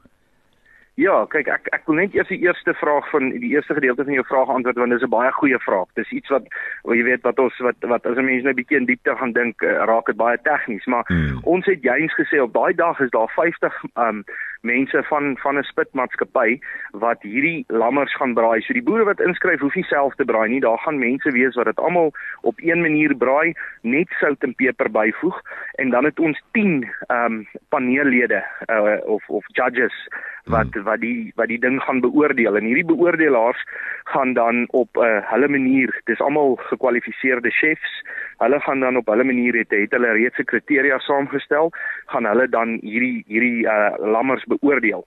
Ja, 1.01 1.23
kyk 1.33 1.49
ek 1.49 1.69
ek 1.73 1.87
wil 1.89 1.97
net 1.97 2.15
eers 2.17 2.29
die 2.29 2.43
eerste 2.45 2.75
vraag 2.77 3.07
van 3.09 3.31
die 3.33 3.55
eerste 3.55 3.73
gedeelte 3.79 4.05
van 4.05 4.19
jou 4.19 4.25
vraag 4.29 4.51
antwoord 4.53 4.81
want 4.83 4.93
dit 4.93 5.01
is 5.01 5.07
'n 5.07 5.15
baie 5.15 5.33
goeie 5.33 5.61
vraag. 5.65 5.89
Dis 5.97 6.11
iets 6.13 6.29
wat 6.29 6.45
jy 6.85 7.03
weet 7.09 7.23
wat 7.25 7.39
ons 7.39 7.57
wat 7.59 7.79
wat 7.93 8.07
as 8.07 8.19
'n 8.19 8.25
mens 8.25 8.43
nou 8.43 8.53
'n 8.53 8.61
bietjie 8.61 8.77
in 8.77 8.85
diepte 8.85 9.17
gaan 9.17 9.33
dink, 9.33 9.63
uh, 9.63 9.85
raak 9.89 10.07
dit 10.07 10.17
baie 10.17 10.39
tegnies, 10.43 10.87
maar 10.87 11.05
hmm. 11.07 11.41
ons 11.43 11.67
het 11.67 11.83
juins 11.83 12.15
gesê 12.21 12.41
op 12.41 12.53
daai 12.53 12.75
dag 12.75 13.01
is 13.01 13.11
daar 13.11 13.33
50 13.37 13.85
um 13.97 14.25
mense 14.61 15.03
van 15.03 15.37
van 15.43 15.59
'n 15.59 15.63
spitmaatskappy 15.63 16.59
wat 16.93 17.23
hierdie 17.23 17.65
lammers 17.69 18.15
gaan 18.17 18.35
braai. 18.35 18.61
So 18.61 18.73
die 18.73 18.83
boere 18.83 19.05
wat 19.05 19.21
inskryf 19.21 19.61
hoef 19.61 19.75
nie 19.75 19.85
self 19.85 20.15
te 20.15 20.25
braai 20.25 20.49
nie. 20.49 20.61
Daar 20.61 20.79
gaan 20.79 20.99
mense 20.99 21.31
wees 21.31 21.55
wat 21.55 21.65
dit 21.65 21.79
almal 21.79 22.13
op 22.41 22.59
een 22.59 22.81
manier 22.81 23.17
braai, 23.17 23.55
net 23.83 24.09
sout 24.09 24.43
en 24.43 24.55
peper 24.55 24.91
byvoeg 24.91 25.41
en 25.75 25.91
dan 25.91 26.05
het 26.05 26.21
ons 26.21 26.43
10 26.53 26.89
um 27.09 27.47
paneellede 27.69 28.45
uh, 28.67 28.97
of 29.05 29.29
of 29.29 29.45
judges 29.47 30.09
wat 30.45 30.73
hmm. 30.73 30.83
wat 30.83 31.01
die 31.01 31.33
wat 31.35 31.49
die 31.49 31.59
ding 31.59 31.83
gaan 31.83 32.01
beoordeel 32.01 32.57
en 32.57 32.65
hierdie 32.65 32.85
beoordelaars 32.85 33.65
gaan 34.05 34.33
dan 34.33 34.67
op 34.71 34.89
'n 34.97 35.05
uh, 35.05 35.31
hulle 35.31 35.49
manier 35.49 36.01
dis 36.05 36.21
almal 36.21 36.57
gekwalifiseerde 36.57 37.51
chefs 37.51 38.03
hulle 38.41 38.61
gaan 38.61 38.81
dan 38.81 38.97
op 38.97 39.07
hulle 39.13 39.25
manier 39.25 39.57
het, 39.59 39.71
het 39.71 39.93
hulle 39.97 40.13
reeds 40.17 40.37
se 40.37 40.45
kriteria 40.45 40.99
saamgestel 40.99 41.73
gaan 42.13 42.29
hulle 42.29 42.49
dan 42.49 42.79
hierdie 42.83 43.25
hierdie 43.27 43.67
uh, 43.67 43.93
lammers 43.99 44.45
beoordeel. 44.49 45.07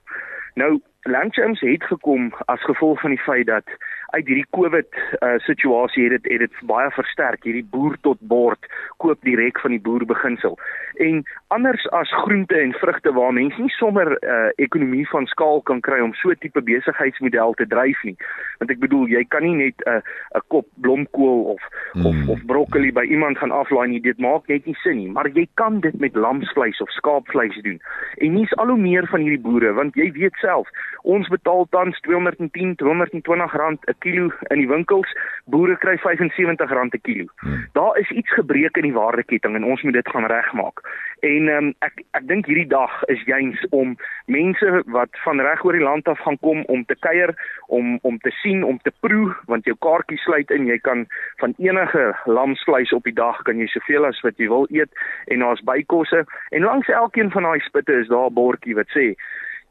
Nou 0.56 0.80
Landchams 1.04 1.60
het 1.60 1.84
gekom 1.84 2.30
as 2.46 2.64
gevolg 2.64 3.02
van 3.02 3.10
die 3.10 3.24
feit 3.26 3.48
dat 3.48 3.68
uit 4.14 4.28
hierdie 4.30 4.48
COVID 4.56 4.90
uh, 4.96 5.36
situasie 5.48 6.06
het 6.08 6.24
dit 6.24 6.32
het 6.32 6.44
dit 6.46 6.60
baie 6.70 6.90
versterk 6.94 7.46
hierdie 7.48 7.66
boer 7.74 7.98
tot 8.06 8.20
bord 8.34 8.68
koop 9.02 9.22
direk 9.26 9.60
van 9.64 9.74
die 9.74 9.82
boer 9.82 10.06
beginsel. 10.06 10.58
En 11.02 11.24
anders 11.56 11.86
as 11.98 12.12
groente 12.24 12.58
en 12.60 12.76
vrugte 12.78 13.14
waar 13.14 13.34
mense 13.34 13.62
nie 13.62 13.74
sommer 13.78 14.12
'n 14.14 14.18
uh, 14.36 14.50
ekonomie 14.66 15.08
van 15.10 15.26
skaal 15.26 15.62
kan 15.62 15.82
kry 15.82 16.00
om 16.00 16.14
so 16.14 16.30
'n 16.30 16.38
tipe 16.40 16.62
besigheidsmodel 16.62 17.54
te 17.54 17.68
dryf 17.68 18.04
nie. 18.04 18.18
Want 18.58 18.72
ek 18.72 18.80
bedoel 18.80 19.08
jy 19.08 19.24
kan 19.28 19.44
nie 19.44 19.56
net 19.56 19.78
'n 19.86 19.90
uh, 19.90 20.02
'n 20.38 20.46
kop 20.48 20.68
blomkool 20.76 21.44
of 21.56 21.62
mm. 21.94 22.06
of 22.06 22.16
of 22.30 22.46
broccoli 22.46 22.92
by 22.92 23.04
iemand 23.04 23.38
gaan 23.38 23.52
aflaai 23.52 23.88
nie. 23.88 24.02
Dit 24.02 24.20
maak 24.20 24.48
net 24.48 24.66
nie 24.66 24.78
sin 24.84 24.98
nie, 24.98 25.10
maar 25.10 25.30
jy 25.30 25.48
kan 25.54 25.80
dit 25.80 26.00
met 26.00 26.16
lamsvleis 26.16 26.82
of 26.82 26.90
skaapvleis 26.90 27.62
doen. 27.62 27.82
En 28.18 28.34
nie's 28.34 28.54
al 28.54 28.68
hoe 28.68 28.78
meer 28.78 29.08
van 29.08 29.20
hierdie 29.20 29.42
boere 29.42 29.74
want 29.74 29.96
jy 29.96 30.12
weet 30.12 30.36
self 30.36 30.70
Ons 31.04 31.28
betaal 31.28 31.66
tans 31.70 31.98
210 32.06 32.78
220 32.80 33.56
rand 33.60 33.80
'n 33.88 33.96
kilo 34.04 34.30
in 34.54 34.62
die 34.62 34.70
winkels. 34.70 35.10
Boere 35.52 35.78
kry 35.80 35.96
75 36.04 36.70
rand 36.70 36.94
'n 36.94 37.02
kilo. 37.08 37.26
Hmm. 37.42 37.66
Daar 37.74 37.98
is 38.00 38.12
iets 38.12 38.34
gebreek 38.34 38.78
in 38.78 38.88
die 38.90 39.00
waardeketting 39.00 39.56
en 39.56 39.64
ons 39.64 39.82
moet 39.82 39.94
dit 39.94 40.10
gaan 40.10 40.28
regmaak. 40.28 40.84
En 41.24 41.48
um, 41.48 41.74
ek 41.80 42.04
ek 42.12 42.28
dink 42.28 42.46
hierdie 42.46 42.68
dag 42.68 43.04
is 43.08 43.22
juins 43.26 43.60
om 43.72 43.96
mense 44.28 44.84
wat 44.86 45.10
van 45.24 45.40
reg 45.40 45.64
oor 45.64 45.78
die 45.78 45.88
land 45.88 46.08
af 46.08 46.20
gaan 46.20 46.40
kom 46.40 46.64
om 46.68 46.86
te 46.86 46.96
kuier, 47.00 47.32
om 47.68 48.00
om 48.02 48.20
te 48.20 48.32
sien, 48.42 48.64
om 48.64 48.80
te 48.84 48.92
proe, 49.00 49.32
want 49.48 49.66
jou 49.66 49.76
kaartjie 49.80 50.20
sluit 50.20 50.52
in, 50.52 50.68
jy 50.68 50.78
kan 50.84 51.06
van 51.40 51.56
enige 51.58 52.12
lamsvleis 52.26 52.92
op 52.94 53.04
die 53.04 53.16
dag 53.16 53.42
kan 53.48 53.60
jy 53.60 53.68
soveel 53.72 54.06
as 54.06 54.20
wat 54.26 54.38
jy 54.38 54.50
wil 54.52 54.68
eet 54.70 54.92
en 55.32 55.46
daar's 55.46 55.64
bykosse 55.64 56.26
en 56.52 56.68
langs 56.68 56.92
elkeen 56.92 57.32
van 57.32 57.48
daai 57.48 57.60
spitte 57.64 57.94
is 58.04 58.12
daar 58.12 58.30
'n 58.30 58.38
bordjie 58.40 58.76
wat 58.76 58.92
sê 58.98 59.14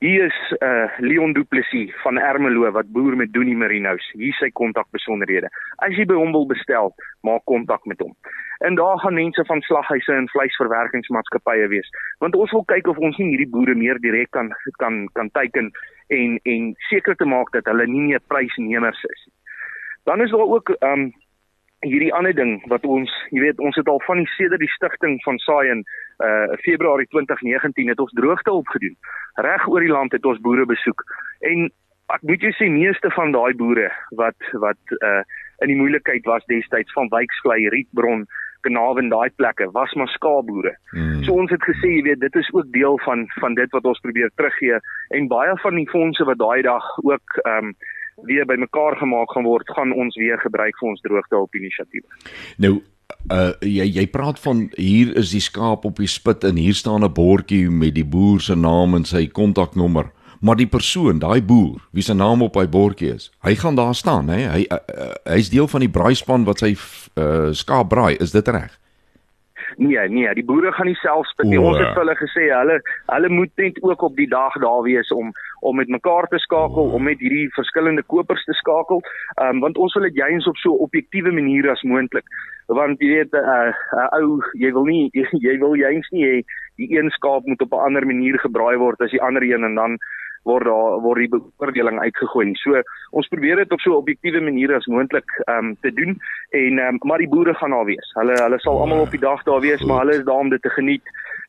Hier 0.02 0.24
is 0.24 0.38
uh 0.58 0.90
Leon 0.98 1.32
Du 1.32 1.44
Plessis 1.44 1.90
van 2.02 2.18
Ermelo 2.18 2.70
wat 2.74 2.88
boer 2.90 3.16
met 3.16 3.32
Doenie 3.32 3.54
Marinos. 3.56 4.02
Hier 4.18 4.34
sy 4.34 4.48
kontakbesonderhede. 4.50 5.46
As 5.78 5.94
jy 5.94 6.02
by 6.10 6.16
hom 6.18 6.32
wil 6.34 6.48
bestel, 6.50 6.90
maak 7.22 7.44
kontak 7.46 7.86
met 7.86 8.02
hom. 8.02 8.10
En 8.66 8.74
daar 8.74 8.98
gaan 8.98 9.14
mense 9.14 9.44
van 9.46 9.62
slaghuise 9.62 10.16
en 10.16 10.26
vleisverwerkingsmaatskappye 10.34 11.68
wees, 11.70 11.92
want 12.18 12.34
ons 12.34 12.50
wil 12.50 12.66
kyk 12.74 12.90
of 12.90 12.98
ons 12.98 13.20
nie 13.22 13.28
hierdie 13.28 13.52
boere 13.54 13.78
meer 13.78 14.02
direk 14.02 14.32
kan 14.34 14.50
kan 14.82 15.04
kan 15.14 15.30
teiken 15.38 15.70
en 16.10 16.34
en 16.50 16.74
seker 16.90 17.14
te 17.14 17.30
maak 17.36 17.54
dat 17.54 17.70
hulle 17.70 17.86
nie 17.86 18.02
meer 18.08 18.26
prysnemers 18.26 19.06
is 19.06 19.22
nie. 19.28 19.36
Dan 20.10 20.26
is 20.26 20.34
daar 20.34 20.50
ook 20.50 20.74
um 20.82 21.12
hierdie 21.82 22.12
ander 22.14 22.34
ding 22.34 22.56
wat 22.70 22.84
ons, 22.86 23.10
jy 23.34 23.42
weet, 23.42 23.60
ons 23.60 23.76
het 23.76 23.88
al 23.90 24.00
van 24.06 24.22
die 24.22 24.30
sedert 24.36 24.62
die 24.62 24.70
stigting 24.76 25.18
van 25.26 25.38
Saaien 25.42 25.84
uh 26.22 26.56
Februarie 26.62 27.08
2019 27.10 27.90
het 27.90 28.00
ons 28.02 28.12
droogte 28.18 28.52
opgedoen. 28.52 28.96
Reg 29.42 29.68
oor 29.68 29.82
die 29.82 29.92
land 29.92 30.12
het 30.14 30.26
ons 30.28 30.40
boere 30.44 30.66
besoek 30.68 31.02
en 31.48 31.70
ek 32.12 32.22
moet 32.28 32.44
jou 32.44 32.52
sê 32.58 32.68
meeste 32.70 33.10
van 33.16 33.32
daai 33.34 33.54
boere 33.58 33.88
wat 34.20 34.52
wat 34.64 34.96
uh 35.00 35.22
in 35.62 35.70
die 35.70 35.78
moeilikheid 35.78 36.24
was 36.26 36.42
destyds 36.50 36.90
van 36.96 37.06
Wyksklei, 37.12 37.68
Rietbron, 37.70 38.24
Kanaven 38.66 39.10
daai 39.12 39.30
plekke 39.38 39.68
was 39.74 39.92
maar 39.94 40.10
skaapboere. 40.10 40.74
Hmm. 40.90 41.22
So 41.22 41.38
ons 41.38 41.50
het 41.54 41.62
gesê 41.66 41.90
jy 41.96 42.02
weet 42.08 42.22
dit 42.22 42.38
is 42.38 42.50
ook 42.54 42.70
deel 42.74 42.98
van 43.06 43.26
van 43.40 43.54
dit 43.58 43.74
wat 43.74 43.86
ons 43.90 44.02
probeer 44.06 44.30
teruggee 44.34 44.78
en 45.18 45.30
baie 45.30 45.56
van 45.64 45.78
die 45.78 45.88
fondse 45.90 46.26
wat 46.30 46.38
daai 46.42 46.62
dag 46.66 46.86
ook 47.02 47.42
ehm 47.42 47.72
um, 47.72 47.74
weer 48.16 48.46
bymekaar 48.46 48.96
gemaak 48.96 49.32
gaan 49.32 49.44
word, 49.44 49.68
gaan 49.76 49.92
ons 49.92 50.16
weer 50.16 50.38
gebruik 50.38 50.78
vir 50.80 50.88
ons 50.88 51.00
droogtehulp 51.00 51.54
inisiatiewe. 51.54 52.08
Nou 52.58 52.80
uh 53.28 53.52
jy 53.60 53.84
jy 53.92 54.06
praat 54.08 54.38
van 54.40 54.70
hier 54.76 55.10
is 55.20 55.34
die 55.34 55.42
skaap 55.42 55.84
op 55.84 55.98
die 56.00 56.08
spit 56.08 56.44
en 56.48 56.56
hier 56.56 56.74
staan 56.74 57.04
'n 57.04 57.12
bordjie 57.12 57.70
met 57.70 57.94
die 57.94 58.04
boer 58.04 58.40
se 58.40 58.54
naam 58.56 58.94
en 58.94 59.04
sy 59.04 59.26
kontaknommer 59.26 60.08
maar 60.42 60.58
die 60.58 60.66
persoon, 60.66 61.20
daai 61.22 61.42
boer, 61.42 61.78
wie 61.94 62.02
se 62.02 62.14
naam 62.18 62.42
op 62.42 62.56
hy 62.58 62.66
bordjie 62.66 63.12
is, 63.14 63.30
hy 63.46 63.54
gaan 63.54 63.78
daar 63.78 63.94
staan, 63.94 64.28
hè? 64.28 64.40
Hy 64.50 64.64
uh, 64.74 64.78
uh, 64.90 65.10
hy's 65.30 65.52
deel 65.54 65.68
van 65.70 65.84
die 65.84 65.90
braaispan 65.92 66.46
wat 66.48 66.64
sy 66.64 66.72
uh, 66.74 67.52
skaap 67.54 67.92
braai, 67.92 68.16
is 68.18 68.34
dit 68.34 68.48
reg? 68.50 68.74
Nee, 69.76 70.08
nee, 70.08 70.34
die 70.34 70.44
boere 70.44 70.72
gaan 70.72 70.86
nie 70.86 70.98
self 71.00 71.26
spit 71.26 71.46
nie. 71.46 71.60
Ons 71.60 71.78
het 71.78 71.92
vir 71.94 72.02
hulle 72.02 72.16
gesê 72.18 72.48
hulle 72.50 72.78
hulle 73.12 73.28
moet 73.32 73.52
net 73.62 73.78
ook 73.82 74.02
op 74.08 74.16
die 74.16 74.28
dag 74.28 74.56
daar 74.64 74.82
wees 74.86 75.12
om 75.14 75.32
om 75.60 75.76
met 75.76 75.88
mekaar 75.88 76.26
te 76.28 76.38
skakel, 76.42 76.90
om 76.96 77.02
met 77.02 77.20
hierdie 77.22 77.48
verskillende 77.54 78.02
kopers 78.02 78.44
te 78.44 78.56
skakel. 78.58 79.02
Ehm 79.36 79.56
um, 79.56 79.60
want 79.66 79.78
ons 79.78 79.94
wil 79.94 80.08
dit 80.08 80.18
juis 80.22 80.46
op 80.46 80.56
so 80.56 80.80
objektiewe 80.86 81.32
manier 81.32 81.70
as 81.70 81.82
moontlik. 81.82 82.26
Want 82.66 83.00
jy 83.00 83.08
weet 83.08 83.32
'n 83.32 83.44
uh, 83.56 83.70
uh, 83.98 84.08
ou 84.18 84.42
jy 84.52 84.72
wil 84.72 84.84
nie 84.84 85.08
jy, 85.12 85.26
jy 85.48 85.58
wil 85.58 85.74
juis 85.74 86.08
nie 86.10 86.24
hê 86.24 86.36
die 86.76 86.90
een 86.96 87.10
skaap 87.10 87.46
moet 87.46 87.62
op 87.62 87.72
'n 87.72 87.84
ander 87.86 88.06
manier 88.06 88.38
gebraai 88.38 88.76
word 88.76 89.00
as 89.00 89.10
die 89.10 89.22
ander 89.22 89.42
een 89.42 89.64
en 89.64 89.74
dan 89.74 89.98
word 90.42 90.66
daar 90.66 91.00
word 91.02 91.18
die 91.18 91.28
beoordeling 91.28 92.00
uitgegooi. 92.00 92.52
So 92.62 92.82
ons 93.10 93.28
probeer 93.28 93.62
dit 93.62 93.72
op 93.72 93.80
so 93.80 93.98
objektiewe 93.98 94.40
manier 94.40 94.74
as 94.76 94.86
moontlik 94.86 95.28
ehm 95.46 95.72
um, 95.72 95.76
te 95.80 95.92
doen 95.92 96.16
en 96.50 96.78
um, 96.78 96.98
maar 97.08 97.18
die 97.18 97.28
boere 97.28 97.54
gaan 97.54 97.70
daar 97.70 97.84
wees. 97.84 98.14
Hulle 98.18 98.38
hulle 98.42 98.58
sal 98.60 98.80
almal 98.80 99.06
op 99.06 99.10
die 99.10 99.22
dag 99.22 99.42
daar 99.42 99.60
wees, 99.60 99.84
maar 99.84 100.04
hulle 100.04 100.18
is 100.18 100.24
daar 100.24 100.42
om 100.44 100.50
dit 100.50 100.62
te 100.62 100.70
geniet 100.70 101.02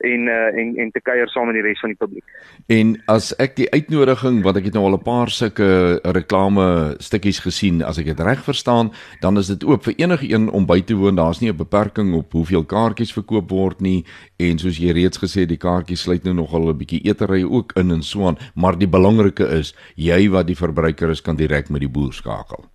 en 0.03 0.27
uh, 0.27 0.59
en 0.59 0.75
en 0.77 0.91
te 0.91 1.01
kuier 1.01 1.29
saam 1.31 1.47
met 1.49 1.57
die 1.57 1.63
res 1.63 1.79
van 1.79 1.93
die 1.93 1.99
publiek. 1.99 2.25
En 2.73 2.95
as 3.11 3.31
ek 3.43 3.55
die 3.59 3.69
uitnodiging 3.71 4.41
wat 4.45 4.59
ek 4.59 4.69
het 4.69 4.77
nou 4.77 4.85
al 4.89 4.97
'n 4.97 5.05
paar 5.05 5.29
sulke 5.31 5.99
reklame 6.03 6.95
stukkies 6.99 7.39
gesien, 7.39 7.81
as 7.83 7.97
ek 7.97 8.11
dit 8.11 8.19
reg 8.19 8.43
verstaan, 8.43 8.91
dan 9.21 9.37
is 9.37 9.47
dit 9.47 9.63
oop 9.63 9.83
vir 9.83 9.95
enige 9.97 10.29
een 10.29 10.49
om 10.49 10.65
by 10.65 10.81
te 10.81 10.95
woon. 10.95 11.15
Daar's 11.15 11.39
nie 11.39 11.49
'n 11.49 11.57
beperking 11.57 12.13
op 12.13 12.31
hoeveel 12.31 12.65
kaartjies 12.65 13.13
verkoop 13.13 13.49
word 13.49 13.81
nie 13.81 14.05
en 14.37 14.59
soos 14.59 14.77
jy 14.77 14.91
reeds 14.91 15.17
gesê 15.17 15.45
die 15.47 15.57
kaartjies 15.57 16.01
sluit 16.01 16.23
nou 16.23 16.33
nogal 16.33 16.69
'n 16.69 16.77
bietjie 16.77 17.03
etery 17.03 17.43
ook 17.43 17.71
in 17.75 17.91
en 17.91 18.03
so 18.03 18.27
aan, 18.27 18.37
maar 18.55 18.77
die 18.83 18.91
belangrike 18.91 19.47
is 19.59 19.73
jy 19.95 20.27
wat 20.33 20.51
die 20.51 20.59
verbruiker 20.59 21.13
is 21.13 21.23
kan 21.23 21.39
direk 21.39 21.71
met 21.73 21.83
die 21.85 21.91
boer 21.91 22.13
skakel. 22.13 22.67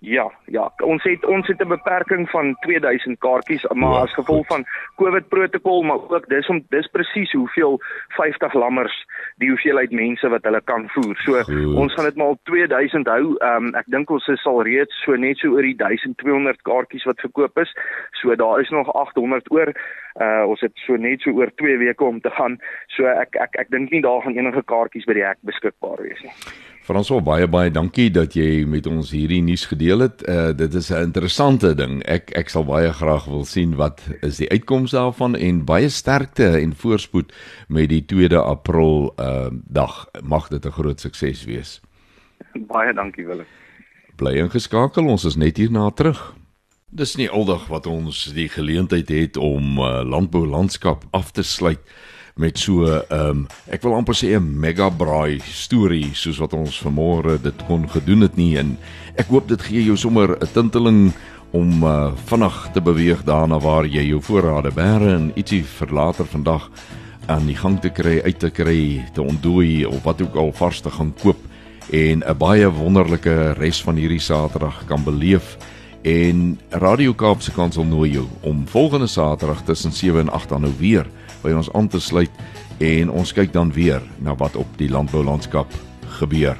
Ja, 0.00 0.28
ja, 0.46 0.72
ons 0.84 1.02
het 1.02 1.24
ons 1.26 1.46
het 1.46 1.60
'n 1.60 1.68
beperking 1.68 2.30
van 2.30 2.56
2000 2.60 3.18
kaartjies, 3.18 3.66
maar 3.68 3.92
ja, 3.92 4.00
as 4.00 4.14
gevolg 4.14 4.46
goed. 4.46 4.46
van 4.46 4.64
COVID 4.96 5.28
protokol, 5.28 5.82
maar 5.82 5.98
ook 6.08 6.28
dis 6.28 6.48
om 6.48 6.64
dis 6.68 6.86
presies 6.86 7.32
hoeveel 7.32 7.80
50 8.08 8.52
lammers 8.52 9.06
die 9.36 9.48
hoeveelheid 9.48 9.90
mense 9.90 10.28
wat 10.28 10.44
hulle 10.44 10.60
kan 10.64 10.88
voer. 10.88 11.16
So 11.16 11.42
goed. 11.42 11.74
ons 11.74 11.94
gaan 11.94 12.04
dit 12.04 12.16
maar 12.16 12.26
op 12.26 12.40
2000 12.42 13.06
hou. 13.06 13.36
Ehm 13.36 13.66
um, 13.66 13.74
ek 13.74 13.84
dink 13.86 14.10
ons 14.10 14.26
is 14.26 14.46
al 14.46 14.62
reeds 14.62 15.02
so 15.02 15.16
net 15.16 15.38
so 15.38 15.48
oor 15.48 15.62
die 15.62 15.76
1200 15.76 16.62
kaartjies 16.62 17.04
wat 17.04 17.20
verkoop 17.20 17.58
is. 17.58 17.76
So 18.10 18.34
daar 18.34 18.60
is 18.60 18.68
nog 18.70 18.92
800 18.92 19.50
oor. 19.50 19.74
Uh 20.20 20.44
ons 20.46 20.60
het 20.60 20.72
so 20.74 20.96
net 20.96 21.20
so 21.20 21.30
oor 21.30 21.50
2 21.54 21.76
weke 21.78 22.04
om 22.04 22.20
te 22.20 22.30
gaan. 22.30 22.58
So 22.86 23.04
ek 23.04 23.36
ek 23.36 23.56
ek 23.58 23.70
dink 23.70 23.90
nie 23.90 24.02
daar 24.02 24.22
gaan 24.22 24.36
enige 24.36 24.62
kaartjies 24.62 25.04
by 25.04 25.12
die 25.12 25.26
hek 25.26 25.38
beskikbaar 25.42 26.02
wees 26.02 26.22
nie. 26.22 26.77
Franswa 26.88 27.18
baie 27.20 27.44
baie 27.52 27.68
dankie 27.68 28.06
dat 28.08 28.32
jy 28.32 28.62
met 28.64 28.86
ons 28.88 29.10
hierdie 29.12 29.42
nuus 29.44 29.66
gedeel 29.68 30.06
het. 30.06 30.22
Uh 30.24 30.54
dit 30.56 30.74
is 30.74 30.88
'n 30.88 31.02
interessante 31.10 31.74
ding. 31.74 32.00
Ek 32.08 32.30
ek 32.32 32.48
sal 32.48 32.64
baie 32.64 32.92
graag 32.92 33.26
wil 33.28 33.44
sien 33.44 33.76
wat 33.76 34.00
is 34.22 34.38
die 34.38 34.48
uitkoms 34.48 34.96
daarvan 34.96 35.36
en 35.36 35.64
baie 35.64 35.88
sterkte 35.88 36.48
en 36.56 36.72
voorspoed 36.72 37.32
met 37.68 37.88
die 37.88 38.00
2de 38.00 38.40
April 38.40 39.12
uh 39.20 39.50
dag. 39.68 40.08
Mag 40.22 40.48
dit 40.48 40.64
'n 40.64 40.70
groot 40.70 41.00
sukses 41.00 41.44
wees. 41.44 41.80
Baie 42.54 42.94
dankie 42.94 43.26
Willem. 43.26 43.46
Bly 44.16 44.38
ingeskakel. 44.38 45.04
Ons 45.06 45.24
is 45.24 45.36
net 45.36 45.56
hierna 45.56 45.90
terug. 45.90 46.34
Dis 46.90 47.16
nie 47.16 47.28
aldag 47.28 47.66
wat 47.66 47.86
ons 47.86 48.32
die 48.32 48.48
geleentheid 48.48 49.08
het 49.08 49.36
om 49.36 49.78
uh, 49.78 50.00
landbou 50.04 50.46
landskap 50.46 51.04
af 51.10 51.32
te 51.32 51.42
sluit 51.42 51.80
met 52.38 52.58
so 52.58 52.86
ehm 52.86 53.30
um, 53.30 53.46
ek 53.66 53.82
wil 53.82 53.96
amper 53.98 54.14
sê 54.14 54.36
'n 54.38 54.60
mega 54.60 54.88
braai 54.90 55.40
storie 55.42 56.14
soos 56.14 56.38
wat 56.38 56.54
ons 56.54 56.78
vanmôre 56.84 57.38
dit 57.42 57.64
kon 57.66 57.88
gedoen 57.88 58.20
het 58.20 58.36
nie. 58.36 58.56
En 58.58 58.78
ek 59.16 59.26
hoop 59.26 59.48
dit 59.48 59.62
gee 59.62 59.84
jou 59.84 59.96
sommer 59.96 60.38
'n 60.38 60.52
tinteling 60.52 61.12
om 61.50 61.82
uh, 61.82 62.12
vinnig 62.28 62.68
te 62.72 62.80
beweeg 62.80 63.24
daarna 63.24 63.58
waar 63.58 63.86
jy 63.86 64.04
jou 64.08 64.20
voorrade 64.22 64.70
bære 64.70 65.14
en 65.14 65.32
ietsie 65.34 65.64
vir 65.64 65.88
later 65.92 66.26
vandag 66.26 66.70
aan 67.26 67.46
die 67.46 67.56
gang 67.56 67.80
te 67.80 67.90
kry 67.90 68.20
uit 68.24 68.38
te 68.38 68.50
kry 68.50 69.04
te 69.14 69.22
ontdooi 69.22 69.86
of 69.86 70.02
wat 70.02 70.22
ook 70.22 70.36
al 70.36 70.52
vars 70.52 70.80
te 70.80 70.90
gaan 70.90 71.14
koop. 71.22 71.38
En 71.90 72.22
'n 72.22 72.38
baie 72.38 72.70
wonderlike 72.70 73.52
res 73.58 73.82
van 73.82 73.96
hierdie 73.96 74.20
Saterdag 74.20 74.84
kan 74.86 75.04
beleef 75.04 75.56
en 76.02 76.58
Radio 76.70 77.14
Kaapse 77.14 77.52
Kansel 77.52 77.84
nooi 77.84 78.10
jou 78.10 78.26
om 78.46 78.66
volgende 78.68 79.06
Saterdag 79.06 79.62
tussen 79.64 79.92
7 79.92 80.20
en 80.20 80.28
8 80.28 80.48
dan 80.48 80.60
nou 80.60 80.72
weer 80.78 81.06
by 81.42 81.52
ons 81.56 81.72
aan 81.72 81.88
te 81.88 82.00
sluit 82.00 82.30
en 82.78 83.10
ons 83.10 83.32
kyk 83.32 83.52
dan 83.52 83.72
weer 83.72 84.02
na 84.22 84.34
wat 84.38 84.56
op 84.56 84.68
die 84.78 84.90
landboulandskap 84.90 85.72
gebeur. 86.20 86.58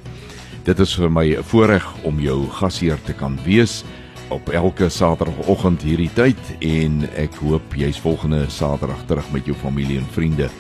Dit 0.65 0.81
is 0.81 0.95
vir 0.95 1.11
my 1.11 1.37
'n 1.37 1.43
voorreg 1.43 1.87
om 2.05 2.21
jou 2.21 2.47
gasheer 2.51 2.99
te 3.05 3.13
kan 3.13 3.39
wees 3.45 3.85
op 4.29 4.49
elke 4.49 4.89
Saterdagoggend 4.89 5.83
hierdie 5.83 6.11
tyd 6.15 6.41
en 6.61 7.09
ek 7.17 7.35
hoop 7.35 7.75
jy's 7.75 8.01
volgende 8.01 8.45
Saterdag 8.51 9.07
terug 9.07 9.33
met 9.33 9.47
jou 9.47 9.57
familie 9.57 9.99
en 9.99 10.11
vriende. 10.13 10.51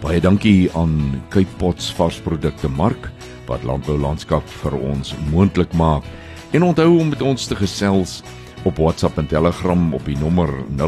Baie 0.00 0.20
dankie 0.20 0.70
aan 0.74 1.22
Cape 1.28 1.56
Pots 1.58 1.92
varsprodukte 1.92 2.68
Mark 2.68 3.10
wat 3.46 3.62
landboulandskap 3.62 4.42
vir 4.62 4.74
ons 4.78 5.14
moontlik 5.30 5.72
maak. 5.72 6.02
En 6.52 6.62
onthou 6.62 6.98
om 6.98 7.08
met 7.08 7.22
ons 7.22 7.46
te 7.46 7.56
gesels 7.56 8.22
op 8.62 8.76
WhatsApp 8.76 9.18
en 9.18 9.26
Telegram 9.26 9.94
op 9.94 10.04
die 10.04 10.18
nommer 10.18 10.48
0817291657 10.76 10.82